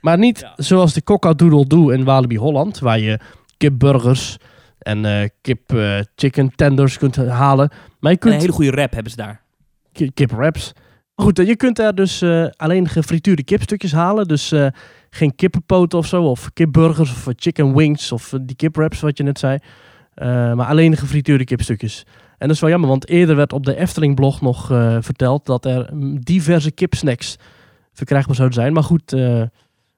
[0.00, 0.52] Maar niet Ja.
[0.56, 2.78] zoals de Coca-Doodle Doo in Walibi Holland.
[2.78, 3.18] Waar je
[3.56, 4.36] kipburgers
[4.78, 7.68] en eh, kip eh, chicken tenders kunt halen.
[8.00, 9.42] Maar je Een kunt hele goede rap hebben ze daar.
[9.92, 10.72] ki- kip wraps.
[11.14, 14.28] Goed, je kunt daar dus eh, alleen gefrituurde kipstukjes halen.
[14.28, 14.66] Dus eh,
[15.14, 16.22] geen kippenpoten of zo.
[16.22, 18.12] Of kipburgers of eh, chicken wings.
[18.12, 19.58] Of eh, die kip wraps wat je net zei.
[20.14, 22.04] Eh, maar alleen gefrituurde kipstukjes.
[22.38, 25.64] En dat is wel jammer, want eerder werd op de Efteling-blog nog eh, verteld dat
[25.64, 27.36] er mm, diverse kipsnacks
[27.92, 28.72] verkrijgbaar zouden zijn.
[28.72, 29.12] Maar goed,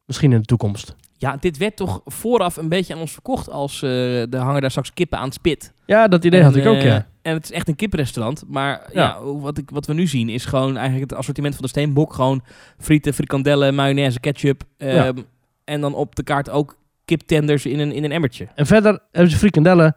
[0.04, 0.96] misschien in de toekomst.
[1.18, 4.70] Ja, dit werd toch vooraf een beetje aan ons verkocht als uh, er hangen daar
[4.70, 5.72] straks kippen aan het spit.
[5.86, 7.06] Ja, dat idee en, had ik ook, ja.
[7.22, 8.44] En het is echt een kippenrestaurant.
[8.48, 9.02] Maar Ja.
[9.02, 12.12] ja, wat, ik, wat we nu zien is gewoon eigenlijk het assortiment van de Steenbok.
[12.12, 12.42] Gewoon
[12.78, 14.62] frieten, frikandellen, mayonaise, ketchup.
[14.78, 15.06] Ja.
[15.06, 15.18] ehm,
[15.64, 18.48] En dan op de kaart ook kiptenders in een, in een emmertje.
[18.54, 19.96] En verder hebben ze frikandellen,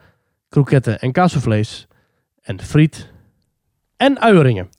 [0.49, 1.87] kroketten en kaasvlees.
[2.41, 3.11] En friet.
[3.97, 4.69] En uieringen.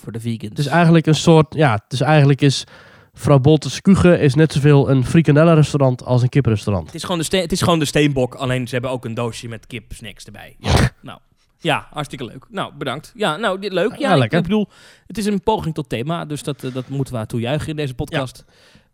[0.00, 0.48] Voor de vegans.
[0.48, 2.66] Het is eigenlijk een soort, ja, het is eigenlijk is
[3.14, 6.86] Vrouw Boltes Kuge is net zoveel een frikandellenrestaurant als een kiprestaurant.
[6.86, 9.14] Het is, gewoon de steen, het is gewoon de steenbok, alleen ze hebben ook een
[9.14, 10.56] doosje met kipsnacks erbij.
[10.58, 11.18] Ja, nou,
[11.58, 12.46] ja, hartstikke leuk.
[12.50, 13.12] Nou, bedankt.
[13.16, 13.96] Ja, nou, dit leuk.
[13.96, 14.68] Ja, Ja, ik- bedoel,
[15.06, 17.94] het is een poging tot thema, dus dat, eh, dat moeten we toejuichen in deze
[17.94, 18.44] podcast.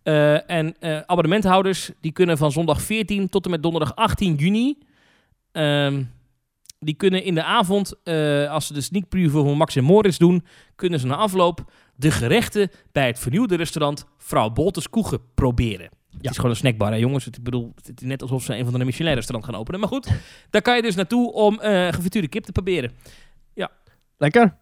[0.03, 4.79] Eh, en eh, abonnementhouders, die kunnen van zondag 14 tot en met donderdag 18 juni...
[5.53, 6.03] ehm,
[6.79, 7.95] die kunnen in de avond,
[8.49, 10.45] als ze de sneak preview van Max en Moritz doen...
[10.77, 15.89] kunnen ze na afloop de gerechten bij het vernieuwde restaurant Vrouw Boltes Koegen proberen.
[16.11, 17.27] Het is gewoon een snackbar, hè, jongens.
[17.27, 19.81] Ik bedoel, het is net alsof ze een van de Michelin-restaurant gaan openen.
[19.81, 20.11] Maar goed,
[20.51, 22.93] daar kan je dus naartoe om eh gefrituurde kip te proberen.
[24.21, 24.57] Lekker.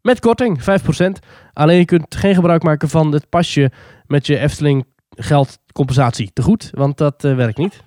[0.00, 1.26] Met korting, 5%.
[1.52, 3.72] Alleen je kunt geen gebruik maken van het pasje
[4.06, 6.70] met je Efteling geldcompensatie te goed.
[6.74, 7.82] Want dat eh, werkt niet.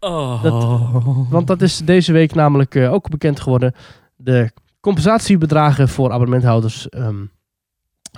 [0.00, 1.30] Oh.
[1.30, 3.74] Want dat is deze week namelijk eh, ook bekend geworden.
[4.16, 4.50] De
[4.80, 6.88] compensatiebedragen voor abonnementhouders.
[6.88, 7.24] ehm,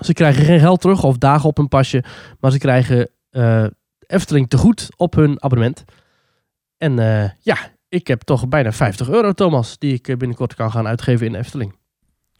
[0.01, 2.05] ze krijgen geen geld terug of dagen op hun pasje.
[2.40, 3.64] Maar ze krijgen eh,
[4.07, 5.84] Efteling te goed op hun abonnement.
[6.78, 7.57] En eh, ja,
[7.88, 9.78] ik heb toch bijna 50 euro, Thomas.
[9.78, 11.74] Die ik eh, binnenkort kan gaan uitgeven in Efteling.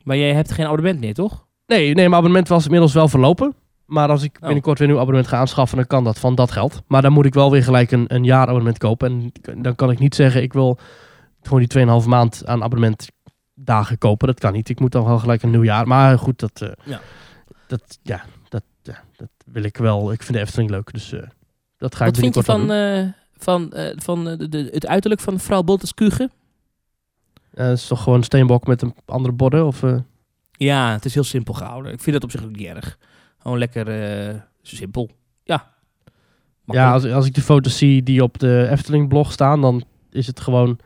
[0.03, 1.47] Maar jij hebt geen abonnement meer, toch?
[1.67, 3.55] Nee, nee, mijn abonnement was inmiddels wel verlopen.
[3.87, 4.41] Maar als ik Oh.
[4.41, 6.83] binnenkort weer een nieuw abonnement ga aanschaffen, dan kan dat van dat geld.
[6.87, 9.33] Maar dan moet ik wel weer gelijk een, een jaar abonnement kopen.
[9.43, 10.79] En dan kan ik niet zeggen, ik wil
[11.43, 14.27] gewoon die 2,5 maand aan abonnementdagen kopen.
[14.27, 14.69] Dat kan niet.
[14.69, 15.87] Ik moet dan wel gelijk een nieuw jaar.
[15.87, 17.01] Maar goed, dat, Ja.
[17.67, 20.13] Dat, ja, dat, ja, dat wil ik wel.
[20.13, 21.23] Ik vind de Efteling leuk, dus eh,
[21.77, 22.71] dat ga Wat ik vind je van, doen.
[22.71, 26.31] eh, van, eh, van de, de- het uiterlijk van mevrouw Boltes Kugen?
[27.51, 29.67] Eh, het is toch gewoon een steenbok met een andere borden?
[29.67, 29.97] Of, eh,
[30.53, 31.93] Ja, het is heel simpel gehouden.
[31.93, 32.99] Ik vind dat op zich ook niet erg.
[33.39, 33.89] Gewoon lekker
[34.29, 35.11] eh, simpel.
[35.43, 35.73] Ja.
[36.65, 40.27] ja, als, als ik de foto's zie die op de Efteling blog staan, dan is
[40.27, 40.79] het gewoon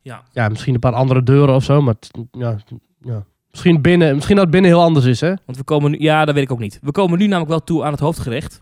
[0.00, 0.22] ja.
[0.32, 1.82] ja, misschien een paar andere deuren of zo.
[1.82, 1.94] Maar
[2.32, 2.56] ja,
[3.00, 3.24] ja.
[3.52, 5.34] Misschien, binnen, misschien dat het binnen heel anders is, hè?
[5.46, 5.98] Want we komen nu...
[6.00, 6.78] Ja, dat weet ik ook niet.
[6.82, 8.58] We komen nu namelijk wel toe aan het hoofdgerecht.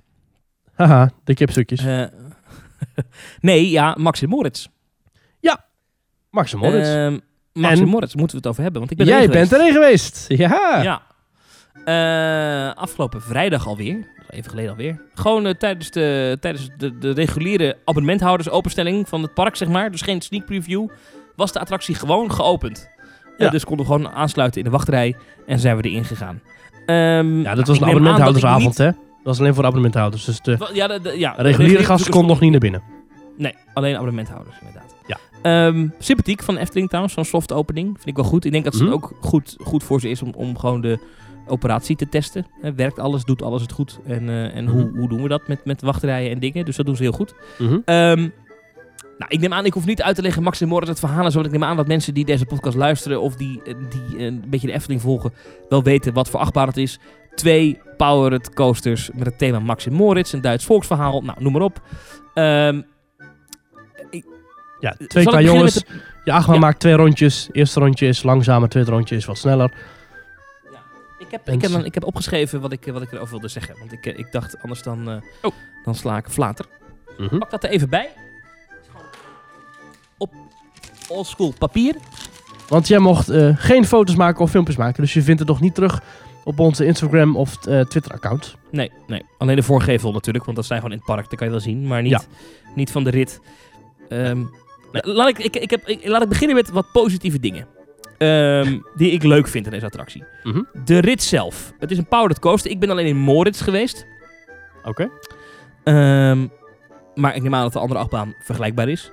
[0.74, 1.84] Haha, de kipstukjes.
[1.84, 2.04] Eh,
[3.40, 4.66] nee, ja, Max en Moritz.
[6.30, 6.88] Max en Moritz.
[6.88, 7.18] Ehm,
[7.52, 7.88] Max En?
[7.88, 8.80] Moritz moeten we het over hebben.
[8.80, 10.24] Want ik ben Jij bent erin geweest.
[10.28, 10.82] Ja.
[10.82, 11.02] Ja.
[11.84, 14.08] Eh, afgelopen vrijdag alweer.
[14.28, 15.02] Even geleden alweer.
[15.14, 19.90] Gewoon eh, tijdens, de, tijdens de, de reguliere abonnementhouders openstelling van het park, zeg maar.
[19.90, 20.88] Dus geen sneak preview.
[21.36, 22.90] Was de attractie gewoon geopend.
[23.44, 23.50] Ja.
[23.50, 25.16] dus konden we gewoon aansluiten in de wachtrij
[25.46, 26.40] en zijn we erin gegaan.
[26.86, 28.84] Ehm, Ja, dat was een abonnementhoudersavond, niet- hè?
[28.84, 30.24] Dat was alleen voor abonnementhouders.
[30.24, 32.82] Dus de Ja, de, de- ja, reguliere gasten konden nog niet naar binnen.
[33.36, 34.94] Nee, alleen abonnementhouders inderdaad.
[35.06, 35.16] Ja.
[35.42, 37.86] Ehm, sympathiek van Efteling trouwens, zo'n soft opening.
[37.94, 38.44] Vind ik wel goed.
[38.44, 38.92] Ik denk dat het Mhm.
[38.92, 40.98] ook goed, goed voor ze is om, om gewoon de
[41.46, 42.46] operatie te testen.
[42.76, 43.98] Werkt alles, doet alles het goed?
[44.06, 44.98] En, eh, en hoe, Mhm.
[44.98, 46.64] hoe doen we dat met, met wachtrijen en dingen?
[46.64, 47.34] Dus dat doen ze heel goed.
[47.84, 48.28] Ehm,
[49.20, 51.30] nou, ik neem aan, ik hoef niet uit te leggen, Max en Moritz, het verhaal
[51.30, 51.34] zo.
[51.40, 54.24] want Ik neem aan dat mensen die deze podcast luisteren of die, eh, die eh,
[54.24, 55.32] een beetje de Efteling volgen,
[55.68, 56.98] wel weten wat voor achtbaan het is.
[57.34, 61.62] Twee powered coasters met het thema Max en Moritz, een Duits volksverhaal, nou, noem maar
[61.62, 61.82] op.
[62.34, 62.80] Ehm,
[64.80, 65.74] Ja, twee ik qua beginnen jongens.
[65.74, 66.60] met Je achtbaan Ja.
[66.60, 67.48] maakt twee rondjes.
[67.52, 69.72] Eerste rondje is langzamer, tweede rondje is wat sneller.
[71.18, 73.78] Ik heb, ik, heb, ik heb opgeschreven wat ik, wat ik erover wilde zeggen.
[73.78, 75.50] Want ik, eh, ik dacht, anders dan, eh,
[75.84, 76.66] dan sla ik flater.
[77.18, 77.38] Mhm.
[77.38, 78.08] Pak dat er even bij.
[81.10, 81.94] Oldschool papier.
[82.68, 85.02] Want jij mocht eh, geen foto's maken of filmpjes maken.
[85.02, 86.00] Dus je vindt het nog niet terug
[86.44, 88.56] op onze Instagram of eh, Twitter-account.
[88.70, 91.46] Nee, nee, alleen de voorgevel natuurlijk, want dat zijn gewoon in het park, dat kan
[91.46, 91.86] je wel zien.
[91.86, 92.20] Maar niet, Ja.
[92.74, 93.40] niet van de rit.
[94.08, 94.42] Ehm,
[94.92, 97.66] laat, ik, ik, ik heb, ik, laat ik beginnen met wat positieve dingen.
[98.18, 100.24] Ehm, die ik leuk vind in deze attractie.
[100.42, 100.62] Mhm.
[100.84, 101.72] De rit zelf.
[101.78, 102.70] Het is een powered coaster.
[102.70, 104.06] Ik ben alleen in Moritz geweest.
[104.84, 105.10] Oké.
[105.84, 106.46] Ehm,
[107.14, 109.10] maar ik neem aan dat de andere achtbaan vergelijkbaar is.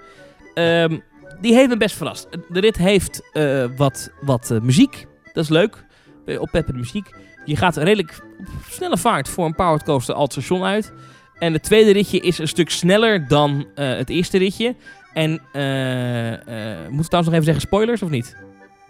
[0.54, 0.98] Ehm,
[1.42, 2.28] die heeft me best verrast.
[2.50, 5.08] De rit heeft eh, wat, wat eh, muziek.
[5.34, 5.86] Dat is leuk.
[6.26, 7.10] Uh, oppeppende muziek.
[7.46, 10.94] Je gaat redelijk op snelle vaart voor een powered coaster al het station uit.
[11.40, 14.76] En het tweede ritje is een stuk sneller dan eh, het eerste ritje.
[15.14, 18.36] En eh eh moet ik trouwens nog even zeggen spoilers of niet?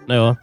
[0.05, 0.39] Nee hoor.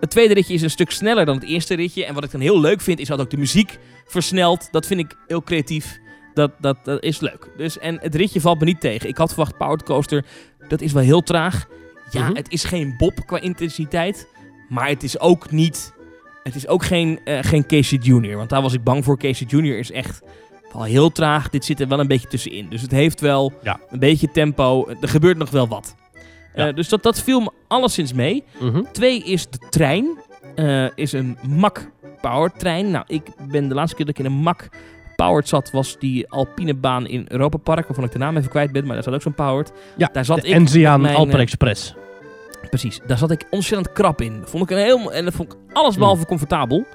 [0.00, 2.04] Het tweede ritje is een stuk sneller dan het eerste ritje.
[2.04, 4.68] En wat ik dan heel leuk vind, is dat ook de muziek versnelt.
[4.72, 5.98] Dat vind ik heel creatief.
[6.34, 7.48] Dat, dat, dat is leuk.
[7.56, 9.08] Dus, en het ritje valt me niet tegen.
[9.08, 10.24] Ik had verwacht Powered Coaster,
[10.68, 11.66] dat is wel heel traag.
[12.10, 12.34] Ja, Mhm.
[12.36, 14.28] het is geen bob qua intensiteit.
[14.68, 15.94] Maar het is ook niet...
[16.42, 18.36] Het is ook geen, eh, geen Casey Junior.
[18.36, 19.18] Want daar was ik bang voor.
[19.18, 20.22] Casey Junior is echt
[20.72, 21.50] wel heel traag.
[21.50, 22.68] Dit zit er wel een beetje tussenin.
[22.68, 23.80] Dus het heeft wel Ja.
[23.88, 24.88] een beetje tempo.
[25.00, 25.94] Er gebeurt nog wel wat.
[26.54, 26.68] Ja.
[26.68, 28.44] Eh, dus dat, dat viel me alleszins mee.
[28.60, 28.82] Mhm.
[28.92, 30.18] Twee is de trein.
[30.54, 31.90] Eh, is een MAC
[32.20, 32.90] powered trein.
[32.90, 34.68] Nou, ik ben de laatste keer dat ik in een MAC
[35.16, 38.84] powered zat, was die Alpinebaan in Europa Park, waarvan ik de naam even kwijt ben,
[38.84, 39.72] maar daar zat ook zo'n powered.
[39.96, 41.94] Ja, daar zat de ik Enzian mijn, eh, Express.
[42.70, 44.42] Precies, daar zat ik ontzettend krap in.
[44.44, 46.86] Vond ik een heel, en dat vond ik alles behalve comfortabel.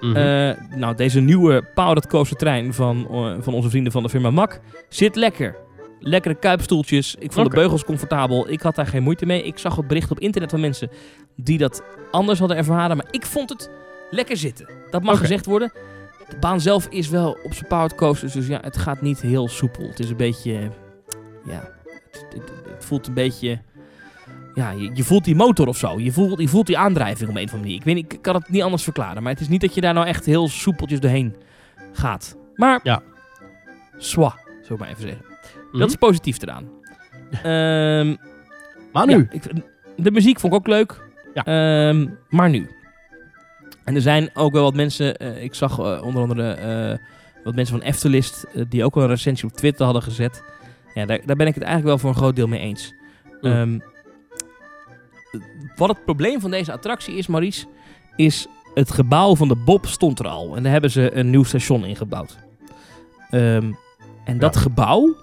[0.00, 0.16] Mhm.
[0.16, 4.30] Eh, nou, deze nieuwe powered coaster trein van, eh, van onze vrienden van de firma
[4.30, 5.56] MAC zit lekker.
[6.00, 7.14] Lekkere kuipstoeltjes.
[7.18, 8.50] Ik vond de beugels comfortabel.
[8.50, 9.42] Ik had daar geen moeite mee.
[9.42, 10.90] Ik zag wat berichten op internet van mensen
[11.36, 12.96] die dat anders hadden ervaren.
[12.96, 13.70] Maar ik vond het
[14.10, 14.68] lekker zitten.
[14.90, 15.72] Dat mag gezegd worden.
[16.28, 18.32] De baan zelf is wel op zijn powered coasters.
[18.32, 19.88] Dus ja, het gaat niet heel soepel.
[19.88, 20.70] Het is een beetje...
[21.44, 21.70] Ja,
[22.10, 23.60] het, het- het voelt een beetje...
[24.54, 25.98] Ja, je, je voelt die motor of zo.
[26.00, 27.76] Je voelt, je voelt die aandrijving op een of andere manier.
[27.76, 29.22] Ik, weet, niet, ik kan het niet anders verklaren.
[29.22, 31.36] Maar het is niet dat je daar nou echt heel soepeltjes doorheen
[31.92, 32.36] gaat.
[32.54, 33.02] Maar, Ja.
[33.98, 35.24] swa, zou ik maar even zeggen.
[35.70, 35.78] Mhm.
[35.78, 36.68] Dat is positief eraan.
[37.30, 38.16] Ehm,
[38.92, 39.16] Maar nu.
[39.16, 39.42] ja, ik,
[39.96, 41.00] de muziek vond ik ook leuk.
[41.34, 41.44] Ja.
[41.44, 42.70] Ehm, maar nu.
[43.88, 45.16] En er zijn ook wel wat mensen.
[45.16, 46.98] eh, ik zag eh, onder andere eh,
[47.44, 48.46] wat mensen van Eftelist.
[48.68, 50.42] die ook wel een recensie op Twitter hadden gezet.
[50.94, 52.94] Ja, daar, daar ben ik het eigenlijk wel voor een groot deel mee eens.
[53.40, 53.50] Mm.
[53.50, 53.78] Ehm,
[55.76, 57.66] wat het probleem van deze attractie is, Maurice.
[58.16, 60.56] Is het gebouw van de Bob stond er al.
[60.56, 62.38] En daar hebben ze een nieuw station in gebouwd.
[63.30, 63.72] Ehm,
[64.24, 65.16] en dat gebouw.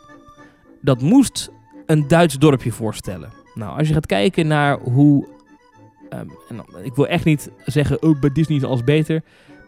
[0.81, 1.51] Dat moest
[1.85, 3.31] een Duits dorpje voorstellen.
[3.53, 5.34] Nou, als je gaat kijken naar hoe.
[6.09, 9.21] Ehm, en dan- ik wil echt niet zeggen, oh, bij Disney is alles beter.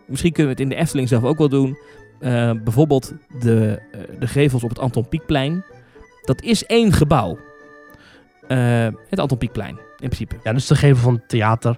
[0.07, 1.77] Misschien kunnen we het in de Efteling zelf ook wel doen.
[2.19, 5.63] Eh, bijvoorbeeld de, eh, de gevels op het Anton Pieckplein.
[6.21, 7.37] Dat is één gebouw.
[8.47, 10.35] Eh, het Anton Pieckplein, in principe.
[10.43, 11.77] Ja, dus de gevel van het theater.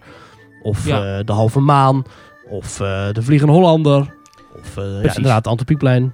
[0.62, 1.18] Of Ja.
[1.20, 2.04] eh, de Halve Maan.
[2.50, 4.14] Of eh, de Vliegende Hollander.
[4.60, 4.82] Of ja,
[5.16, 6.14] inderdaad, Anton Pieckplein.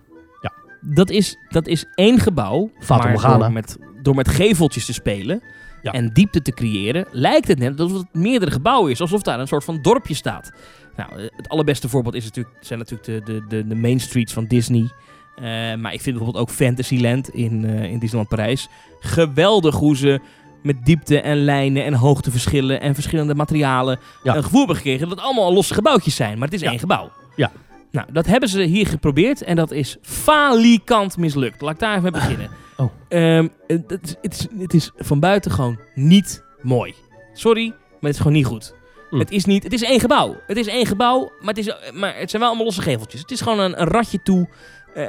[0.88, 2.70] Dat is, dat is één gebouw.
[2.80, 3.38] Fata Morgana.
[3.38, 5.42] door met, door met geveltjes te spelen
[5.86, 5.92] Ja.
[5.92, 9.02] en diepte te creëren, lijkt het net alsof het meerdere gebouwen is.
[9.02, 10.52] Alsof daar een soort van dorpje staat.
[10.96, 14.34] Nou, eh, het allerbeste voorbeeld is natuurlijk, zijn natuurlijk de, de, de, de main streets
[14.34, 14.90] van Disney.
[15.36, 15.44] Eh,
[15.76, 18.68] maar ik vind bijvoorbeeld ook Fantasyland in, eh, in Disneyland Parijs.
[19.00, 20.20] Geweldig hoe ze
[20.64, 24.36] met diepte en lijnen en hoogteverschillen en verschillende materialen Ja.
[24.36, 26.38] een gevoel hebben gekregen dat het allemaal losse gebouwtjes zijn.
[26.38, 26.70] Maar het is Ja.
[26.70, 27.12] één gebouw.
[27.36, 27.52] Ja.
[27.92, 31.62] Nou, dat hebben ze hier geprobeerd en dat is falikant mislukt.
[31.62, 32.50] Laat ik daar even mee beginnen.
[32.78, 32.92] Oh.
[33.08, 36.94] Ehm, het, het is, het, is, het is van buiten gewoon niet mooi.
[37.34, 38.74] Sorry, maar het is gewoon niet goed.
[39.10, 39.20] Hm.
[39.20, 40.36] Het is niet, het is één gebouw.
[40.48, 43.22] Het is één gebouw, maar het, is, maar het zijn wel allemaal losse geveltjes.
[43.22, 44.50] Het is gewoon een, een ratje toe.
[44.94, 45.04] Eh,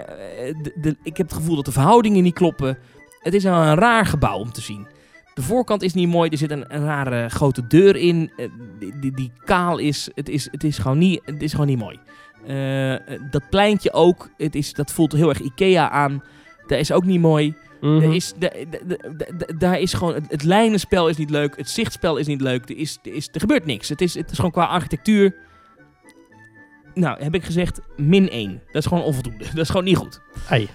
[0.63, 2.79] de, de- ik heb het gevoel dat de verhoudingen niet kloppen.
[3.21, 4.87] Het is wel een raar gebouw om te zien.
[5.35, 6.31] De voorkant is niet mooi.
[6.31, 8.33] Er zit een, een rare grote deur in.
[8.37, 8.47] eh,
[8.79, 10.09] die, die, die kaal is.
[10.15, 11.99] Het is, het is, gewoon, niet, het is gewoon niet mooi.
[12.47, 13.01] Eh, eh,
[13.31, 14.29] dat pleintje ook.
[14.37, 16.23] Het is, dat voelt heel erg Ikea aan.
[16.67, 17.55] Dat is ook niet mooi.
[17.81, 18.13] Mhm.
[18.13, 18.35] Is,
[19.59, 21.57] daar is gewoon, het, het lijnenspel is niet leuk.
[21.57, 22.69] Het zichtspel is niet leuk.
[22.69, 23.89] Er, is, er, is, er gebeurt niks.
[23.89, 25.35] Het is, het is gewoon qua architectuur.
[26.95, 28.63] Nou, heb ik gezegd, min 1.
[28.67, 29.45] Dat is gewoon onvoldoende.
[29.55, 30.21] Dat is gewoon niet goed.
[30.49, 30.69] Ai.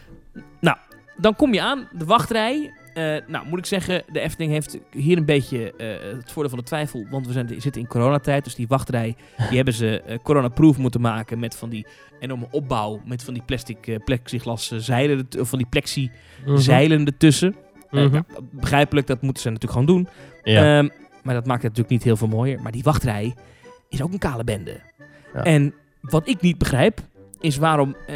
[1.22, 2.74] Dan kom je aan, de wachtrij.
[2.94, 5.88] Eh, nou, moet ik zeggen, de Efteling heeft hier een beetje eh,
[6.18, 7.06] het voordeel van de twijfel.
[7.10, 8.44] Want we zijn, zitten in coronatijd.
[8.44, 11.40] Dus die wachtrij, die hebben ze eh, corona-proof moeten maken.
[11.40, 11.86] Met van die
[12.20, 13.02] enorme opbouw.
[13.06, 15.28] Met van die plastic plexiglas zeilen.
[15.32, 16.12] er- Of van die plexi
[16.46, 16.58] Mhm.
[16.58, 17.56] zeilen ertussen.
[17.92, 18.12] Eh, Mhm.
[18.12, 20.08] nou, begrijpelijk, dat moeten ze natuurlijk gewoon doen.
[20.44, 20.78] Ja.
[20.78, 20.90] Ehm,
[21.24, 22.62] maar dat maakt het natuurlijk niet heel veel mooier.
[22.62, 23.34] Maar die wachtrij
[23.90, 24.80] is ook een kale bende.
[25.34, 25.44] Ja.
[25.44, 27.00] En wat ik niet begrijp,
[27.42, 28.16] is waarom eh,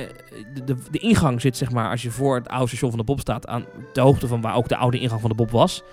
[0.53, 3.05] de, de, de ingang zit, zeg maar, als je voor het oude station van de
[3.05, 5.83] Bob staat, aan de hoogte van waar ook de oude ingang van de Bob was.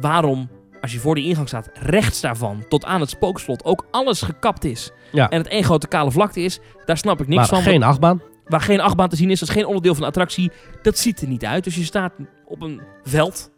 [0.00, 0.48] Waarom,
[0.80, 4.64] als je voor die ingang staat, rechts daarvan tot aan het spookslot ook alles gekapt
[4.64, 4.90] is.
[5.12, 5.28] Ja.
[5.28, 7.72] En het één grote kale vlakte is, daar snap ik niks maar van.
[7.72, 8.22] geen achtbaan.
[8.44, 10.50] Waar geen achtbaan te zien is, dat is geen onderdeel van de attractie.
[10.82, 11.64] Dat ziet er niet uit.
[11.64, 12.12] Dus je staat
[12.46, 13.50] op een veld.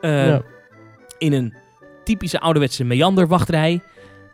[0.00, 0.42] eh, Ja.
[1.18, 1.54] In een
[2.04, 3.80] typische ouderwetse meanderwachtrij.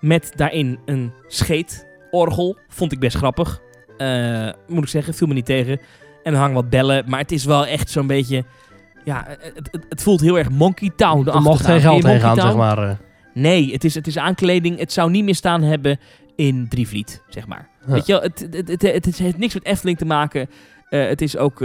[0.01, 2.57] Met daarin een scheetorgel.
[2.69, 3.61] Vond ik best grappig.
[3.99, 5.81] Eh, moet ik zeggen, viel me niet tegen.
[6.23, 7.05] En er hangen wat bellen.
[7.07, 8.45] Maar het is wel echt zo'n beetje...
[9.05, 11.29] Ja, het, het, het voelt heel erg Monkey Town.
[11.29, 12.79] Er mocht geen geld heen gaan, zeg maar.
[12.91, 12.97] eh.
[13.35, 14.79] Nee, het is, het is aankleding.
[14.79, 15.99] Het zou niet meer staan hebben
[16.37, 17.69] in Drievliet, zeg maar.
[17.87, 17.93] Ja.
[17.93, 20.49] Weet je wel, het, het, het, het, het heeft niks met Efteling te maken.
[20.89, 21.65] Eh, het is ook,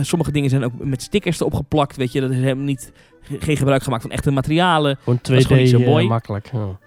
[0.00, 2.20] sommige dingen zijn ook met stickers erop geplakt, weet je.
[2.20, 4.96] Dat is helemaal niet, ge- geen gebruik gemaakt van echte materialen.
[5.02, 6.06] Gewoon 2D is gewoon niet zo eh, mooi.
[6.06, 6.50] makkelijk.
[6.52, 6.78] Ja.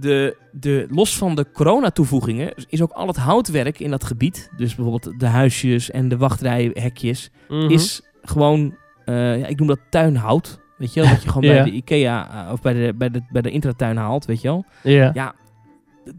[0.00, 4.74] De, de, los van de corona-toevoegingen is ook al het houtwerk in dat gebied, dus
[4.74, 7.70] bijvoorbeeld de huisjes en de wachtrijhekjes, Mhm.
[7.70, 10.58] is gewoon, eh, ja, ik noem dat tuinhout.
[10.76, 11.62] Weet je wel, wat je gewoon Ja.
[11.62, 14.48] bij de Ikea eh, of bij de, bij de, bij de intratuin haalt, weet je
[14.48, 14.64] wel.
[14.82, 15.10] Ja.
[15.14, 15.34] Ja,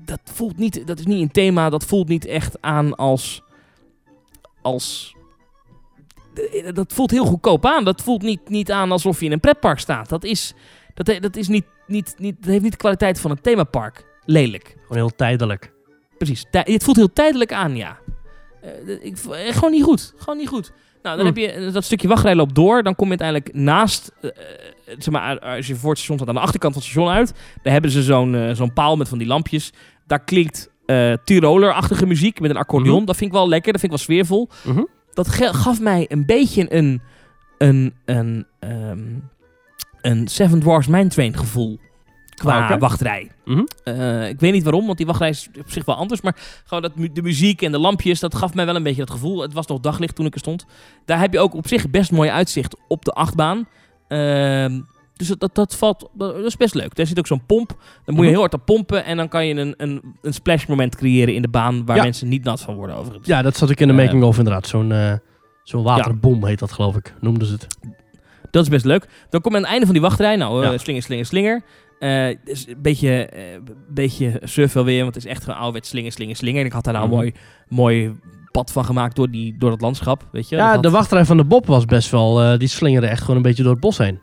[0.05, 3.43] dat voelt niet, dat is niet een thema, dat voelt niet echt aan als,
[4.61, 5.15] als,
[6.73, 7.83] dat voelt heel goedkoop aan.
[7.83, 10.09] Dat voelt niet, niet aan alsof je in een pretpark staat.
[10.09, 10.53] Dat is,
[10.93, 14.05] dat, dat is niet, niet, niet, dat heeft niet de kwaliteit van een themapark.
[14.25, 14.75] Lelijk.
[14.81, 15.71] Gewoon heel tijdelijk.
[16.17, 16.45] Precies.
[16.51, 17.97] Tij- het voelt heel tijdelijk aan, ja.
[18.61, 18.71] Eh,
[19.05, 20.13] ik, eh, gewoon niet goed.
[20.17, 20.71] Gewoon niet goed.
[21.01, 21.33] Nou, dan Hm.
[21.33, 22.83] heb je eh, dat stukje wachtrij loopt door.
[22.83, 24.11] Dan kom je uiteindelijk naast,
[24.85, 27.33] zeg maar, als je voor het station staat, aan de achterkant van het station uit.
[27.63, 29.73] Daar hebben ze zo'n zo'n paal met van die lampjes.
[30.07, 32.95] Daar klinkt eh Tiroler-achtige muziek met een accordeon.
[32.97, 33.05] Mhm.
[33.05, 34.49] Dat vind ik wel lekker, dat vind ik wel sfeervol.
[34.63, 34.83] Mhm.
[35.13, 37.01] Dat gaf mij een beetje een,
[37.57, 38.99] een, een, ehm,
[40.01, 41.79] een Seven Dwarfs Mine Train gevoel.
[42.35, 43.31] Qua wachtrij.
[43.45, 43.63] Mhm.
[43.83, 46.21] Eh, ik weet niet waarom, want die wachtrij is op zich wel anders.
[46.21, 46.35] Maar
[46.65, 49.11] gewoon dat, mu- de muziek en de lampjes, dat gaf mij wel een beetje dat
[49.11, 49.41] gevoel.
[49.41, 50.65] Het was nog daglicht toen ik er stond.
[51.05, 53.67] Daar heb je ook op zich best mooi uitzicht op de achtbaan.
[54.07, 54.81] Ehm,
[55.15, 56.95] dus dat, dat, dat valt, dat is best leuk.
[56.95, 57.67] Daar zit ook zo'n pomp.
[57.69, 58.29] Dan moet je Mhm.
[58.29, 59.05] heel hard op pompen.
[59.05, 62.03] En dan kan je een, een, een splash moment creëren in de baan waar Ja.
[62.03, 63.27] mensen niet nat van worden overigens.
[63.27, 64.67] Ja, dat zat ik in de Eh, making-of inderdaad.
[64.67, 65.13] Zo'n eh
[65.63, 67.13] zo'n waterbom heet dat, geloof ik.
[67.21, 67.67] Noemden ze het.
[68.51, 69.07] Dat is best leuk.
[69.29, 70.35] Dan kom je aan het einde van die wachtrij.
[70.35, 70.77] Nou, eh, Ja.
[70.77, 71.61] slinger, slinger, slinger.
[71.99, 73.43] Het is een beetje, eh,
[73.89, 76.59] beetje surf wel weer, want het is echt een ouderwets slinger, slinger, slinger.
[76.59, 77.19] En ik had daar nou een Mhm.
[77.19, 77.33] mooi,
[77.67, 78.15] mooi
[78.51, 80.55] pad van gemaakt door, die, door dat landschap, weet je.
[80.55, 82.57] Ja, had- de wachtrij van de Bob was best wel...
[82.57, 84.19] die slingerde echt gewoon een beetje door het bos heen.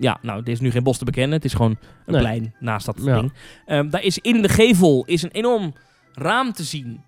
[0.00, 1.32] Ja, nou, er is nu geen bos te bekennen.
[1.36, 1.70] Het is gewoon
[2.06, 2.20] een Nee.
[2.20, 3.14] plein naast dat Ja.
[3.14, 3.32] ding.
[3.66, 5.72] Ehm, daar is in de gevel is een enorm
[6.12, 7.00] raam te zien.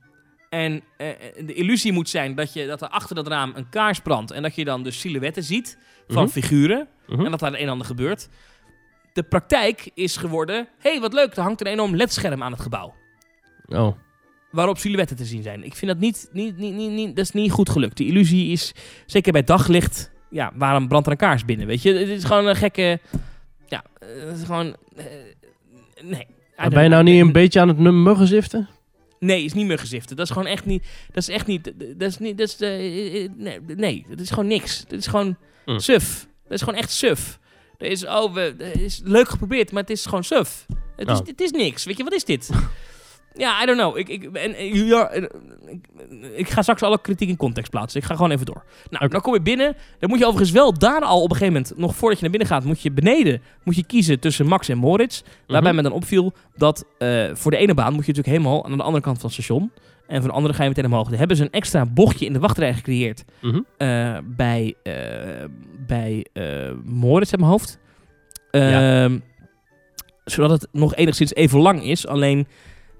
[0.48, 0.82] En
[1.46, 4.30] de illusie moet zijn dat, je, dat er achter dat raam een kaars brandt.
[4.30, 5.78] En dat je dan dus silhouetten ziet
[6.12, 6.32] van Mhm.
[6.32, 6.88] figuren.
[7.08, 7.24] Mhm.
[7.24, 8.28] En dat daar het een en ander gebeurt.
[9.12, 10.68] De praktijk is geworden...
[10.78, 12.94] Hé, hey, wat leuk, er hangt een enorm ledscherm aan het gebouw.
[13.68, 13.96] Oh.
[14.50, 15.64] Waarop silhouetten te zien zijn.
[15.64, 17.96] Ik vind dat niet, niet, niet, niet, niet, dat is niet goed gelukt.
[17.96, 18.72] Die illusie is,
[19.06, 20.10] zeker bij daglicht...
[20.30, 21.92] Ja, waarom brandt er een kaars binnen, weet je?
[21.94, 23.00] Het is gewoon een gekke...
[23.66, 24.76] Ja, het is gewoon...
[24.96, 25.04] eh,
[26.02, 26.26] nee.
[26.68, 28.68] Ben je nou niet een beetje aan het muggen ziften?
[29.20, 30.16] Nee, is niet meer geziften.
[30.16, 30.86] Dat is gewoon echt niet...
[31.06, 31.72] Dat is echt niet...
[31.96, 32.38] Dat is niet...
[32.38, 34.84] Dat is, eh, eh, nee, nee, dat is gewoon niks.
[34.88, 35.78] Dat is gewoon Hm.
[35.78, 36.26] suf.
[36.42, 37.38] Dat is gewoon echt suf.
[37.78, 40.66] Er is, oh, we, het is leuk geprobeerd, maar het is gewoon suf.
[40.96, 41.84] Het is, het is niks.
[41.84, 42.50] Weet je, wat is dit?
[43.34, 43.96] ja, I don't know.
[43.98, 45.22] Ik, ik, en, en- ja, en,
[45.66, 45.86] ik,
[46.36, 48.00] ik ga straks alle kritiek in context plaatsen.
[48.00, 48.64] Ik ga gewoon even door.
[48.90, 49.76] Nou, dan kom je binnen.
[49.98, 52.36] Dan moet je overigens wel daar al op een gegeven moment, nog voordat je naar
[52.36, 55.22] binnen gaat, moet je beneden moet je kiezen tussen Max en Moritz.
[55.46, 58.76] Waarbij me dan opviel dat eh, voor de ene baan moet je natuurlijk helemaal aan
[58.76, 59.72] de andere kant van het station.
[60.06, 61.08] En voor de andere ga je meteen omhoog.
[61.08, 63.60] Dan hebben ze een extra bochtje in de wachtrij gecreëerd Mhm.
[63.76, 64.92] eh, bij, eh
[65.86, 67.78] bij eh Moritz in mijn hoofd.
[68.50, 69.02] Ja.
[69.04, 69.18] Ehm,
[70.24, 72.06] Zodat het nog enigszins even lang is.
[72.06, 72.46] Alleen,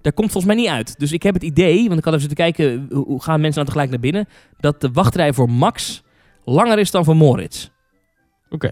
[0.03, 0.99] daar komt volgens mij niet uit.
[0.99, 2.87] Dus ik heb het idee, want ik had even zitten kijken...
[2.93, 4.29] hoe, gaan mensen nou tegelijk naar binnen...
[4.61, 6.03] dat de wachtrij voor Max
[6.45, 7.69] langer is dan voor Moritz.
[8.51, 8.71] Oké.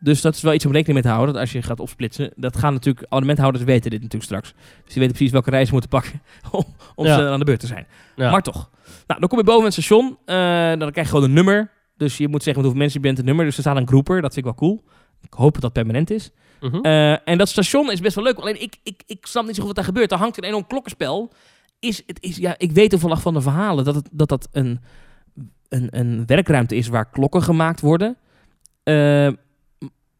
[0.00, 1.32] Dus dat is wel iets om rekening mee te houden.
[1.34, 4.52] Dat als je gaat opsplitsen, dat gaan natuurlijk abonnementhouders weten dit natuurlijk straks.
[4.84, 7.14] Dus die weten precies welke reis ze moeten pakken om, om Ja.
[7.16, 7.86] ze aan de beurt te zijn.
[8.16, 8.30] Ja.
[8.30, 8.70] Maar toch.
[9.06, 10.18] Nou, dan kom je boven het station.
[10.24, 10.34] eh,
[10.78, 11.70] dan krijg je gewoon een nummer.
[11.96, 13.44] Dus je moet zeggen met hoeveel mensen je bent, een nummer.
[13.44, 14.20] Dus er staat een groeper.
[14.22, 14.84] Dat vind ik wel cool.
[15.22, 16.30] Ik hoop dat dat permanent is.
[16.60, 16.80] Mhm.
[16.80, 18.38] Eh, en dat station is best wel leuk.
[18.38, 20.12] Alleen ik, ik, ik snap niet zo goed wat daar gebeurt.
[20.12, 21.32] Er hangt een enorm klokkenspel.
[21.78, 24.80] Is, het is, ja, ik weet toevallig van de verhalen dat het, dat, dat een,
[25.68, 28.16] een, een werkruimte is waar klokken gemaakt worden.
[28.82, 29.26] Eh,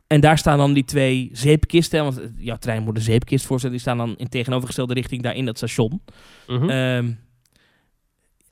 [0.07, 2.05] en daar staan dan die twee zeepkisten.
[2.05, 3.77] Want jouw trein moet een zeepkist voorstellen.
[3.77, 6.03] Die staan dan in tegenovergestelde richting daar in dat station.
[6.47, 6.71] Mhm.
[6.71, 7.13] Ehm,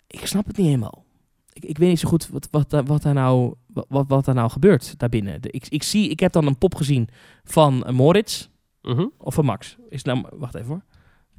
[0.06, 1.05] ik snap het niet helemaal.
[1.56, 3.54] Ik, ik weet niet zo goed wat, wat, daar- wat, daar, nou,
[3.88, 5.42] wat, wat daar nou gebeurt daarbinnen.
[5.42, 7.08] De, ik, ik, zie, ik heb dan een pop gezien
[7.44, 8.46] van Moritz
[8.82, 9.06] Mhm.
[9.18, 9.76] of van Max.
[9.88, 10.82] Is nou, wacht even hoor.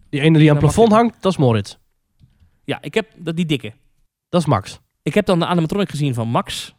[0.10, 1.78] Die ene die aan het plafond hangt, dat is Moritz.
[2.64, 3.74] Ja, ik heb dat, die dikke.
[4.30, 4.80] Dat is Max.
[5.04, 6.76] Ik heb dan de animatronic gezien van Max.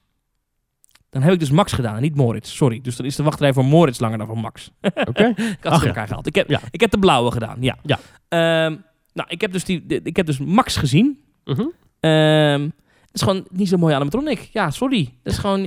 [1.11, 2.55] Dan heb ik dus Max gedaan, en niet Moritz.
[2.55, 2.81] Sorry.
[2.81, 4.71] Dus dan is de wachtrij voor Moritz langer dan voor Max.
[4.81, 5.25] Oké.
[5.59, 5.87] Ik had ze in ja.
[5.87, 6.27] elkaar gehaald.
[6.27, 6.61] Ik heb, Ja.
[6.71, 7.77] ik heb de blauwe gedaan, ja.
[7.83, 7.99] Ja.
[8.29, 8.77] Ehm,
[9.13, 11.21] nou, ik heb, dus die, de- ik heb dus Max gezien.
[11.45, 11.67] Mhm.
[12.01, 12.69] Ehm,
[13.21, 14.49] is gewoon niet zo mooi animatronic.
[14.53, 15.15] Ja, sorry.
[15.23, 15.61] Dat is gewoon,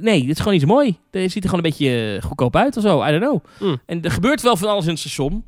[0.00, 0.96] nee, dit is gewoon niet zo mooi.
[1.10, 3.04] Het ziet er gewoon een beetje eh, goedkoop uit of zo.
[3.04, 3.68] I don't know.
[3.70, 3.80] Mm.
[3.86, 5.44] En er gebeurt wel van alles in het station.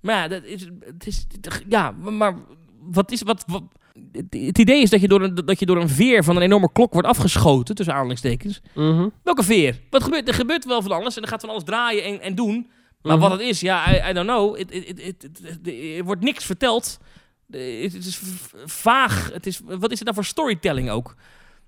[0.00, 1.26] Maar ja, dat is, het is,
[1.68, 2.34] ja maar
[2.90, 3.62] wat is, wat, wat,
[4.12, 6.72] het- idee is dat je, door een, dat je door een veer van een enorme
[6.72, 8.60] klok wordt afgeschoten, tussen aanhalingstekens.
[8.74, 9.08] Mhm.
[9.22, 9.80] Welke veer?
[9.90, 10.28] Wat gebeurt?
[10.28, 12.70] Er gebeurt wel van alles en er gaat van alles draaien en, en doen.
[13.02, 13.22] Maar Mhm.
[13.28, 14.56] wat het is, ja, I, I don't know.
[15.98, 16.98] Er wordt niks verteld.
[17.52, 18.20] Eh, Het is
[18.64, 19.30] vaag.
[19.32, 21.14] Het is, wat is het nou voor storytelling ook?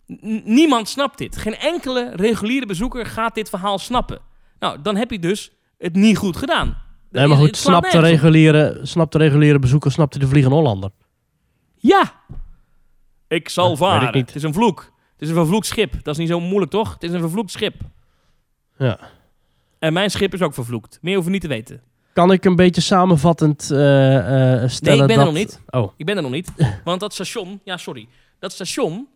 [0.07, 1.37] N- niemand snapt dit.
[1.37, 4.19] Geen enkele reguliere bezoeker gaat dit verhaal snappen.
[4.59, 6.83] Nou, dan heb je dus het niet goed gedaan.
[7.11, 10.57] Nee, maar Het goed, snapt de, reguliere, snapt de reguliere bezoeker, snapt hij de Vliegende
[10.57, 10.91] Hollander?
[11.77, 12.13] Ja.
[13.29, 14.09] Ik zal Ja, weet varen.
[14.09, 14.27] ik niet.
[14.27, 14.81] Het is een vloek.
[15.13, 15.93] Het is een vervloekt schip.
[15.93, 16.93] Dat is niet zo moeilijk, toch?
[16.93, 17.75] Het is een vervloekt schip.
[18.79, 18.99] Ja.
[19.79, 20.99] En mijn schip is ook vervloekt.
[21.03, 21.83] Meer hoef je niet te weten.
[22.15, 25.19] Kan ik een beetje samenvattend eh, eh, stellen Nee, ik ben dat...
[25.19, 25.61] er nog niet.
[25.71, 26.49] Oh, Ik ben er nog niet.
[26.85, 28.09] Want dat station, ja sorry,
[28.39, 29.09] dat station,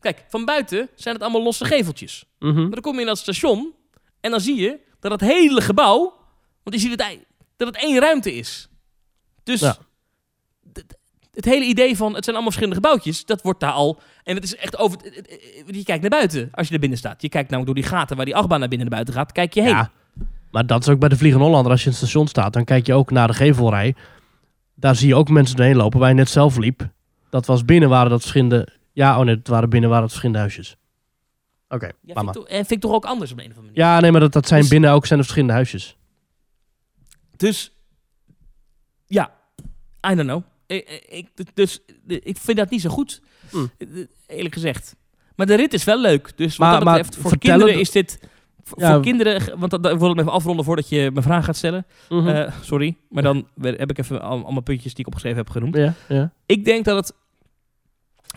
[0.00, 2.24] kijk, van buiten zijn het allemaal losse geveltjes.
[2.38, 2.60] mhm.
[2.60, 3.72] Maar dan kom je in dat station
[4.20, 6.00] en dan zie je dat het hele gebouw,
[6.62, 7.18] want je ziet het,
[7.56, 8.68] dat het één ruimte is.
[9.42, 9.76] Dus Ja.
[11.32, 14.44] het hele idee van het zijn allemaal verschillende gebouwtjes, dat wordt daar al, en het
[14.44, 17.22] is echt over, het- je kijkt naar buiten als je er binnen staat.
[17.22, 19.32] Je kijkt namelijk door die gaten waar die achtbaan naar binnen en naar buiten gaat,
[19.32, 19.70] kijk je heen.
[19.70, 19.90] Ja,
[20.54, 21.70] maar dat is ook bij de Vliegende Hollander.
[21.72, 23.94] Als je in het station staat, dan kijk je ook naar de gevelrij.
[24.74, 26.88] Daar zie je ook mensen doorheen lopen waar je net zelf liep.
[27.30, 28.68] Dat was binnen waren dat verschillende...
[28.92, 30.76] Ja, oh nee, het waren binnen waren dat verschillende huisjes.
[31.68, 32.36] Oké, Ja, vind, maar.
[32.36, 33.84] ik vind ik toch ook anders op een of andere manier.
[33.88, 35.96] Ja, nee, maar dat, dat zijn Dus- binnen ook zijn er verschillende huisjes.
[37.36, 37.72] Dus,
[39.06, 39.30] ja,
[40.10, 40.42] I don't know.
[40.66, 43.70] Ik, ik, dus ik vind dat niet zo goed, Hmm.
[44.26, 44.96] eerlijk gezegd.
[45.36, 46.32] Maar de rit is wel leuk.
[46.36, 48.18] Dus wat Maar- dat maar betreft, voor kinderen de- is dit...
[48.64, 48.92] Voor, Ja.
[48.92, 51.86] voor kinderen, want dat, dat wil ik even afronden voordat je mijn vraag gaat stellen.
[52.08, 52.28] Mhm.
[52.28, 55.76] Eh, sorry, maar dan heb ik even al- allemaal puntjes die ik opgeschreven heb genoemd.
[55.76, 56.32] ja, ja.
[56.46, 57.16] Ik denk dat het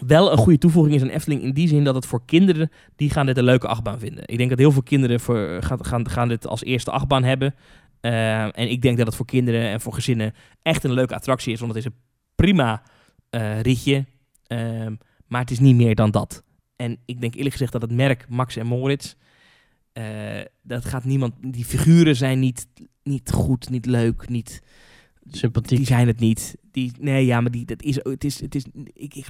[0.07, 3.09] wel een goede toevoeging is aan Efteling in die zin dat het voor kinderen, die
[3.09, 4.23] gaan dit een leuke achtbaan vinden.
[4.25, 7.55] Ik denk dat heel veel kinderen voor, gaan, gaan, gaan dit als eerste achtbaan hebben.
[8.01, 11.53] Eh, en ik denk dat het voor kinderen en voor gezinnen echt een leuke attractie
[11.53, 11.97] is, want het is een
[12.35, 12.81] prima
[13.29, 14.05] eh, ritje.
[14.47, 14.93] Ehm,
[15.27, 16.43] maar het is niet meer dan dat.
[16.75, 19.13] En ik denk eerlijk gezegd dat het merk Max en Moritz,
[19.97, 22.67] eh, dat gaat niemand, die figuren zijn niet,
[23.03, 24.61] niet goed, niet leuk, niet...
[25.31, 25.77] Sympathiek.
[25.77, 26.55] Die zijn het niet.
[26.71, 29.25] Die, nee, ja, maar die, dat is, het is, het is, ik, ik,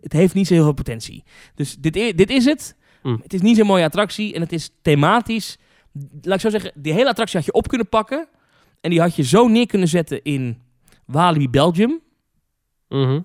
[0.00, 1.24] het heeft niet zo heel veel potentie.
[1.54, 2.76] Dus dit, dit is het.
[3.02, 3.20] Mm.
[3.22, 5.58] Het is niet zo'n mooie attractie en het is thematisch.
[6.22, 8.28] Laat ik zo zeggen, die hele attractie had je op kunnen pakken
[8.80, 10.58] en die had je zo neer kunnen zetten in
[11.04, 12.00] Walibi Belgium.
[12.88, 13.20] Mhm.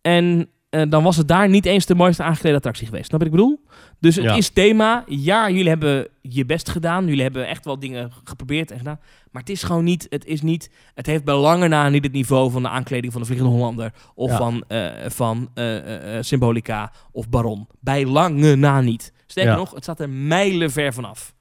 [0.00, 3.06] En eh, dan was het daar niet eens de mooiste aangeklede attractie geweest.
[3.06, 3.60] Snap wat ik bedoel?
[4.00, 4.34] Dus het Ja.
[4.34, 5.04] is thema.
[5.06, 7.06] Ja, jullie hebben je best gedaan.
[7.06, 8.98] Jullie hebben echt wel dingen geprobeerd en gedaan.
[9.30, 10.06] Maar het is gewoon niet...
[10.08, 13.20] Het, is niet, het heeft bij lange na niet het niveau van de aankleding van
[13.20, 13.92] de Vliegende Hollander.
[14.14, 14.36] Of Ja.
[14.36, 15.74] van, eh, van eh,
[16.20, 17.66] Symbolica of Baron.
[17.80, 19.12] Bij lange na niet.
[19.26, 19.58] Sterker Ja.
[19.58, 21.34] nog, het staat er mijlen ver vanaf.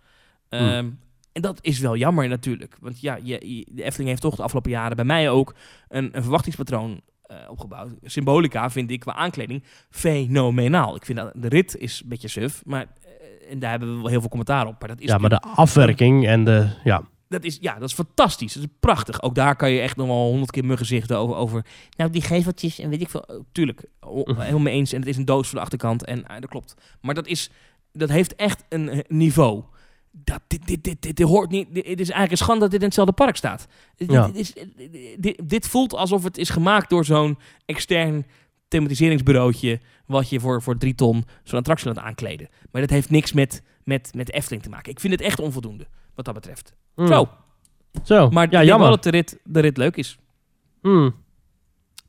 [0.49, 0.59] Hmm.
[0.59, 0.89] Ehm,
[1.33, 2.77] En dat is wel jammer natuurlijk.
[2.81, 5.55] Want ja, je, je- de Efteling heeft toch de afgelopen jaren bij mij ook
[5.89, 7.01] een, een verwachtingspatroon
[7.31, 7.91] eh, opgebouwd.
[8.03, 10.95] Symbolica vind ik qua aankleding fenomenaal.
[10.95, 14.01] Ik vind dat de rit is een beetje suf, maar eh, en daar hebben we
[14.01, 14.75] wel heel veel commentaar op.
[14.79, 16.69] Maar dat is Ja, maar de afwerking en de...
[16.83, 18.53] Ja, dat is, ja, dat is fantastisch.
[18.53, 19.21] Dat is prachtig.
[19.21, 21.65] Ook daar kan je echt nog wel honderd keer muggenzichten over, over.
[21.97, 23.23] Nou, die geveltjes en weet ik veel.
[23.27, 24.93] Oh, tuurlijk, o- helemaal mee eens.
[24.93, 26.05] En het is een doos voor de achterkant.
[26.05, 26.75] En eh, dat klopt.
[27.01, 27.49] Maar dat, is,
[27.91, 29.63] dat heeft echt een eh, niveau.
[30.11, 31.67] Dat, dit, dit, dit, dit, dit hoort niet.
[31.73, 33.67] Dit, het is eigenlijk een schande dat dit in hetzelfde park staat.
[33.95, 34.25] Dit, Ja.
[34.27, 34.53] dit, is,
[35.17, 38.25] dit, dit voelt alsof het is gemaakt door zo'n extern
[38.67, 39.79] thematiseringsbureautje.
[40.05, 42.49] wat je voor, voor drie ton zo'n attractie laat aankleden.
[42.71, 44.91] Maar dat heeft niks met met, met de Efteling te maken.
[44.91, 46.73] Ik vind het echt onvoldoende, wat dat betreft.
[46.95, 47.07] Hmm.
[47.07, 47.29] Zo,
[48.03, 48.87] Zo, maar ik ja, denk jammer.
[48.87, 50.17] wel dat de rit, de rit leuk is.
[50.81, 51.15] Hmm.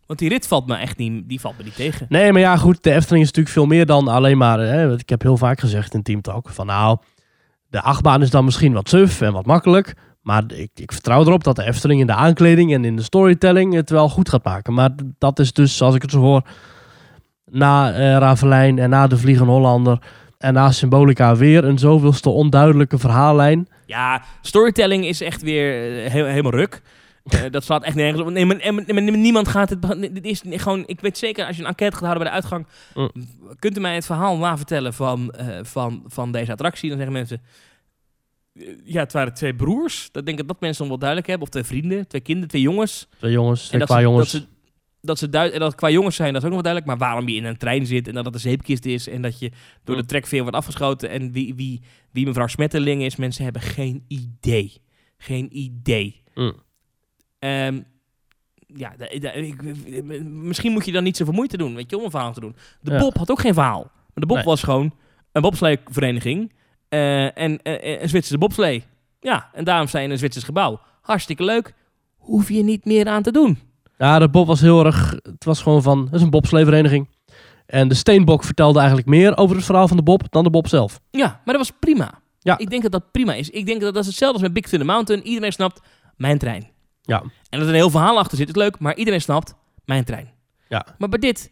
[0.06, 2.06] Want die rit valt me echt niet, die valt me niet tegen.
[2.08, 2.82] Nee, maar ja, goed.
[2.82, 4.58] De Efteling is natuurlijk veel meer dan alleen maar...
[4.58, 6.48] Hè, ik heb heel vaak gezegd in Team Talk.
[6.48, 6.98] Van nou,
[7.72, 9.94] de achtbaan is dan misschien wat suf en wat makkelijk.
[10.20, 13.74] Maar ik, ik vertrouw erop dat de Efteling in de aankleding en in de storytelling
[13.74, 14.74] het wel goed gaat maken.
[14.74, 16.42] Maar dat is dus, zoals ik het zo hoor,
[17.44, 19.98] na eh Ravelijn en na de Vliegende Hollander...
[20.42, 23.68] En na Symbolica weer een zoveelste onduidelijke verhaallijn.
[23.86, 26.82] Ja, storytelling is echt weer eh, helemaal ruk.
[27.24, 28.30] Eh, dat slaat echt nergens op.
[28.30, 29.82] Nee, maar, maar niemand gaat het...
[30.14, 30.82] Dit is gewoon...
[30.86, 32.66] Ik weet zeker, als je een enquête gaat houden bij de uitgang...
[32.94, 33.10] Mm.
[33.58, 36.88] Kunt u mij het verhaal navertellen van, eh, van, van deze attractie?
[36.88, 37.42] Dan zeggen mensen...
[38.54, 40.08] eh, Ja, het waren twee broers.
[40.12, 41.46] Dat denk ik dat mensen dan wel duidelijk hebben.
[41.46, 43.08] Of twee vrienden, twee kinderen, twee jongens.
[43.18, 44.32] Twee jongens, twee dat qua ze, jongens.
[44.32, 44.46] Dat ze,
[45.00, 46.98] dat ze duid- en dat qua jongens zijn, dat is ook nog wel duidelijk.
[47.00, 49.08] Maar waarom je in een trein zit en dat het een zeepkist is...
[49.08, 49.50] en dat je
[49.84, 50.08] door de Mm.
[50.08, 51.10] trekveer wordt afgeschoten...
[51.10, 51.80] en wie, wie,
[52.12, 54.72] wie mevrouw Smetterling is, mensen hebben geen idee.
[55.18, 56.22] Geen idee.
[56.34, 56.52] Mm.
[57.42, 57.80] Ehm,
[58.66, 59.62] ja, ik-
[60.24, 62.56] misschien moet je dan niet zoveel moeite doen, weet je, om een verhaal te doen.
[62.80, 62.98] De Ja.
[62.98, 63.80] Bob had ook geen verhaal.
[63.82, 64.44] Maar de Bob Nee.
[64.46, 64.94] was gewoon
[65.32, 66.52] een bobsleevereniging
[66.88, 68.84] eh en eh, een Zwitserse bobslee.
[69.20, 70.80] Ja, en daarom zijn in een Zwitsers gebouw.
[71.00, 71.74] Hartstikke leuk.
[72.16, 73.58] Hoef je niet meer aan te doen.
[73.98, 75.10] Ja, de Bob was heel erg...
[75.22, 76.04] Het was gewoon van...
[76.04, 77.08] Het is een bobsleevereniging.
[77.66, 80.68] En de Steenbok vertelde eigenlijk meer over het verhaal van de Bob dan de Bob
[80.68, 81.00] zelf.
[81.10, 82.20] Ja, maar dat was prima.
[82.38, 82.58] Ja.
[82.58, 83.50] Ik denk dat dat prima is.
[83.50, 85.26] Ik denk dat dat is hetzelfde als met Big Thunder Mountain.
[85.26, 85.80] Iedereen snapt,
[86.16, 86.70] mijn trein.
[87.02, 87.20] Ja.
[87.20, 90.30] En dat er een heel verhaal achter zit, is leuk, maar iedereen snapt, mijn trein.
[90.68, 90.86] Ja.
[90.98, 91.50] Maar bij dit,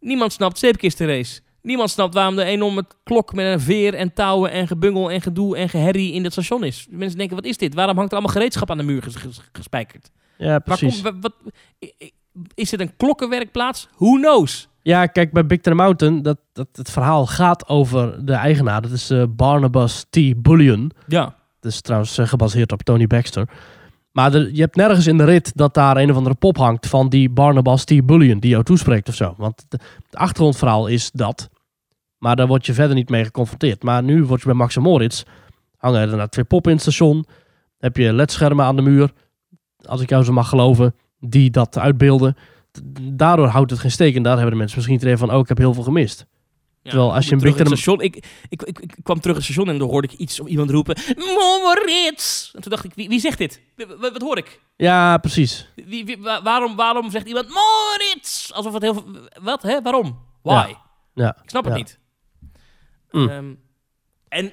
[0.00, 1.40] niemand snapt zeepkistenrace.
[1.62, 5.56] Niemand snapt waarom een enorme klok met een veer en touwen en gebungel en gedoe
[5.56, 6.86] en geherrie in dat station is.
[6.90, 7.74] Mensen denken, wat is dit?
[7.74, 10.10] Waarom hangt er allemaal gereedschap aan de muur ges- ges- gespijkerd?
[10.38, 11.00] Ja, precies.
[11.00, 11.32] wat,
[12.54, 13.88] is het een klokkenwerkplaats?
[13.96, 14.68] Who knows?
[14.82, 18.82] Ja, kijk, bij Big Thunder Mountain, dat, dat, het verhaal gaat over de eigenaar.
[18.82, 20.42] Dat is eh, Barnabas T.
[20.42, 20.90] Bullion.
[21.06, 21.36] Ja.
[21.60, 23.48] Dat is trouwens eh, gebaseerd op Tony Baxter.
[24.14, 27.08] Maar je hebt nergens in de rit dat daar een of andere pop hangt van
[27.08, 28.06] die Barnabas T.
[28.06, 29.34] Bullion die jou toespreekt of zo.
[29.36, 31.50] Want het achtergrondverhaal is dat.
[32.18, 33.82] Maar daar word je verder niet mee geconfronteerd.
[33.82, 35.22] Maar nu word je bij Max Moritz.
[35.76, 37.26] Hangen er daarna twee poppen in het station.
[37.78, 39.12] Heb je ledschermen aan de muur.
[39.84, 40.94] Als ik jou zo mag geloven.
[41.18, 42.36] Die dat uitbeelden.
[43.02, 44.16] Daardoor houdt het geen steek.
[44.16, 45.32] En daar hebben de mensen misschien het idee van...
[45.32, 46.26] Oh, ik heb heel veel gemist.
[46.90, 48.16] Terwijl als ik je een het station, ik,
[48.48, 50.70] ik, ik, ik kwam terug in het station en dan hoorde ik iets of iemand
[50.70, 52.50] roepen: Moritz!
[52.54, 53.60] En toen dacht ik: wie, wie zegt dit?
[53.76, 54.60] Wa- wa- Wat, hoor ik?
[54.76, 55.68] Ja, precies.
[55.86, 58.50] Wie, wie- wa- waarom, waarom zegt iemand Moritz?
[58.50, 59.04] Alsof het heel veel.
[59.42, 59.82] Wat, hè?
[59.82, 60.18] Waarom?
[60.42, 60.72] Why?
[61.14, 61.36] Ja.
[61.42, 61.78] Ik snap het Ja.
[61.78, 61.98] niet.
[63.10, 63.28] Mm.
[63.28, 63.54] Ehm,
[64.28, 64.52] en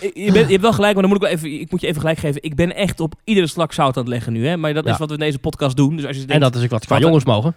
[0.00, 1.80] je, je, bent, je hebt wel gelijk, maar dan moet ik wel even, ik moet
[1.80, 2.42] je even gelijk geven.
[2.42, 4.56] Ik ben echt op iedere slak zout aan het leggen nu, hè?
[4.56, 4.92] Maar dat Ja.
[4.92, 5.96] is wat we in deze podcast doen.
[5.96, 7.56] Dus als je denkt, En dat is ook wat qua jongens mogen.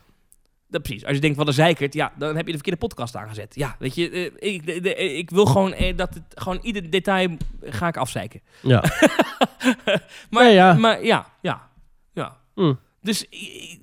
[0.70, 1.06] Dat, precies.
[1.06, 3.56] Als je denkt, wat een zeikert, ja, dan heb je de verkeerde podcast aangezet.
[3.56, 4.10] Ja, weet je,
[4.40, 7.98] eh, ik, de- de- ik wil gewoon eh, dat het, gewoon ieder detail ga ik
[7.98, 8.42] afzeiken.
[8.62, 8.84] Ja.
[10.30, 10.74] Maar Nee, ja.
[10.74, 11.70] maar ja, ja,
[12.14, 12.38] ja.
[12.56, 12.74] Hm.
[13.02, 13.80] Dus, I,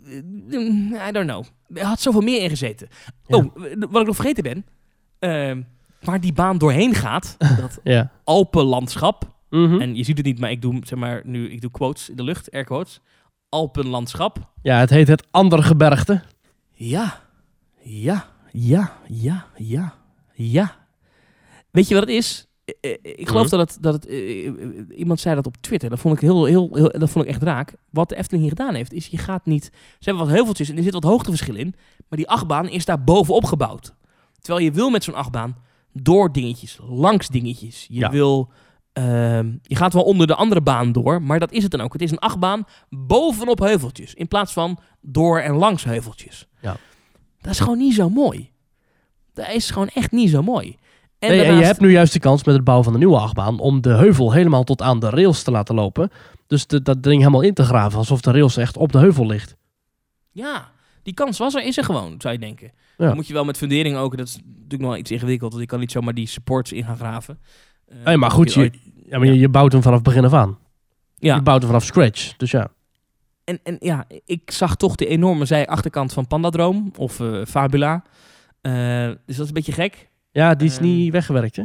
[1.08, 1.44] I don't know.
[1.74, 2.88] Er had zoveel meer in gezeten.
[3.26, 3.36] Ja.
[3.36, 3.54] Oh,
[3.90, 4.66] wat ik nog vergeten ben,
[5.18, 5.62] ehm,
[6.00, 8.10] waar die baan doorheen gaat, dat Ja.
[8.24, 9.80] Alpenlandschap, Mhm.
[9.80, 12.16] en je ziet het niet, maar ik doe, zeg maar, nu, ik doe quotes in
[12.16, 13.00] de lucht, air quotes.
[13.48, 14.38] Alpenlandschap.
[14.62, 16.22] Ja, het heet het andere gebergte.
[16.78, 17.22] Ja,
[17.82, 19.94] ja, ja, ja, ja,
[20.34, 20.76] ja.
[21.70, 22.46] Weet je wat het is?
[22.64, 23.56] Eh, eh, Ik geloof Mhm.
[23.56, 25.90] dat het, dat het eh, iemand zei dat op Twitter.
[25.90, 27.74] Dat vond ik heel, heel, heel, dat vond ik echt raak.
[27.90, 29.64] Wat de Efteling hier gedaan heeft, is je gaat niet.
[29.64, 31.74] Ze hebben wat heuveltjes en er zit wat hoogteverschil in,
[32.08, 33.94] maar die achtbaan is daar bovenop gebouwd.
[34.40, 35.56] Terwijl je wil met zo'n achtbaan
[35.92, 37.86] door dingetjes, langs dingetjes.
[37.88, 38.10] Je Ja.
[38.10, 38.50] wil,
[38.96, 41.92] ehm, je gaat wel onder de andere baan door, maar dat is het dan ook.
[41.92, 46.46] Het is een achtbaan bovenop heuveltjes, in plaats van door en langs heuveltjes.
[46.60, 46.76] Ja.
[47.40, 48.50] Dat is gewoon niet zo mooi.
[49.34, 50.76] Dat is gewoon echt niet zo mooi.
[51.18, 53.18] En, Nee, en je hebt nu juist de kans met het bouwen van de nieuwe
[53.18, 56.10] achtbaan om de heuvel helemaal tot aan de rails te laten lopen.
[56.46, 59.26] Dus de, dat ding helemaal in te graven, alsof de rails echt op de heuvel
[59.26, 59.56] ligt.
[60.32, 60.70] Ja,
[61.02, 62.72] die kans was er, is er gewoon, zou je denken.
[62.98, 63.06] Ja.
[63.06, 65.62] Dan moet je wel met fundering ook, dat is natuurlijk nog wel iets ingewikkeld, want
[65.62, 67.38] je kan niet zomaar die supports in gaan graven.
[68.04, 68.70] Nee, maar goed, je,
[69.08, 70.58] ja, maar je, je bouwt hem vanaf begin af aan.
[71.14, 71.34] ja.
[71.34, 72.36] Je bouwt hem vanaf scratch.
[72.36, 72.68] Dus ja.
[73.44, 78.04] En, en ja, ik zag toch de enorme zij-achterkant van Pandadroom of eh, Fabula.
[78.60, 78.72] Eh,
[79.06, 80.08] dus dat is een beetje gek.
[80.30, 80.84] Ja, die is Ehm.
[80.84, 81.62] niet weggewerkt, hè?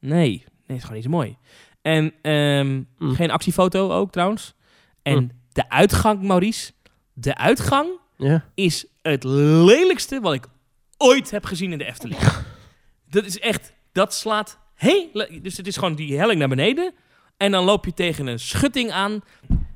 [0.00, 1.36] Nee, nee, het is gewoon niet zo mooi.
[1.82, 3.12] En ehm, Hm.
[3.12, 4.54] geen actiefoto ook trouwens.
[5.02, 5.28] En Hm.
[5.52, 6.72] de uitgang, Maurice,
[7.12, 8.44] de uitgang Ja.
[8.54, 10.46] is het lelijkste wat ik
[10.96, 12.20] ooit heb gezien in de Efteling.
[13.10, 15.26] dat is echt, dat slaat heel...
[15.42, 16.92] Dus het is gewoon die helling naar beneden.
[17.36, 19.20] En dan loop je tegen een schutting aan.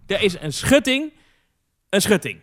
[0.07, 1.13] Er is een schutting.
[1.89, 2.41] Een schutting.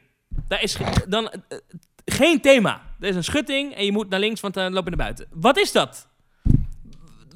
[0.47, 1.57] Daar is ge- dan eh,
[2.05, 2.81] geen thema.
[2.99, 5.27] Er is een schutting en je moet naar links, want dan loop je naar buiten.
[5.31, 6.07] Wat is dat?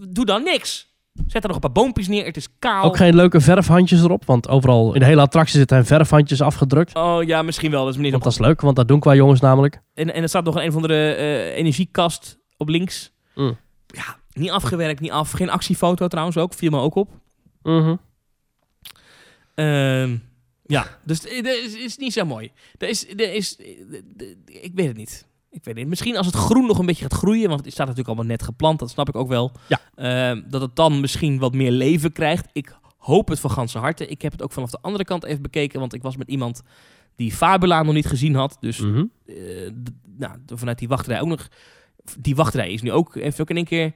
[0.09, 0.89] doe dan niks.
[1.27, 2.25] Zet er nog een paar boompjes neer.
[2.25, 2.83] Het is kaal.
[2.83, 6.95] Ook geen leuke verfhandjes erop, want overal in de hele attractie zitten verfhandjes afgedrukt.
[6.95, 7.85] Oh ja, misschien wel.
[7.85, 9.81] Dat is niet Want dat is leuk, want dat doen qua jongens namelijk.
[9.93, 13.11] En, en er staat nog een, een of andere eh, energiekast op links.
[13.35, 13.57] Mm.
[13.87, 15.31] Ja, niet afgewerkt, niet af.
[15.31, 16.53] Geen actiefoto trouwens ook.
[16.53, 17.09] Viel me ook op.
[17.63, 17.95] Mhm.
[19.55, 20.17] Ehm,
[20.65, 22.51] ja, dus het is, is niet zo mooi.
[22.77, 23.55] Er is, er is,
[24.45, 25.27] ik weet het niet.
[25.49, 25.87] Ik weet het niet.
[25.87, 28.43] Misschien als het groen nog een beetje gaat groeien, want het staat natuurlijk allemaal net
[28.43, 29.51] geplant, dat snap ik ook wel.
[29.67, 29.79] Ja.
[29.95, 32.47] Ehm, dat het dan misschien wat meer leven krijgt.
[32.53, 34.07] Ik hoop het van ganse harte.
[34.07, 36.61] Ik heb het ook vanaf de andere kant even bekeken, want ik was met iemand
[37.15, 38.57] die Fabula nog niet gezien had.
[38.59, 39.05] Dus Mhm.
[39.25, 39.35] eh,
[40.17, 41.47] nou, vanuit die wachtrij ook nog.
[42.19, 43.93] Die wachtrij is nu ook, heeft ook in één keer.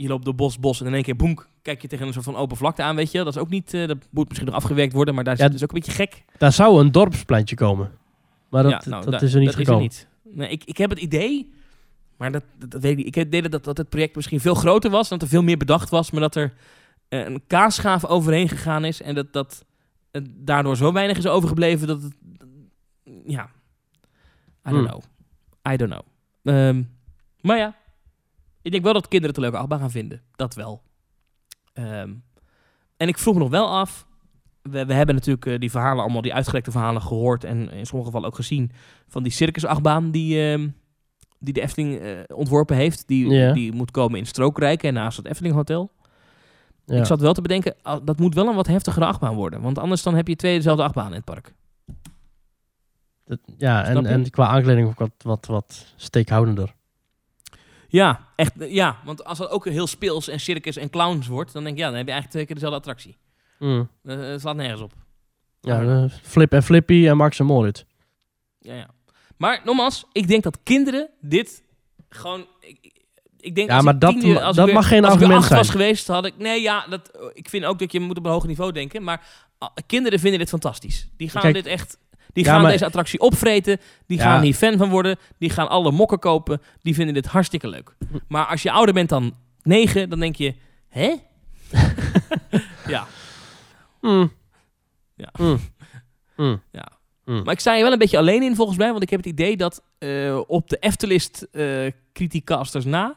[0.00, 2.24] Je loopt door bos, bos en in één keer boem, kijk je tegen een soort
[2.24, 3.18] van open vlakte aan, weet je.
[3.18, 5.44] Dat is ook niet, eh, dat moet misschien nog afgewerkt worden, maar daar is Ja,
[5.44, 6.24] het dus ook een beetje gek.
[6.38, 7.90] Daar zou een dorpspleintje komen.
[8.48, 9.82] Maar dat, Ja, nou, dat da- is er niet dat gekomen.
[9.82, 10.06] niet.
[10.22, 11.52] Nee, ik, ik heb het idee,
[12.16, 13.06] maar dat, dat, weet ik.
[13.06, 15.42] Ik heb het idee dat, dat het project misschien veel groter was, dat er veel
[15.42, 16.52] meer bedacht was, maar dat er
[17.08, 19.64] eh, een kaasschaaf overheen gegaan is en dat, dat
[20.10, 22.12] het daardoor zo weinig is overgebleven dat het,
[23.26, 23.50] ja,
[24.68, 24.86] I don't Hmm.
[24.86, 25.02] know.
[25.72, 26.04] I don't know.
[26.56, 26.82] Ehm,
[27.40, 27.74] maar ja,
[28.62, 30.22] ik denk wel dat kinderen het een leuke achtbaan gaan vinden.
[30.36, 30.82] Dat wel.
[31.72, 32.12] Ehm,
[32.96, 34.06] en ik vroeg me nog wel af.
[34.62, 37.44] We, we hebben natuurlijk eh, die verhalen, allemaal die uitgerekte verhalen gehoord.
[37.44, 38.70] En in sommige gevallen ook gezien.
[39.08, 40.68] Van die circusachtbaan die, ehm,
[41.38, 43.06] die de Efteling eh, ontworpen heeft.
[43.08, 45.90] Die, die moet komen in Strookrijk en naast het Efteling Hotel.
[46.84, 46.98] Ja.
[46.98, 47.74] Ik zat wel te bedenken,
[48.04, 49.60] dat moet wel een wat heftigere achtbaan worden.
[49.60, 51.54] Want anders dan heb je twee dezelfde achtbaan in het park.
[53.24, 54.08] Dat- ja, Snap en, je?
[54.08, 56.74] en qua aankleding ook wat, wat, wat steekhoudender.
[57.90, 58.60] Ja, echt.
[58.60, 61.74] eh, Ja, want als dat ook heel speels en circus en clowns wordt, dan denk
[61.74, 63.16] ik, ja, dan heb je eigenlijk twee keer dezelfde attractie.
[63.58, 63.88] Mm.
[64.04, 64.92] Eh, Het slaat nergens op.
[65.60, 67.82] Ja, eh, Flip en Flippy en Max en Moritz.
[68.58, 68.88] Ja, ja.
[69.36, 71.62] Maar nogmaals, ik denk dat kinderen dit
[72.08, 72.46] gewoon.
[73.40, 75.20] Ik, denk Ja, als maar ik dat tien als dat ik mag geen als ik
[75.20, 76.34] argument was geweest, had ik.
[76.38, 79.02] Nee, ja, dat, ik vind ook dat je moet op een hoger niveau denken.
[79.02, 79.26] Maar
[79.58, 81.08] ah, kinderen vinden dit fantastisch.
[81.16, 81.98] Die gaan Kijk, dit echt.
[82.32, 83.78] Die ja, gaan maar- deze attractie opvreten.
[84.06, 84.24] Die Ja.
[84.24, 85.16] gaan hier fan van worden.
[85.38, 86.60] Die gaan alle mokken kopen.
[86.82, 87.94] Die vinden dit hartstikke leuk.
[88.28, 90.54] Maar als je ouder bent dan negen, dan denk je.
[90.88, 91.14] Hè?
[92.86, 93.06] ja.
[94.00, 94.32] Mm.
[95.16, 95.30] Ja.
[95.38, 95.58] Mm.
[96.36, 96.62] Mm.
[96.72, 96.88] Ja.
[97.24, 97.42] Mm.
[97.44, 98.90] Maar ik sta hier wel een beetje alleen in volgens mij.
[98.90, 103.14] Want ik heb het idee dat eh, op de Eftelist eh criticasters na...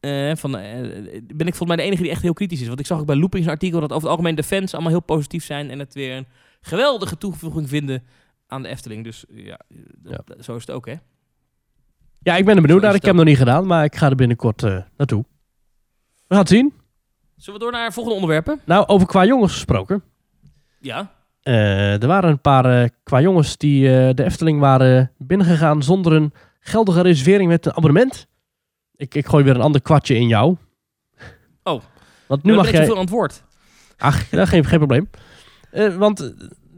[0.00, 2.66] eh, van, ben ik volgens mij de enige die echt heel kritisch is.
[2.66, 5.00] Want ik zag ook bij Loopings artikel dat over het algemeen de fans allemaal heel
[5.02, 5.70] positief zijn.
[5.70, 6.26] En het weer een
[6.60, 8.02] geweldige toevoeging vinden
[8.46, 9.04] aan de Efteling.
[9.04, 9.60] Dus ja,
[10.02, 10.18] Ja.
[10.40, 10.94] zo is het ook hè.
[12.18, 12.94] Ja, ik ben er benieuwd naar.
[12.94, 15.24] Ik heb het nog niet gedaan, maar ik ga er binnenkort eh, naartoe.
[16.14, 16.72] We gaan het zien.
[17.36, 18.60] Zullen we door naar volgende onderwerpen?
[18.64, 20.02] Nou, over qua jongens gesproken.
[20.80, 21.14] Ja.
[21.42, 26.12] Eh, er waren een paar eh, qua jongens die eh, de Efteling waren binnengegaan zonder
[26.12, 28.26] een geldige reservering met een abonnement.
[28.96, 30.56] Ik, ik gooi weer een ander kwartje in jou.
[31.62, 31.82] Oh.
[32.26, 32.80] Want nu mag ik jij...
[32.80, 33.42] zoveel aan het woord.
[33.98, 35.10] Ach, ja, geen, geen probleem.
[35.70, 36.28] Eh, want eh,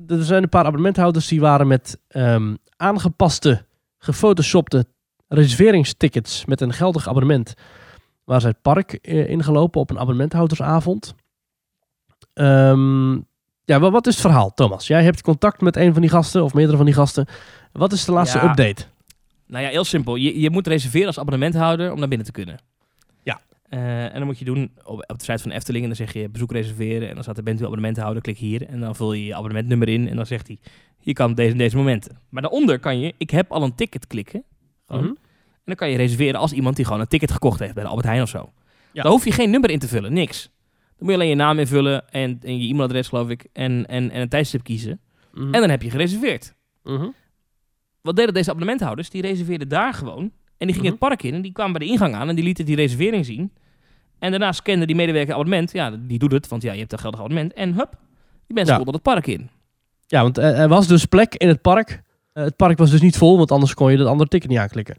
[0.09, 3.65] er zijn een paar abonnementhouders die waren met ehm, aangepaste,
[3.99, 4.87] gefotoshopte
[5.29, 7.55] reserveringstickets met een geldig abonnement.
[8.25, 11.15] Waar ze het park eh, ingelopen op een abonnementhoudersavond.
[12.35, 13.13] Ehm,
[13.65, 14.87] ja, wa- wat is het verhaal, Thomas?
[14.87, 17.27] Jij hebt contact met een van die gasten of meerdere van die gasten.
[17.73, 18.51] Wat is de laatste Ja.
[18.51, 18.85] update?
[19.47, 20.15] Nou ja, heel simpel.
[20.17, 22.59] Je, je moet reserveren als abonnementhouder om naar binnen te kunnen.
[23.69, 25.83] Eh, en dan moet je doen op, op de site van Efteling.
[25.83, 27.09] En dan zeg je bezoek reserveren.
[27.09, 28.23] En dan staat er bent u abonnementhouder.
[28.23, 28.67] Klik hier.
[28.67, 30.09] En dan vul je je abonnementnummer in.
[30.09, 30.59] En dan zegt hij,
[31.01, 32.19] je kan deze en deze momenten.
[32.29, 34.45] Maar daaronder kan je, ik heb al een ticket klikken.
[34.87, 35.03] Gewoon.
[35.03, 35.13] Mhm.
[35.53, 37.89] En dan kan je reserveren als iemand die gewoon een ticket gekocht heeft bij de
[37.89, 38.53] Albert Heijn of zo.
[38.93, 39.03] Ja.
[39.03, 40.43] Dan hoef je geen nummer in te vullen, niks.
[40.43, 43.47] Dan moet je alleen je naam invullen en, en je e-mailadres geloof ik.
[43.53, 45.01] En, en, en een tijdstip kiezen.
[45.35, 45.55] Mhm.
[45.55, 47.09] En dan heb je gereserveerd Mhm.
[48.01, 49.11] wat deden deze abonnementhouders?
[49.11, 50.33] Die reserveerden daar gewoon.
[50.59, 51.01] En die gingen Mhm.
[51.01, 53.25] het park in en die kwamen bij de ingang aan en die lieten die reservering
[53.27, 53.53] zien.
[54.19, 55.73] En daarna scande die medewerker abonnement.
[55.73, 57.53] Ja, die doet het, want ja, je hebt een geldig abonnement.
[57.53, 57.91] En hup,
[58.47, 58.77] die mensen Ja.
[58.77, 59.51] konden het park in.
[60.07, 62.03] Ja, want er, er was dus plek in het park.
[62.33, 64.59] Eh, het park was dus niet vol, want anders kon je dat andere ticket niet
[64.59, 64.97] aanklikken.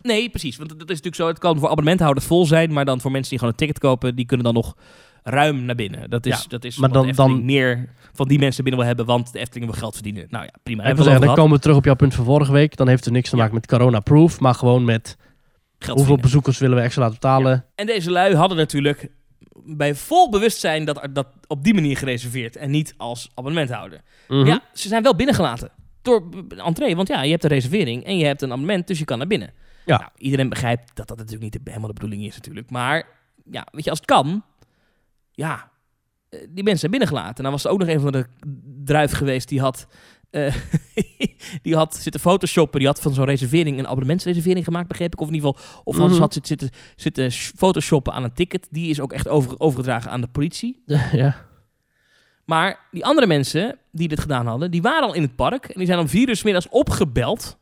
[0.00, 0.56] Nee, precies.
[0.56, 1.26] Want dat is natuurlijk zo.
[1.26, 4.16] Het kan voor abonnementhouders vol zijn, maar dan voor mensen die gewoon een ticket kopen,
[4.16, 4.76] die kunnen dan nog
[5.22, 6.10] ruim naar binnen.
[6.10, 9.32] Dat is, Ja, dat is maar dan- meer van die mensen binnen wil hebben, want
[9.32, 10.26] de Efteling wil geld verdienen.
[10.30, 10.80] Nou ja, prima.
[10.80, 12.76] ik Hebben wil we zeggen, dan komen we terug op jouw punt van vorige week.
[12.76, 13.42] Dan heeft het niks te Ja.
[13.42, 15.16] maken met corona-proof, maar gewoon met.
[15.78, 17.64] Geld hoeveel bezoekers willen we extra laten betalen.
[17.74, 19.08] En deze lui hadden natuurlijk
[19.64, 24.00] bij vol bewustzijn dat, dat op die manier gereserveerd en niet als abonnementhouder.
[24.28, 24.46] Mhm.
[24.46, 25.70] Ja, ze zijn wel binnengelaten.
[26.02, 29.04] Door entree, want ja, je hebt een reservering en je hebt een abonnement, dus je
[29.04, 29.50] kan naar binnen.
[29.86, 29.98] Ja.
[29.98, 32.70] Nou, iedereen begrijpt dat dat natuurlijk niet helemaal de bedoeling is natuurlijk.
[32.70, 33.06] Maar
[33.50, 34.42] ja, weet je, als het kan,
[35.32, 35.70] ja,
[36.28, 37.42] eh, die mensen zijn binnengelaten.
[37.44, 38.26] Nou was er ook nog een van de
[38.84, 39.86] druif geweest die had
[40.30, 40.54] eh,
[41.62, 42.78] die had zitten photoshoppen.
[42.78, 45.20] Die had van zo'n reservering een abonnementsreservering gemaakt, begreep ik.
[45.20, 46.12] Of in ieder geval, of Mhm.
[46.14, 48.68] ze had zitten, zitten, zitten sh- photoshoppen aan een ticket.
[48.70, 50.82] Die is ook echt over, overgedragen aan de politie.
[51.12, 51.50] ja.
[52.44, 55.64] Maar die andere mensen die dit gedaan hadden, die waren al in het park.
[55.64, 57.58] En die zijn om vier uur 's middags opgebeld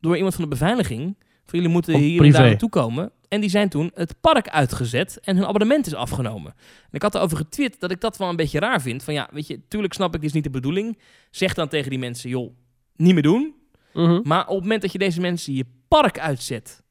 [0.00, 1.16] door iemand van de beveiliging.
[1.44, 3.10] Van jullie moeten Op hier en daar naartoe komen.
[3.30, 6.52] En die zijn toen het park uitgezet en hun abonnement is afgenomen.
[6.56, 9.02] En ik had erover getwitterd dat ik dat wel een beetje raar vind.
[9.02, 10.98] Van ja, weet je, tuurlijk snap ik, dit is niet de bedoeling.
[11.30, 12.52] Zeg dan tegen die mensen, joh,
[12.96, 13.54] niet meer doen.
[13.92, 14.20] Mhm.
[14.22, 16.82] Maar op het moment dat je deze mensen je park uitzet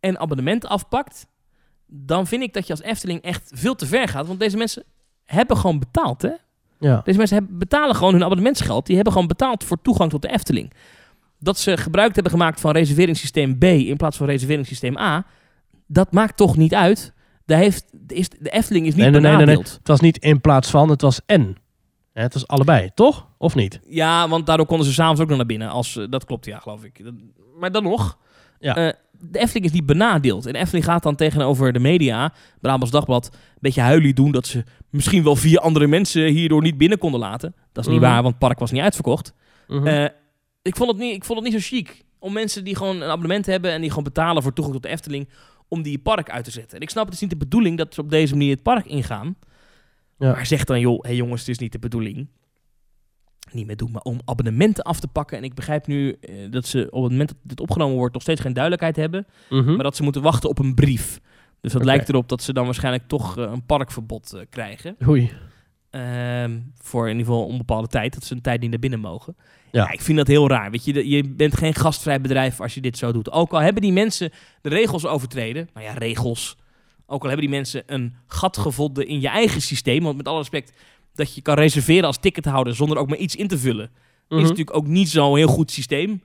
[0.00, 1.26] en abonnement afpakt,
[1.86, 4.26] dan vind ik dat je als Efteling echt veel te ver gaat.
[4.26, 4.84] Want deze mensen
[5.24, 6.32] hebben gewoon betaald, hè?
[6.78, 7.00] ja.
[7.04, 8.86] Deze mensen hebben, betalen gewoon hun abonnementsgeld.
[8.86, 10.72] Die hebben gewoon betaald voor toegang tot de Efteling.
[11.38, 15.26] Dat ze gebruik hebben gemaakt van reserveringssysteem B in plaats van reserveringssysteem A,
[15.88, 17.12] dat maakt toch niet uit.
[17.46, 19.72] Daar heeft, is, de Efteling is niet Nee, nee, nee, nee, benadeeld.
[19.78, 21.56] Het was niet in plaats van, het was en.
[22.12, 23.26] Het was allebei, toch?
[23.38, 23.80] Of niet?
[23.88, 25.68] Ja, want daardoor konden ze s'avonds ook nog naar binnen.
[25.68, 27.00] Als, eh, dat klopt, ja, geloof ik.
[27.58, 28.18] Maar dan nog.
[28.58, 28.76] Ja.
[28.76, 30.46] eh, de Efteling is niet benadeeld.
[30.46, 34.46] En de Efteling gaat dan tegenover de media, Brabants Dagblad, een beetje huilie doen dat
[34.46, 37.54] ze misschien wel vier andere mensen hierdoor niet binnen konden laten.
[37.72, 38.10] Dat is niet Mhm.
[38.10, 39.34] waar, want het park was niet uitverkocht.
[39.68, 39.86] Mhm.
[39.86, 40.04] Eh,
[40.62, 43.10] ik, vond het niet, ik vond het niet zo chic om mensen die gewoon een
[43.10, 45.28] abonnement hebben en die gewoon betalen voor toegang tot de Efteling,
[45.68, 46.76] om die park uit te zetten.
[46.76, 48.86] En ik snap, het is niet de bedoeling dat ze op deze manier het park
[48.86, 49.36] ingaan.
[50.18, 50.32] Ja.
[50.32, 52.28] Maar zeg dan, joh, hé jongens, het is niet de bedoeling.
[53.52, 55.36] Niet meer doen, maar om abonnementen af te pakken.
[55.36, 58.22] En ik begrijp nu eh, dat ze op het moment dat dit opgenomen wordt nog
[58.22, 59.26] steeds geen duidelijkheid hebben.
[59.50, 59.74] Mhm.
[59.74, 61.20] Maar dat ze moeten wachten op een brief.
[61.60, 64.96] Dus dat lijkt erop dat ze dan waarschijnlijk toch eh, een parkverbod eh, krijgen.
[65.08, 65.32] Oei.
[65.90, 68.14] Ehm, voor in ieder geval onbepaalde tijd.
[68.14, 69.36] Dat ze een tijd niet naar binnen mogen.
[69.72, 69.82] Ja.
[69.82, 69.90] Ja.
[69.90, 70.70] ik vind dat heel raar.
[70.70, 73.32] Weet je, je bent geen gastvrij bedrijf als je dit zo doet.
[73.32, 74.30] Ook al hebben die mensen
[74.62, 75.68] de regels overtreden.
[75.74, 76.56] Nou ja, regels.
[77.06, 80.02] Ook al hebben die mensen een gat gevonden in je eigen systeem.
[80.02, 80.72] Want met alle respect,
[81.14, 83.90] dat je kan reserveren als tickethouder zonder ook maar iets in te vullen.
[84.28, 84.40] Mhm.
[84.40, 86.22] Is natuurlijk ook niet zo'n heel goed systeem.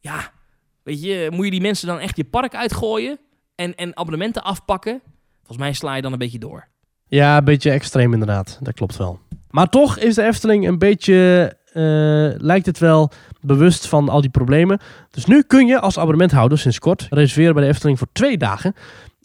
[0.00, 0.32] Ja,
[0.82, 3.18] weet je, moet je die mensen dan echt je park uitgooien
[3.54, 5.00] en, en abonnementen afpakken?
[5.36, 6.68] Volgens mij sla je dan een beetje door.
[7.06, 8.58] Ja, een beetje extreem inderdaad.
[8.60, 9.20] Dat klopt wel.
[9.50, 11.52] Maar toch is de Efteling een beetje,
[12.38, 13.10] lijkt het wel,
[13.40, 14.80] bewust van al die problemen.
[15.10, 18.74] Dus nu kun je als abonnementhouder sinds kort reserveren bij de Efteling voor twee dagen.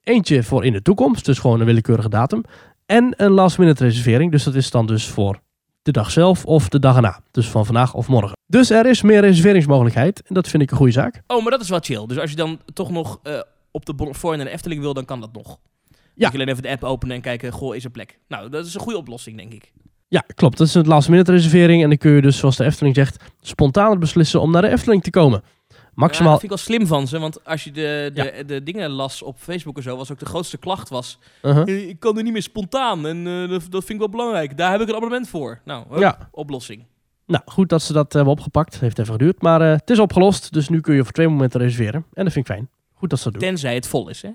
[0.04, 2.44] Eentje voor in de toekomst, dus gewoon een willekeurige datum.
[2.86, 5.40] En een last minute reservering, dus dat is dan dus voor
[5.82, 7.20] de dag zelf of de dag erna.
[7.32, 8.38] Dus van vandaag of morgen.
[8.48, 11.22] Dus er is meer reserveringsmogelijkheid en dat vind ik een goede zaak.
[11.28, 12.06] Oh, maar dat is wel chill.
[12.06, 13.40] Dus als je dan toch nog eh,
[13.72, 15.48] op de Bonnefoy naar de Efteling wil, dan kan dat nog.
[15.48, 15.96] Ja.
[16.16, 16.28] Ja.
[16.28, 18.20] Je alleen even de app openen en kijken, goh, is er plek?
[18.28, 19.72] Nou, dat is een goede oplossing, denk ik.
[20.16, 20.58] Ja, klopt.
[20.58, 23.24] Dat is een last minute reservering en dan kun je dus, zoals de Efteling zegt,
[23.42, 25.42] spontaan beslissen om naar de Efteling te komen.
[25.68, 28.64] Ja, Maximaal dat vind ik wel slim van ze, want als je de, de, de
[28.64, 31.68] dingen las op Facebook en zo, was ook de grootste klacht was, Uh-huh.
[31.68, 34.58] eh, ik kan er niet meer spontaan en eh, dat, dat vind ik wel belangrijk.
[34.58, 35.62] Daar heb ik een abonnement voor.
[35.66, 36.30] Nou, hup, Ja.
[36.32, 36.86] oplossing.
[37.26, 38.80] Nou, goed dat ze dat hebben opgepakt.
[38.80, 40.54] Heeft even geduurd, maar eh, het is opgelost.
[40.54, 42.06] Dus nu kun je voor twee momenten reserveren.
[42.14, 42.70] En dat vind ik fijn.
[42.94, 43.50] Goed dat ze dat doen.
[43.50, 44.30] Tenzij het vol is, hè?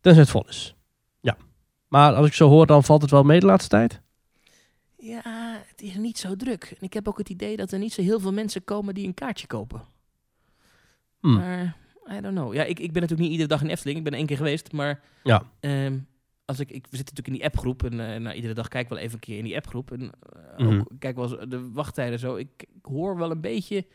[0.00, 0.74] Tenzij het vol is.
[1.20, 1.36] Ja.
[1.88, 4.00] Maar als ik zo hoor, dan valt het wel mee de laatste tijd.
[5.02, 6.64] Ja, het is niet zo druk.
[6.64, 9.06] En ik heb ook het idee dat er niet zo heel veel mensen komen die
[9.06, 9.82] een kaartje kopen.
[11.20, 11.34] Hmm.
[11.34, 11.76] Maar,
[12.12, 12.54] I don't know.
[12.54, 13.98] Ja, ik, ik ben natuurlijk niet iedere dag in Efteling.
[13.98, 15.00] Ik ben één keer geweest, maar...
[15.24, 15.42] Ja.
[15.60, 15.98] ehm,
[16.44, 18.82] als ik, ik, we zitten natuurlijk in die appgroep en eh, nou, iedere dag kijk
[18.84, 19.92] ik wel even een keer in die appgroep.
[19.92, 20.00] En
[20.56, 20.78] eh, Mhm.
[20.78, 22.36] ook, kijk wel eens de wachttijden zo.
[22.36, 23.86] Ik, ik hoor wel een beetje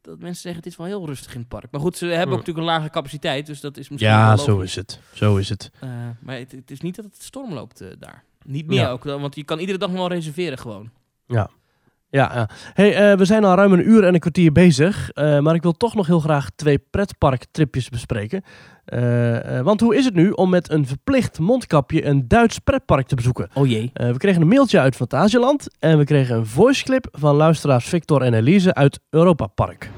[0.00, 1.70] dat mensen zeggen het is wel heel rustig in het park.
[1.70, 2.32] Maar goed, ze hebben Mhm.
[2.32, 5.00] ook natuurlijk een lage capaciteit, dus dat is misschien Ja, zo is het.
[5.14, 5.70] Zo is het.
[5.80, 8.24] Eh, maar het, het is niet dat het storm loopt daar.
[8.44, 8.90] Niet meer Ja.
[8.90, 10.90] ook, want je kan iedere dag nog wel reserveren gewoon.
[11.26, 12.48] Ja, ja.
[12.74, 15.10] Hey, eh, we zijn al ruim een uur en een kwartier bezig.
[15.10, 18.42] eh, maar ik wil toch nog heel graag twee pretparktripjes bespreken.
[18.84, 23.06] Eh, eh, want hoe is het nu om met een verplicht mondkapje een Duits pretpark
[23.06, 23.48] te bezoeken?
[23.54, 23.90] Oh jee.
[23.94, 28.22] Eh, we kregen een mailtje uit Fantasieland en we kregen een voiceclip van luisteraars Victor
[28.22, 29.90] en Elise uit Europa Park.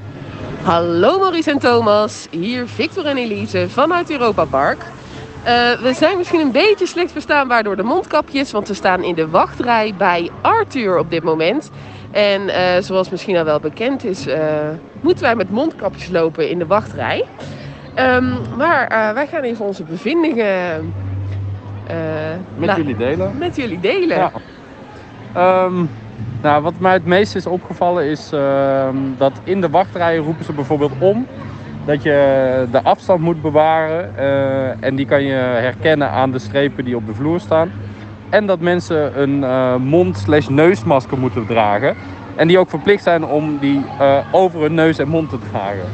[0.62, 4.86] Hallo Maurice en Thomas, hier Victor en Elise vanuit Europa Park.
[5.44, 9.14] Eh, we zijn misschien een beetje slecht verstaanbaar door de mondkapjes, want we staan in
[9.14, 11.70] de wachtrij bij Arthur op dit moment.
[12.10, 14.68] En eh, zoals misschien al wel bekend is, eh,
[15.00, 17.24] moeten wij met mondkapjes lopen in de wachtrij.
[17.94, 20.92] Ehm, maar wij gaan even onze bevindingen
[22.56, 23.38] Met nou, jullie delen.
[23.38, 24.16] met jullie delen.
[24.16, 24.32] Ja.
[25.32, 25.84] Ehm,
[26.42, 30.52] nou, wat mij het meest is opgevallen is ehm, dat in de wachtrijen roepen ze
[30.52, 31.26] bijvoorbeeld om
[31.84, 36.84] dat je de afstand moet bewaren eh, en die kan je herkennen aan de strepen
[36.84, 37.72] die op de vloer staan.
[38.28, 41.96] En dat mensen een eh, mond-slash-neusmasker moeten dragen.
[42.36, 45.86] En die ook verplicht zijn om die eh, over hun neus en mond te dragen.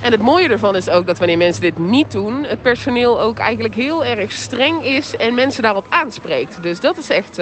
[0.00, 3.38] En het mooie ervan is ook dat wanneer mensen dit niet doen, het personeel ook
[3.38, 6.62] eigenlijk heel erg streng is en mensen daarop aanspreekt.
[6.62, 7.40] Dus dat is echt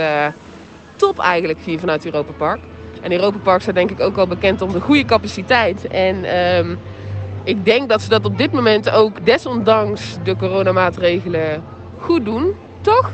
[0.96, 2.60] top eigenlijk hier vanuit Europa Park.
[3.00, 5.86] En Europa Park staat denk ik ook wel bekend om de goede capaciteit.
[5.86, 6.74] En ehm,
[7.44, 11.62] ik denk dat ze dat op dit moment ook desondanks de coronamaatregelen
[11.98, 12.54] goed doen.
[12.80, 13.12] Toch?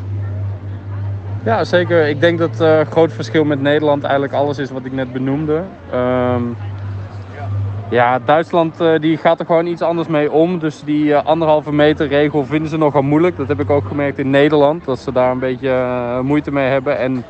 [1.44, 2.08] Ja, zeker.
[2.08, 5.62] Ik denk dat het groot verschil met Nederland eigenlijk alles is wat ik net benoemde.
[5.90, 6.42] Ehm,
[7.90, 10.58] ja, Duitsland eh, die gaat er gewoon iets anders mee om.
[10.58, 13.36] Dus die eh, anderhalve meter regel vinden ze nogal moeilijk.
[13.36, 14.84] Dat heb ik ook gemerkt in Nederland.
[14.84, 16.98] Dat ze daar een beetje moeite mee hebben.
[16.98, 17.24] En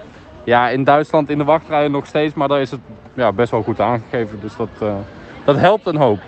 [0.44, 2.34] ja, in Duitsland in de wachtrijen nog steeds.
[2.34, 2.80] Maar daar is het
[3.14, 4.40] ja, best wel goed aangegeven.
[4.40, 4.68] Dus dat,
[5.44, 6.18] dat helpt een hoop.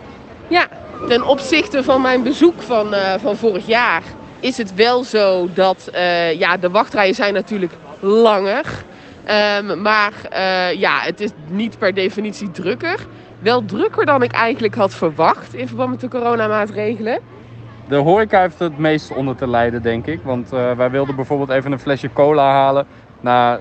[0.49, 0.67] Ja,
[1.09, 4.03] ten opzichte van mijn bezoek van, van vorig jaar
[4.41, 5.91] is het wel zo dat
[6.39, 8.65] ja, de wachtrijen zijn natuurlijk langer.
[9.59, 10.13] Um, maar
[10.77, 13.07] ja, het is niet per definitie drukker
[13.43, 17.19] wel drukker dan ik eigenlijk had verwacht in verband met de coronamaatregelen.
[17.89, 20.21] De horeca heeft het meest onder te lijden, denk ik.
[20.23, 22.87] Want wij wilden bijvoorbeeld even een flesje cola halen.
[23.21, 23.59] Nou,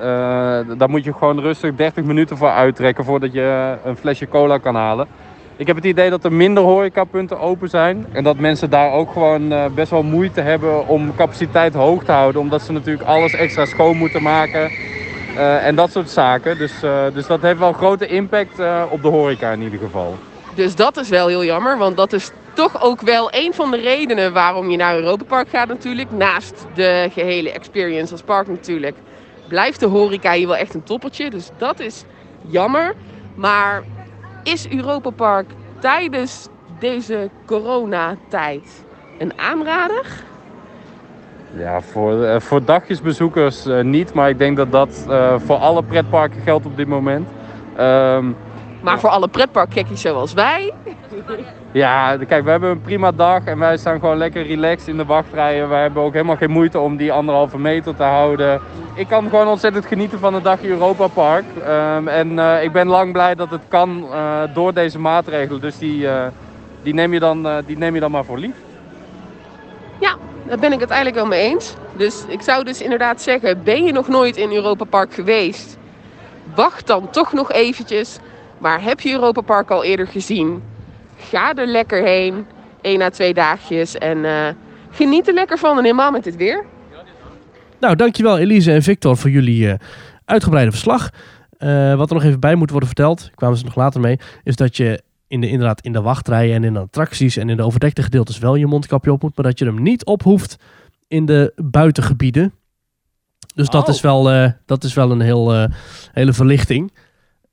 [0.78, 4.76] daar moet je gewoon rustig 30 minuten voor uittrekken voordat je een flesje cola kan
[4.76, 5.08] halen.
[5.56, 8.06] Ik heb het idee dat er minder horecapunten open zijn.
[8.12, 12.12] En dat mensen daar ook gewoon uh, best wel moeite hebben om capaciteit hoog te
[12.12, 12.42] houden.
[12.42, 14.72] Omdat ze natuurlijk alles extra schoon moeten maken.
[15.36, 16.58] Uh, en dat soort zaken.
[16.58, 18.60] Dus, uh, dus dat heeft wel grote impact
[18.90, 20.16] op de horeca in ieder geval.
[20.56, 23.78] Dus dat is wel heel jammer, want dat is toch ook wel een van de
[23.78, 26.12] redenen waarom je naar Europa Park gaat natuurlijk.
[26.12, 28.96] Naast de gehele experience als park natuurlijk.
[29.48, 32.04] Blijft de horeca hier wel echt een toppertje, dus dat is
[32.48, 32.96] jammer.
[33.36, 33.84] Maar
[34.44, 35.46] is Europa Park
[35.80, 36.48] tijdens
[36.80, 38.84] deze coronatijd
[39.18, 40.06] een aanrader?
[41.58, 45.84] Ja, voor, uh, voor dagjesbezoekers uh, niet, maar ik denk dat dat uh, voor alle
[45.84, 47.28] pretparken geldt op dit moment.
[47.80, 48.36] Um,
[48.82, 50.74] maar voor alle pretparkgekkies zoals wij?
[51.72, 55.06] Ja, kijk, we hebben een prima dag en wij staan gewoon lekker relaxed in de
[55.06, 55.70] wachtrijen.
[55.70, 58.62] Wij hebben ook helemaal geen moeite om die anderhalve meter te houden.
[58.94, 61.46] Ik kan gewoon ontzettend genieten van een dagje Europa Park.
[61.68, 64.06] Um, en ik ben lang blij dat het kan
[64.54, 65.62] door deze maatregelen.
[65.62, 66.08] Dus die,
[66.82, 68.56] die, neem je dan, die neem je dan maar voor lief.
[70.00, 70.16] Ja,
[70.48, 71.76] daar ben ik het eigenlijk wel mee eens.
[71.94, 75.78] Dus ik zou dus inderdaad zeggen, ben je nog nooit in Europa Park geweest?
[76.56, 78.20] Wacht dan toch nog eventjes.
[78.58, 80.64] Maar heb je Europa Park al eerder gezien?
[81.30, 82.46] Ga er lekker heen.
[82.82, 83.98] één à twee dagjes.
[83.98, 84.48] En uh,
[84.92, 85.78] geniet er lekker van.
[85.78, 86.66] En helemaal met dit weer.
[87.80, 89.74] Nou, dankjewel Elise en Victor voor jullie uh,
[90.26, 91.10] uitgebreide verslag.
[91.60, 94.56] Uh, wat er nog even bij moet worden verteld, kwamen ze nog later mee, is
[94.56, 97.64] dat je in de, inderdaad in de wachtrijen en in de attracties en in de
[97.64, 100.56] overdekte gedeeltes wel je mondkapje op moet, maar dat je hem niet op hoeft
[101.08, 102.54] in de buitengebieden.
[103.56, 105.68] Dus dat, is wel, dat is wel een heel,
[106.12, 106.92] hele verlichting.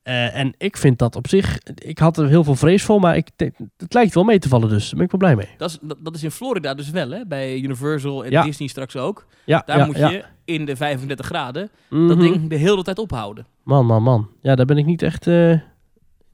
[0.08, 3.16] Uh, en ik vind dat op zich, ik had er heel veel vrees voor, maar
[3.16, 3.28] ik,
[3.76, 4.84] het lijkt wel mee te vallen dus.
[4.84, 5.48] Daar ben ik wel blij mee.
[5.56, 7.26] Dat is, dat, dat is in Florida dus wel, hè?
[7.26, 8.42] bij Universal en ja.
[8.42, 9.26] Disney straks ook.
[9.44, 12.08] Ja, Daar ja, moet je in de 35 graden Mhm.
[12.08, 13.46] dat ding de hele tijd ophouden.
[13.62, 14.28] Man, man, man.
[14.42, 15.26] Ja, daar ben ik niet echt...
[15.26, 15.60] eh, ik,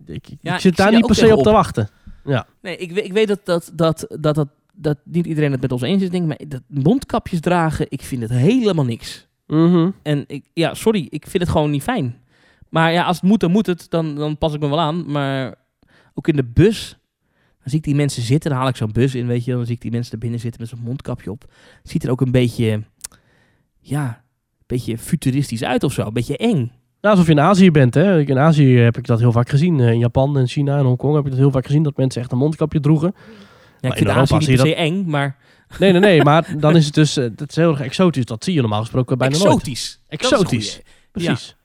[0.06, 1.88] ik zit ik daar niet per se op te wachten.
[2.24, 2.46] Ja.
[2.62, 5.72] Nee, ik, weet- ik weet dat, dat, dat, dat, dat, dat niet iedereen het met
[5.72, 6.28] ons eens is, denk ik.
[6.28, 9.26] Maar dat mondkapjes dragen, ik vind het helemaal niks.
[9.46, 9.90] Mhm.
[10.02, 12.16] En ik, ja, sorry, ik vind het gewoon niet fijn.
[12.74, 13.86] Maar ja, als het moet, dan moet het.
[13.88, 15.10] Dan, dan pas ik me wel aan.
[15.12, 15.54] Maar
[16.14, 16.98] ook in de bus,
[17.58, 18.50] dan zie ik die mensen zitten.
[18.50, 19.52] Dan haal ik zo'n bus in, weet je.
[19.52, 21.44] Dan zie ik die mensen er binnen zitten met zo'n mondkapje op.
[21.82, 22.82] Ziet er ook een beetje,
[23.80, 26.06] ja, een beetje futuristisch uit of zo.
[26.06, 26.72] Een beetje eng.
[27.00, 27.94] Ja, alsof je in Azië bent.
[27.94, 28.20] Hè.
[28.20, 29.80] In Azië heb ik dat heel vaak gezien.
[29.80, 31.82] Eh, In Japan en China en Hongkong heb ik dat heel vaak gezien.
[31.82, 33.14] Dat mensen echt een mondkapje droegen.
[33.80, 35.36] Ja, ik vind in Azië Europa niet eng, maar
[35.78, 36.22] Nee, nee, nee.
[36.22, 37.16] maar dan is het dus...
[37.16, 38.24] eh, dat is heel erg exotisch.
[38.24, 39.48] Dat zie je normaal gesproken bijna nooit.
[39.50, 40.00] exotisch.
[40.10, 41.56] Dat is een Exotisch.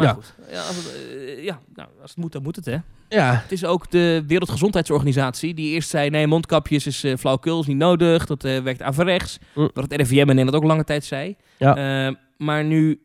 [0.00, 0.14] Maar Ja.
[0.14, 2.76] goed, ja, als, het, eh, ja nou, als het moet, dan moet het, hè.
[3.08, 3.32] Ja.
[3.42, 6.10] Het is ook de Wereldgezondheidsorganisatie die eerst zei...
[6.10, 8.26] nee, mondkapjes is eh flauwekul, is niet nodig.
[8.26, 9.38] Dat eh, werkt averechts.
[9.54, 9.70] Mm.
[9.74, 11.36] Wat het RIVM in Nederland ook lange tijd zei.
[11.58, 12.06] Ja.
[12.06, 13.00] Eh, maar nu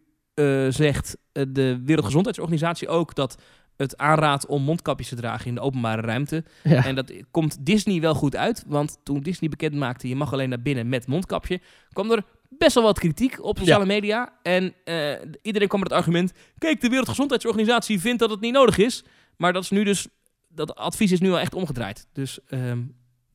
[0.70, 3.16] zegt de Wereldgezondheidsorganisatie ook...
[3.16, 3.38] dat
[3.78, 6.44] het aanraadt om mondkapjes te dragen in de openbare ruimte.
[6.64, 6.86] Ja.
[6.86, 8.64] En dat komt Disney wel goed uit.
[8.68, 10.08] Want toen Disney bekend maakte...
[10.08, 11.60] je mag alleen naar binnen met mondkapje...
[11.94, 14.34] kwam er best wel wat kritiek op sociale media.
[14.42, 15.12] En eh,
[15.42, 16.34] iedereen kwam met het argument...
[16.58, 19.04] kijk, de Wereldgezondheidsorganisatie vindt dat het niet nodig is...
[19.38, 20.08] Maar dat is nu dus,
[20.48, 22.08] dat advies is nu al echt omgedraaid.
[22.14, 22.82] Dus, ehm,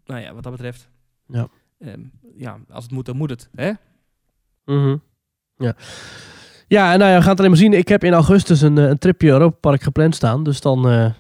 [0.07, 0.89] nou ja, wat dat betreft.
[1.27, 1.49] Ja.
[1.79, 2.01] Ehm,
[2.37, 3.49] ja, als het moet, dan moet het.
[3.55, 3.73] Hè?
[4.65, 4.97] Mhm.
[5.57, 5.75] Ja.
[6.69, 7.73] Ja, en nou ja, we gaan het alleen maar zien.
[7.73, 10.45] Ik heb in augustus een, eh, een tripje Europa Park gepland staan.
[10.45, 10.89] Dus dan...
[10.89, 11.11] eh,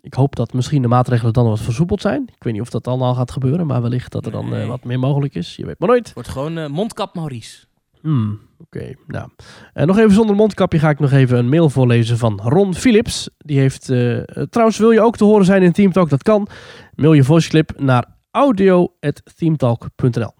[0.00, 2.22] ik hoop dat misschien de maatregelen dan wat versoepeld zijn.
[2.34, 3.66] Ik weet niet of dat dan al gaat gebeuren.
[3.66, 5.56] Maar wellicht dat er dan eh, wat meer mogelijk is.
[5.56, 6.04] Je weet maar nooit.
[6.04, 7.66] Het wordt gewoon eh, mondkap Maurice.
[8.00, 9.28] Hmm, Oké, nou.
[9.72, 13.30] En nog even zonder mondkapje ga ik nog even een mail voorlezen van Ron Philips.
[13.38, 16.08] Die heeft, eh, eh, trouwens wil je ook te horen zijn in Teamtalk?
[16.08, 16.48] Dat kan.
[16.94, 20.32] Mail je voiceclip naar audio.teamtalk.nl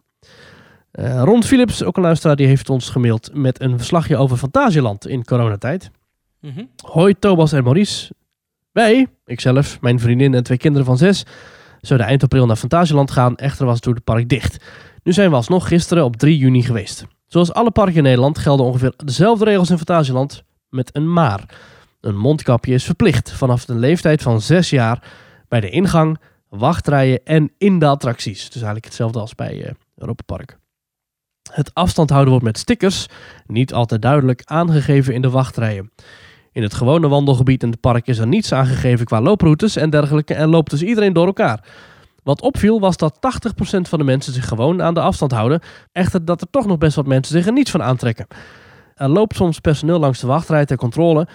[0.91, 5.07] Eh Ron Philips, ook een luisteraar, die heeft ons gemaild met een verslagje over Fantasieland
[5.07, 5.91] in coronatijd.
[6.41, 6.65] Mhm.
[6.77, 8.13] Hoi Thomas en Maurice.
[8.79, 11.25] Wij, ikzelf, mijn vriendin en twee kinderen van zes,
[11.81, 14.65] zouden eind april naar Fantasieland gaan, echter was het door het park dicht.
[15.03, 17.07] Nu zijn we alsnog gisteren op 3 juni geweest.
[17.27, 21.45] Zoals alle parken in Nederland gelden ongeveer dezelfde regels in Fantasieland met een maar.
[22.01, 25.03] Een mondkapje is verplicht vanaf de leeftijd van 6 jaar
[25.49, 26.19] bij de ingang,
[26.49, 28.45] wachtrijen en in de attracties.
[28.45, 30.59] Dus eigenlijk hetzelfde als bij eh Europa Park.
[31.53, 33.07] Het afstand houden wordt met stickers,
[33.47, 35.91] niet altijd duidelijk aangegeven in de wachtrijen.
[36.53, 40.35] In het gewone wandelgebied in het park is er niets aangegeven qua looproutes en dergelijke
[40.35, 41.65] en loopt dus iedereen door elkaar.
[42.23, 43.19] Wat opviel was dat 80%
[43.81, 45.61] van de mensen zich gewoon aan de afstand houden,
[45.93, 48.27] echter dat er toch nog best wat mensen zich er niets van aantrekken.
[48.95, 51.29] Er loopt soms personeel langs de wachtrij ter controle,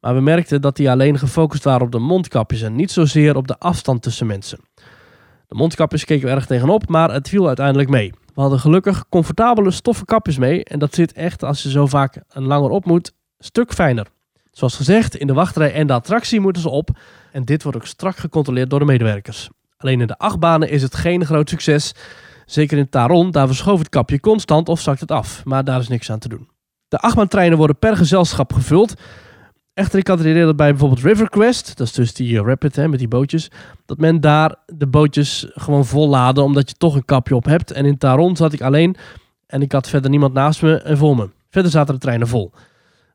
[0.00, 3.48] maar we merkten dat die alleen gefocust waren op de mondkapjes en niet zozeer op
[3.48, 4.58] de afstand tussen mensen.
[5.46, 8.12] De mondkapjes keken we erg tegenop, maar het viel uiteindelijk mee.
[8.34, 12.22] We hadden gelukkig comfortabele stoffen kapjes mee en dat zit echt, als je zo vaak
[12.28, 14.06] een langer op moet, stuk fijner.
[14.60, 16.90] Zoals gezegd, in de wachtrij en de attractie moeten ze op
[17.32, 19.48] en dit wordt ook strak gecontroleerd door de medewerkers.
[19.76, 21.94] Alleen in de achtbanen is het geen groot succes.
[22.46, 25.88] Zeker in Taron, daar verschoof het kapje constant of zakt het af, maar daar is
[25.88, 26.48] niks aan te doen.
[26.88, 28.94] De achtbaantreinen worden per gezelschap gevuld.
[29.74, 32.76] Echter, ik had het dat bij bijvoorbeeld River Quest, dat is dus die eh, Rapid
[32.76, 33.50] met die bootjes,
[33.86, 37.70] dat men daar de bootjes gewoon vol laden omdat je toch een kapje op hebt.
[37.70, 38.96] En in Taron zat ik alleen
[39.46, 41.28] en ik had verder niemand naast me en voor me.
[41.50, 42.52] Verder zaten de treinen vol.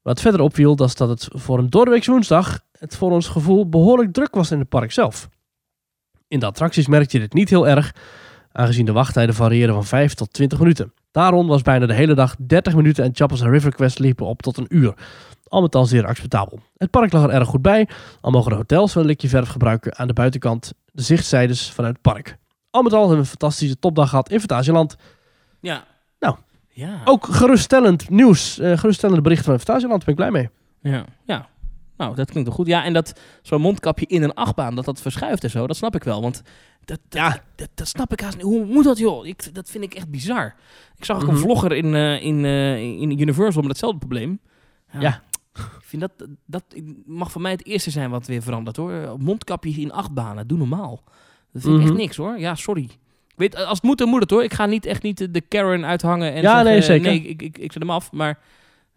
[0.05, 4.13] Wat verder opviel, was dat het voor een doordeweeks woensdag het voor ons gevoel behoorlijk
[4.13, 5.29] druk was in het park zelf.
[6.27, 7.95] In de attracties merkte je dit niet heel erg,
[8.51, 10.93] aangezien de wachttijden variëren van 5 tot 20 minuten.
[11.11, 14.41] Daarom was bijna de hele dag 30 minuten en Chappers en River Quest liepen op
[14.41, 14.93] tot een uur.
[15.47, 16.59] Al met al zeer acceptabel.
[16.77, 17.89] Het park lag er erg goed bij,
[18.21, 21.93] al mogen de hotels wel een likje verf gebruiken aan de buitenkant, de zichtzijdes vanuit
[21.93, 22.37] het park.
[22.69, 24.95] Al met al hebben we een fantastische topdag gehad in Fantasieland.
[25.59, 25.83] Ja.
[26.19, 26.35] Nou.
[26.77, 27.01] Ja.
[27.05, 30.49] Ook geruststellend nieuws, eh, geruststellende berichten van Fantasieland, ben ik blij mee.
[30.93, 31.05] Ja.
[31.25, 31.49] ja.
[31.97, 32.67] Nou, dat klinkt wel goed.
[32.67, 35.95] Ja, en dat zo'n mondkapje in een achtbaan, dat dat verschuift en zo, dat snap
[35.95, 36.21] ik wel.
[36.21, 36.41] Want
[36.85, 37.41] dat, dat, Ja.
[37.55, 38.45] dat, dat snap ik haast niet.
[38.45, 39.25] Hoe moet dat, joh?
[39.25, 40.55] Ik, dat vind ik echt bizar.
[40.97, 41.43] Ik zag ook een Mhm.
[41.43, 44.39] vlogger in, eh, in, eh, in Universal met hetzelfde probleem.
[44.99, 45.21] Ja.
[45.53, 46.63] Ik vind dat, dat
[47.05, 49.15] mag voor mij het eerste zijn wat weer verandert, hoor.
[49.19, 51.03] Mondkapjes in achtbanen, doe normaal.
[51.51, 51.99] Dat vind ik echt Mhm.
[51.99, 52.39] niks, hoor.
[52.39, 52.89] Ja, sorry.
[53.35, 54.43] Weet, als het moet, dan moet het, hoor.
[54.43, 57.07] Ik ga niet echt niet de Karen uithangen en Ja, zeggen, nee, zeker.
[57.09, 58.11] nee, ik, ik, ik zet hem af.
[58.11, 58.39] Maar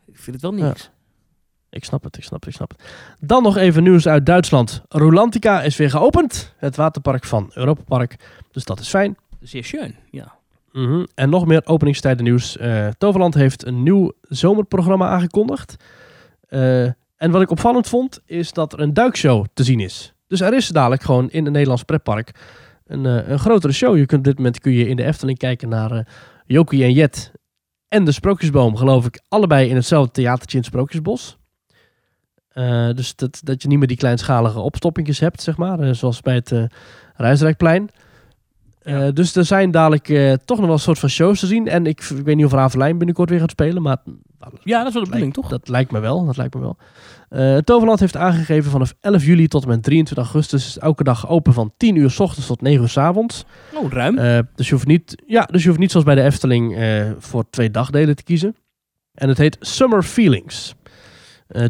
[0.07, 0.67] ik vind het wel Ja.
[0.67, 0.91] niks.
[1.71, 2.83] Ik snap het, ik snap het, ik snap het.
[3.21, 4.83] Dan nog even nieuws uit Duitsland.
[4.89, 6.55] Rolantica is weer geopend.
[6.57, 8.17] Het waterpark van Europa Park.
[8.51, 9.17] Dus dat is fijn.
[9.41, 10.37] Zeer schön, ja.
[10.73, 11.05] Mhm.
[11.15, 12.57] En nog meer openingstijden nieuws.
[12.57, 15.77] Eh, Toverland heeft een nieuw zomerprogramma aangekondigd.
[16.49, 16.83] Eh,
[17.17, 20.13] en wat ik opvallend vond, is dat er een duikshow te zien is.
[20.27, 22.31] Dus er is dadelijk gewoon in het Nederlands pretpark
[22.89, 23.97] een, eh, een grotere show.
[23.97, 26.05] Je kunt op dit moment kun je in de Efteling kijken naar eh
[26.47, 27.33] Jokie en Jet
[27.89, 31.39] en de Sprookjesboom, geloof ik, allebei in hetzelfde theatertje in het Sprookjesbos.
[32.49, 36.35] Eh, dus dat, dat je niet meer die kleinschalige opstoppingjes hebt, zeg maar, zoals bij
[36.35, 36.65] het eh
[37.15, 37.91] Rijsrijkplein.
[39.13, 40.07] Dus er zijn dadelijk
[40.45, 41.69] toch nog wel een soort van shows te zien.
[41.69, 43.97] En ik, ik weet niet of Ravelijn binnenkort weer gaat spelen, maar
[44.63, 45.49] Ja, dat is wel de bedoeling, toch?
[45.49, 46.27] dat lijkt me wel.
[46.27, 46.77] Dat lijkt me wel.
[47.29, 51.29] Eh, Toverland heeft aangegeven vanaf 11 juli tot en met 23 augustus is elke dag
[51.29, 53.45] open van 10 uur s ochtends tot 9 uur s avonds.
[53.75, 54.19] Oh, ruim.
[54.19, 57.11] Eh, dus, je hoeft niet, ja, dus je hoeft niet zoals bij de Efteling eh,
[57.19, 58.57] voor twee dagdelen te kiezen.
[59.15, 60.75] En het heet Summer Feelings.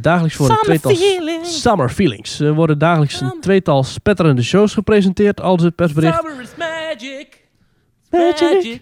[0.01, 1.61] Dagelijks worden Summer tweetal feelings.
[1.61, 2.41] Summer Feelings.
[2.41, 6.15] Er worden dagelijks een tweetal spetterende shows gepresenteerd, al het persbericht.
[6.15, 7.49] Summer is magic.
[8.11, 8.37] Magic.
[8.37, 8.81] Sorry.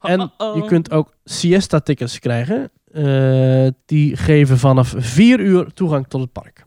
[0.00, 2.70] En je kunt ook siesta-tickets krijgen.
[2.92, 6.64] Eh, die geven vanaf 4 uur toegang tot het park.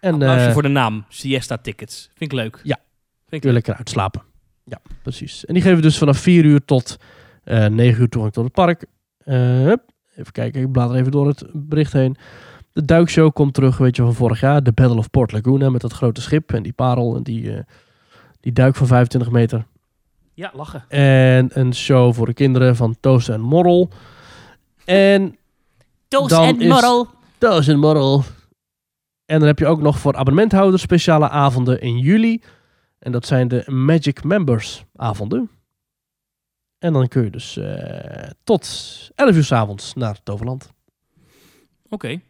[0.00, 1.04] En eh voor de naam.
[1.08, 2.10] Siesta tickets.
[2.14, 2.60] Vind ik leuk.
[2.62, 2.78] Ja.
[3.28, 4.22] Vind ik je lekker uitslapen.
[4.64, 5.44] Ja, precies.
[5.44, 6.96] En die geven dus vanaf 4 uur tot
[7.44, 8.86] eh 9 uur toegang tot het park.
[9.24, 12.16] Even kijken, ik blader even door het bericht heen.
[12.72, 14.62] De duikshow komt terug, weet je, van vorig jaar.
[14.62, 17.64] De Battle of Port Laguna met dat grote schip en die parel en die,
[18.40, 19.66] die duik van 25 meter.
[20.38, 20.84] Ja, lachen.
[20.88, 23.90] En een show voor de kinderen van Toos en Morrel.
[24.84, 25.38] En
[26.08, 27.06] Toos Dan en Morrel.
[27.38, 28.22] Toos en Morrel.
[29.24, 32.42] En dan heb je ook nog voor abonnementhouders speciale avonden in juli.
[32.98, 35.50] En dat zijn de Magic Members avonden.
[36.78, 38.64] En dan kun je dus eh, tot
[39.14, 40.72] 11 uur s avonds naar Toverland.
[41.88, 42.20] Oké.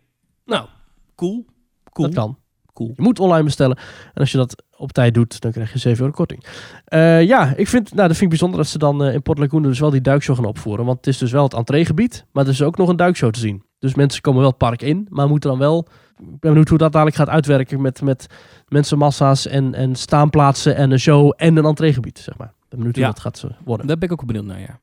[0.44, 0.68] Nou,
[1.14, 1.44] cool.
[1.92, 2.06] Cool.
[2.06, 2.38] Dat kan.
[2.78, 2.92] Cool.
[2.96, 3.76] Je moet online bestellen.
[4.14, 6.44] En als je dat op tijd doet, dan krijg je 7 euro korting.
[6.84, 9.38] Eh, ja, ik vind, nou, dat vind ik bijzonder dat ze dan eh, in Port
[9.38, 10.84] Laguna dus wel die duikshow gaan opvoeren.
[10.84, 13.38] Want het is dus wel het entreegebied, maar er is ook nog een duikshow te
[13.38, 13.62] zien.
[13.78, 15.86] Dus mensen komen wel het park in, maar moeten dan wel...
[16.18, 18.26] Ik ben benieuwd hoe dat dadelijk gaat uitwerken met, met
[18.68, 22.48] mensenmassa's en, en staanplaatsen en een show en een entreegebied, zeg maar.
[22.48, 23.10] Ik ben benieuwd hoe Ja.
[23.10, 23.86] dat gaat eh, worden.
[23.86, 24.80] Daar ben ik ook benieuwd naar, ja.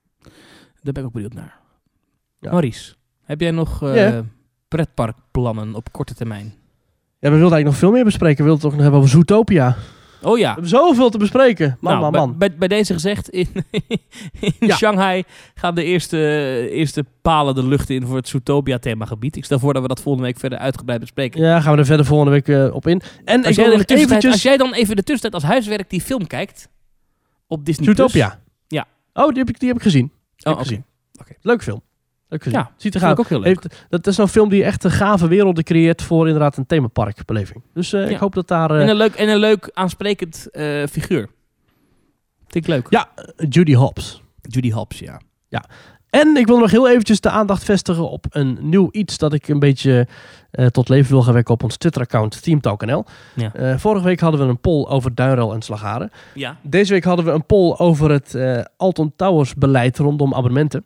[0.82, 1.60] Daar ben ik ook benieuwd naar.
[2.40, 2.52] Ja.
[2.52, 2.94] Maurice,
[3.24, 3.84] heb jij nog...
[4.68, 6.54] pretparkplannen op korte termijn?
[7.26, 8.38] Ja, we wilden eigenlijk nog veel meer bespreken.
[8.38, 9.76] We wilden het toch nog hebben over Zootopia.
[10.22, 10.52] Oh We ja.
[10.52, 11.78] hebben zoveel te bespreken.
[11.80, 12.38] Man, nou, man, bij- man.
[12.38, 13.48] Bij, bij, deze gezegd, in,
[14.40, 14.76] in Ja.
[14.76, 15.24] Shanghai
[15.56, 16.18] gaan de eerste,
[16.72, 19.36] eerste palen de lucht in voor het Zootopia themagebied.
[19.36, 21.42] Ik stel voor dat we dat volgende week verder uitgebreid bespreken.
[21.42, 23.02] Ja, gaan we er verder volgende week eh, op in.
[23.26, 24.32] En Als jij, in tussentijd- eventjes...
[24.32, 26.70] als jij dan even in de tussentijd als huiswerk die film kijkt
[27.48, 27.98] op Disney Plus.
[27.98, 28.42] Zootopia.
[28.68, 28.86] Ja.
[29.14, 30.12] Oh, die heb ik, die heb ik gezien.
[30.36, 30.60] Die Oh.
[30.60, 31.34] Oké.
[31.42, 31.82] Leuk film.
[32.30, 33.48] Ja, Ziet er gaaf ik ook heel leuk.
[33.64, 37.64] Heeft, dat is zo'n film die echt een gave werelden creëert voor inderdaad een themaparkbeleving.
[37.74, 38.08] Dus eh, Ja.
[38.08, 38.72] ik hoop dat daar...
[38.72, 41.30] eh, en, een leuk, en een leuk aansprekend eh, figuur.
[42.48, 42.88] Vind ik leuk.
[42.90, 43.10] Ja,
[43.50, 44.22] Judy Hopps.
[44.42, 45.22] Judy Hopps, ja.
[46.10, 49.48] En ik wil nog heel eventjes de aandacht vestigen op een nieuw iets dat ik
[49.48, 50.08] een beetje
[50.52, 53.06] eh, tot leven wil gaan wekken op ons Twitter-account TeamTalkNL.
[53.36, 53.54] Ja.
[53.54, 56.12] Eh, vorige week hadden we een poll over Duinrel en Slagharen.
[56.34, 56.58] Ja.
[56.62, 60.86] Deze week hadden we een poll over het eh, Alton Towers beleid rondom abonnementen.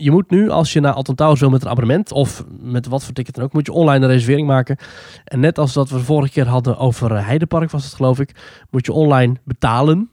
[0.00, 3.04] Je moet nu, als je naar Alton Towers wil met een abonnement, of met wat
[3.04, 4.76] voor ticket dan ook, moet je online een reservering maken.
[5.24, 8.34] En net als dat we vorige keer hadden over eh, Heidepark, was het geloof ik,
[8.70, 10.10] moet je online betalen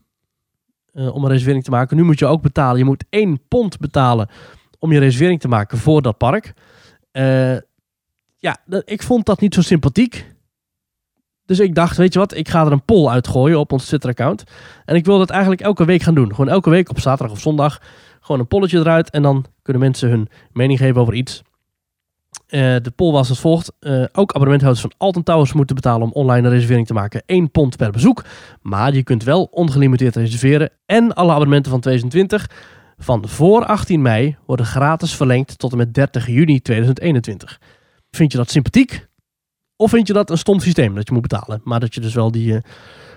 [0.94, 1.98] eh, om een reservering te maken.
[1.98, 2.78] Nu moet je ook betalen.
[2.78, 4.30] Je moet 1 pond betalen
[4.80, 6.54] om je reservering te maken voor dat park.
[7.12, 7.58] Eh,
[8.38, 10.36] ja, ik vond dat niet zo sympathiek.
[11.46, 14.44] Dus ik dacht, weet je wat, ik ga er een poll uitgooien op ons Twitter-account.
[14.86, 16.30] En ik wil dat eigenlijk elke week gaan doen.
[16.30, 17.82] Gewoon elke week op zaterdag of zondag.
[18.26, 19.10] Gewoon een polletje eruit.
[19.10, 21.42] En dan kunnen mensen hun mening geven over iets.
[22.48, 23.72] Eh, de poll was als volgt.
[23.80, 27.24] Eh, ook abonnementhouders van Alton Towers moeten betalen om online een reservering te maken.
[27.26, 28.24] 1 pond per bezoek.
[28.62, 30.70] Maar je kunt wel ongelimiteerd reserveren.
[30.86, 32.50] En alle abonnementen van 2020
[32.98, 37.60] van voor 18 mei worden gratis verlengd tot en met 30 juni 2021.
[38.12, 39.08] Vind je dat sympathiek?
[39.76, 41.62] Of vind je dat een stom systeem dat je moet betalen?
[41.64, 42.62] Maar dat je dus wel die eh,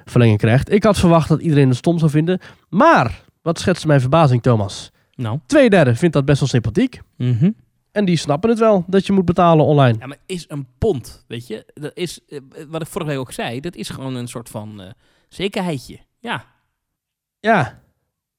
[0.05, 0.72] verlenging krijgt.
[0.72, 2.40] Ik had verwacht dat iedereen het stom zou vinden.
[2.68, 4.90] Maar, wat schetst mijn verbazing Thomas?
[5.19, 5.39] Nou.
[5.47, 7.01] Twee derde vindt dat best wel sympathiek.
[7.16, 7.51] Mhm.
[7.93, 9.99] En die snappen het wel dat je moet betalen online.
[9.99, 11.66] Ja, maar is een pond, weet je?
[11.74, 12.39] Dat is, eh,
[12.69, 14.90] wat ik vorige week ook zei, dat is gewoon een soort van eh,
[15.28, 15.99] zekerheidje.
[16.19, 16.45] Ja.
[17.40, 17.81] Ja.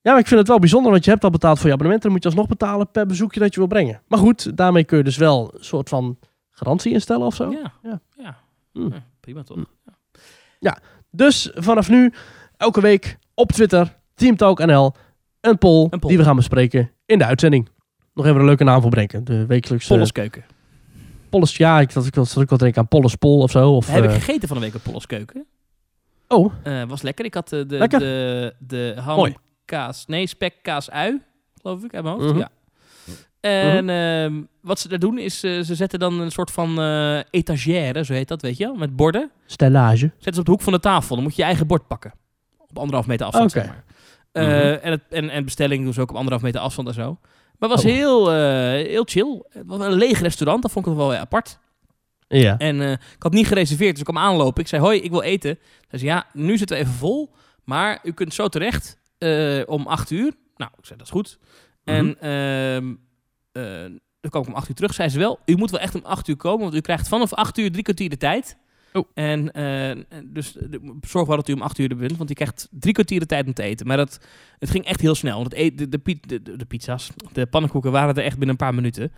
[0.02, 2.04] Ja, maar ik vind het wel bijzonder, want je hebt al betaald voor je abonnement.
[2.04, 4.02] Dan moet je alsnog betalen per bezoekje dat je wil brengen.
[4.08, 6.20] Maar goed, daarmee kun je dus wel een soort van
[6.50, 7.52] garantie instellen of zo.
[7.52, 7.74] Ja.
[7.84, 8.02] Ja.
[8.18, 8.38] Ja.
[8.74, 8.92] Mm.
[8.92, 9.58] Ja, prima toch?
[9.58, 9.68] Mm.
[11.12, 12.14] Dus vanaf nu,
[12.58, 14.94] elke week op Twitter, TeamTalkNL,
[15.42, 16.10] een poll, Een poll.
[16.10, 17.70] die we gaan bespreken in de uitzending.
[18.14, 19.24] Nog even een leuke naam voor bedenken.
[19.24, 19.88] De wekelijkse...
[19.94, 20.44] Polleskeuken.
[21.30, 23.72] Polles, ja, ik, dat, ik, zat ook wel denken aan Polles Pol of zo.
[23.76, 25.46] Of, Heb ik eh, gegeten van de week een Polleskeuken.
[26.28, 27.26] oh, Eh was lekker.
[27.26, 29.36] Ik had eh, de, de, de ham, Mooi.
[29.66, 31.22] kaas, nee, spek, kaas, ui,
[31.62, 32.30] geloof ik, uit mijn hoofd.
[32.30, 32.38] Mhm.
[32.40, 32.50] Ja.
[33.42, 36.80] En ehm, wat ze daar doen is, ze zetten dan een soort van
[37.32, 39.32] etagère, zo heet dat, weet je wel, met borden.
[39.46, 39.98] stellage.
[40.14, 41.16] Zetten ze op de hoek van de tafel.
[41.16, 42.14] Dan moet je je eigen bord pakken.
[42.58, 43.60] Op anderhalf meter afstand, Oké.
[43.60, 43.84] zeg maar.
[44.32, 44.54] Eh, Mhm.
[44.82, 47.18] en, het, en, en bestelling doen ze ook op anderhalf meter afstand en zo.
[47.58, 47.98] Maar het was Oh.
[47.98, 48.38] heel, eh,
[48.88, 49.44] heel chill.
[49.50, 51.60] Het was een leeg restaurant, dat vond ik wel apart.
[52.28, 52.58] Ja.
[52.58, 54.62] En eh, ik had niet gereserveerd, dus ik kwam aanlopen.
[54.62, 55.60] Ik zei, hoi, ik wil eten.
[55.88, 57.34] Hij zei, ja, nu zitten we even vol.
[57.64, 58.98] Maar u kunt zo terecht
[59.68, 60.34] om acht uur.
[60.56, 61.40] Nou, ik zei, dat is goed.
[61.84, 62.94] En ehm,
[63.52, 63.64] eh,
[64.22, 64.94] dan kwam ik om acht uur terug.
[64.94, 66.62] Zei ze wel, u moet wel echt om acht uur komen.
[66.62, 68.58] Want u krijgt vanaf acht uur drie kwartier de tijd.
[68.94, 69.08] Oh.
[69.14, 72.18] En eh, dus de- zorg wel dat u om acht uur er bent.
[72.18, 73.88] Want u krijgt drie kwartier de tijd om te eten.
[73.88, 74.20] Maar dat,
[74.60, 75.34] het ging echt heel snel.
[75.40, 78.74] Want het eet, de, de, de, pizza's, de pannenkoeken waren er echt binnen een paar
[78.76, 79.12] minuten.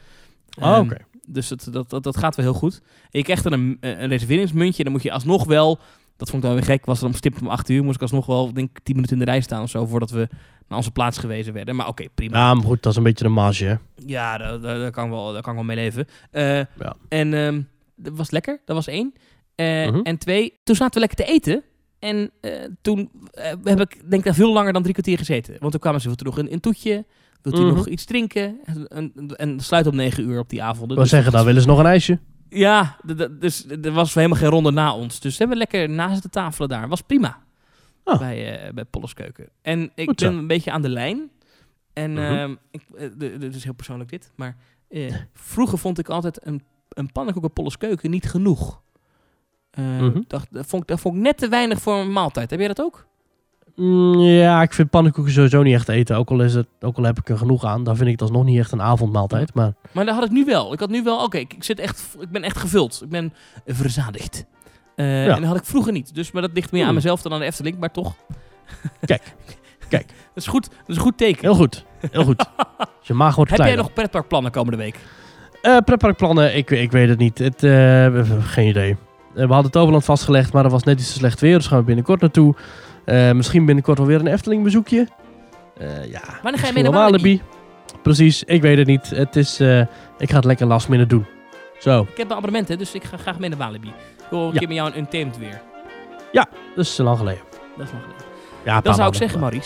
[0.59, 0.97] Oh, Ehm, oké.
[1.27, 2.81] dus het, dat, dat, dat gaat wel heel goed.
[3.01, 4.77] En je krijgt dan een, een reserveringsmuntje.
[4.77, 5.79] En dan moet je alsnog wel...
[6.17, 6.85] Dat vond ik wel weer gek.
[6.85, 7.83] Was het om stipt om 8 uur.
[7.83, 9.85] Moest ik alsnog wel, denk ik, 10 minuten in de rij staan of zo.
[9.85, 10.27] Voordat we
[10.67, 11.75] naar onze plaats gewezen werden.
[11.75, 12.37] Maar oké, prima.
[12.37, 13.75] Ja, maar goed, dat is een beetje de marge, hè?
[14.05, 16.07] Ja, daar, daar, daar kan, ik wel, daar kan ik wel mee leven.
[16.31, 16.95] Eh, Ja.
[17.09, 17.61] En ehm,
[17.95, 18.61] dat was lekker.
[18.65, 19.13] Dat was één.
[19.61, 20.01] Eh, Mhm.
[20.01, 21.63] En twee, toen zaten we lekker te eten.
[21.99, 22.51] En eh,
[22.81, 25.55] toen eh, heb ik denk ik veel langer dan drie kwartier gezeten.
[25.59, 27.05] Want toen kwamen ze, u nog een, een toetje?
[27.41, 27.73] Wilt u Mhm.
[27.75, 28.59] nog iets drinken?
[28.65, 30.91] En, en, en sluit om negen uur op die avond.
[30.91, 32.19] Ik wil zeggen, dan willen ze nog een ijsje.
[32.49, 32.97] Ja,
[33.39, 35.19] dus er was helemaal geen ronde na ons.
[35.19, 36.87] Dus we hebben lekker naast de tafelen daar.
[36.87, 37.43] Was prima.
[38.03, 38.19] Oh.
[38.19, 38.85] Bij, eh bij.
[39.61, 41.29] En ik ben een beetje aan de lijn.
[41.93, 42.21] En Mhm.
[42.21, 43.07] ehm, ik, eh,
[43.39, 44.31] dit is heel persoonlijk dit.
[44.35, 44.57] Maar
[45.33, 48.81] vroeger vond ik altijd een, een pannenkoek en Polleskeuken niet genoeg.
[49.75, 50.21] Mhm.
[50.27, 52.49] dacht, dat, vond ik, dat vond ik net te weinig voor een maaltijd.
[52.49, 53.05] Heb jij dat ook?
[53.75, 56.17] Mm, ja, ik vind pannenkoeken sowieso niet echt eten.
[56.17, 57.83] Ook al, is het, ook al heb ik er genoeg aan.
[57.83, 59.53] Dan vind ik dat nog niet echt een avondmaaltijd.
[59.53, 60.73] Maar Maar dat had ik nu wel.
[60.73, 62.99] Ik had nu wel, oké, ik, ik zit echt, ik ben echt gevuld.
[63.03, 63.33] Ik ben
[63.65, 64.45] verzadigd.
[64.95, 65.35] Eh, Ja.
[65.35, 66.15] En dat had ik vroeger niet.
[66.15, 66.95] Dus, maar dat ligt meer aan Hmm.
[66.95, 68.15] mezelf dan aan de Efteling, maar toch.
[69.05, 69.35] Kijk,
[69.89, 70.07] kijk.
[70.33, 71.41] Dat is goed, dat is een goed teken.
[71.41, 71.85] heel goed.
[72.11, 72.37] Heel goed.
[72.99, 74.99] Dus je maag wordt Heb jij nog pretparkplannen komende week?
[75.61, 77.37] Eh pretparkplannen, ik, ik weet het niet.
[77.37, 77.59] Het,
[78.45, 78.95] geen idee.
[79.35, 81.57] Eh, we hadden Toverland vastgelegd, maar er was net iets te slecht weer.
[81.57, 82.55] Dus gaan we binnenkort naartoe.
[83.05, 85.07] Eh, misschien binnenkort wel weer een Efteling bezoekje.
[85.77, 87.41] Eh ja, Wanneer ga je mee naar Walibi?
[88.03, 89.09] Precies, ik weet het niet.
[89.09, 89.59] Het is,
[90.17, 91.25] ik ga het lekker last minute doen.
[91.79, 93.87] Zo, Ik heb een abonnement, hè, dus ik ga graag mee naar Walibi.
[93.87, 93.93] Ik
[94.29, 94.59] wil een Ja.
[94.59, 95.61] keer met jou een Untamed weer.
[96.75, 97.41] dat is lang geleden.
[97.77, 98.25] Dat is nog geleden.
[98.65, 99.61] Ja, Dan zou ik zeggen,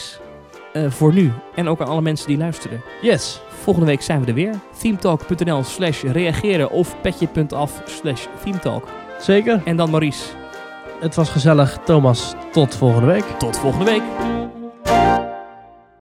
[0.74, 2.82] eh, voor nu en ook aan alle mensen die luisteren.
[3.02, 3.42] Yes.
[3.50, 4.54] Volgende week zijn we er weer.
[4.80, 8.88] themetalk.nl slash reageren of petje.af slash themetalk.
[9.26, 9.62] Zeker.
[9.64, 10.24] En dan Maurice,
[11.00, 11.78] Het was gezellig.
[11.86, 13.24] Thomas, tot volgende week.
[13.38, 14.02] tot volgende week.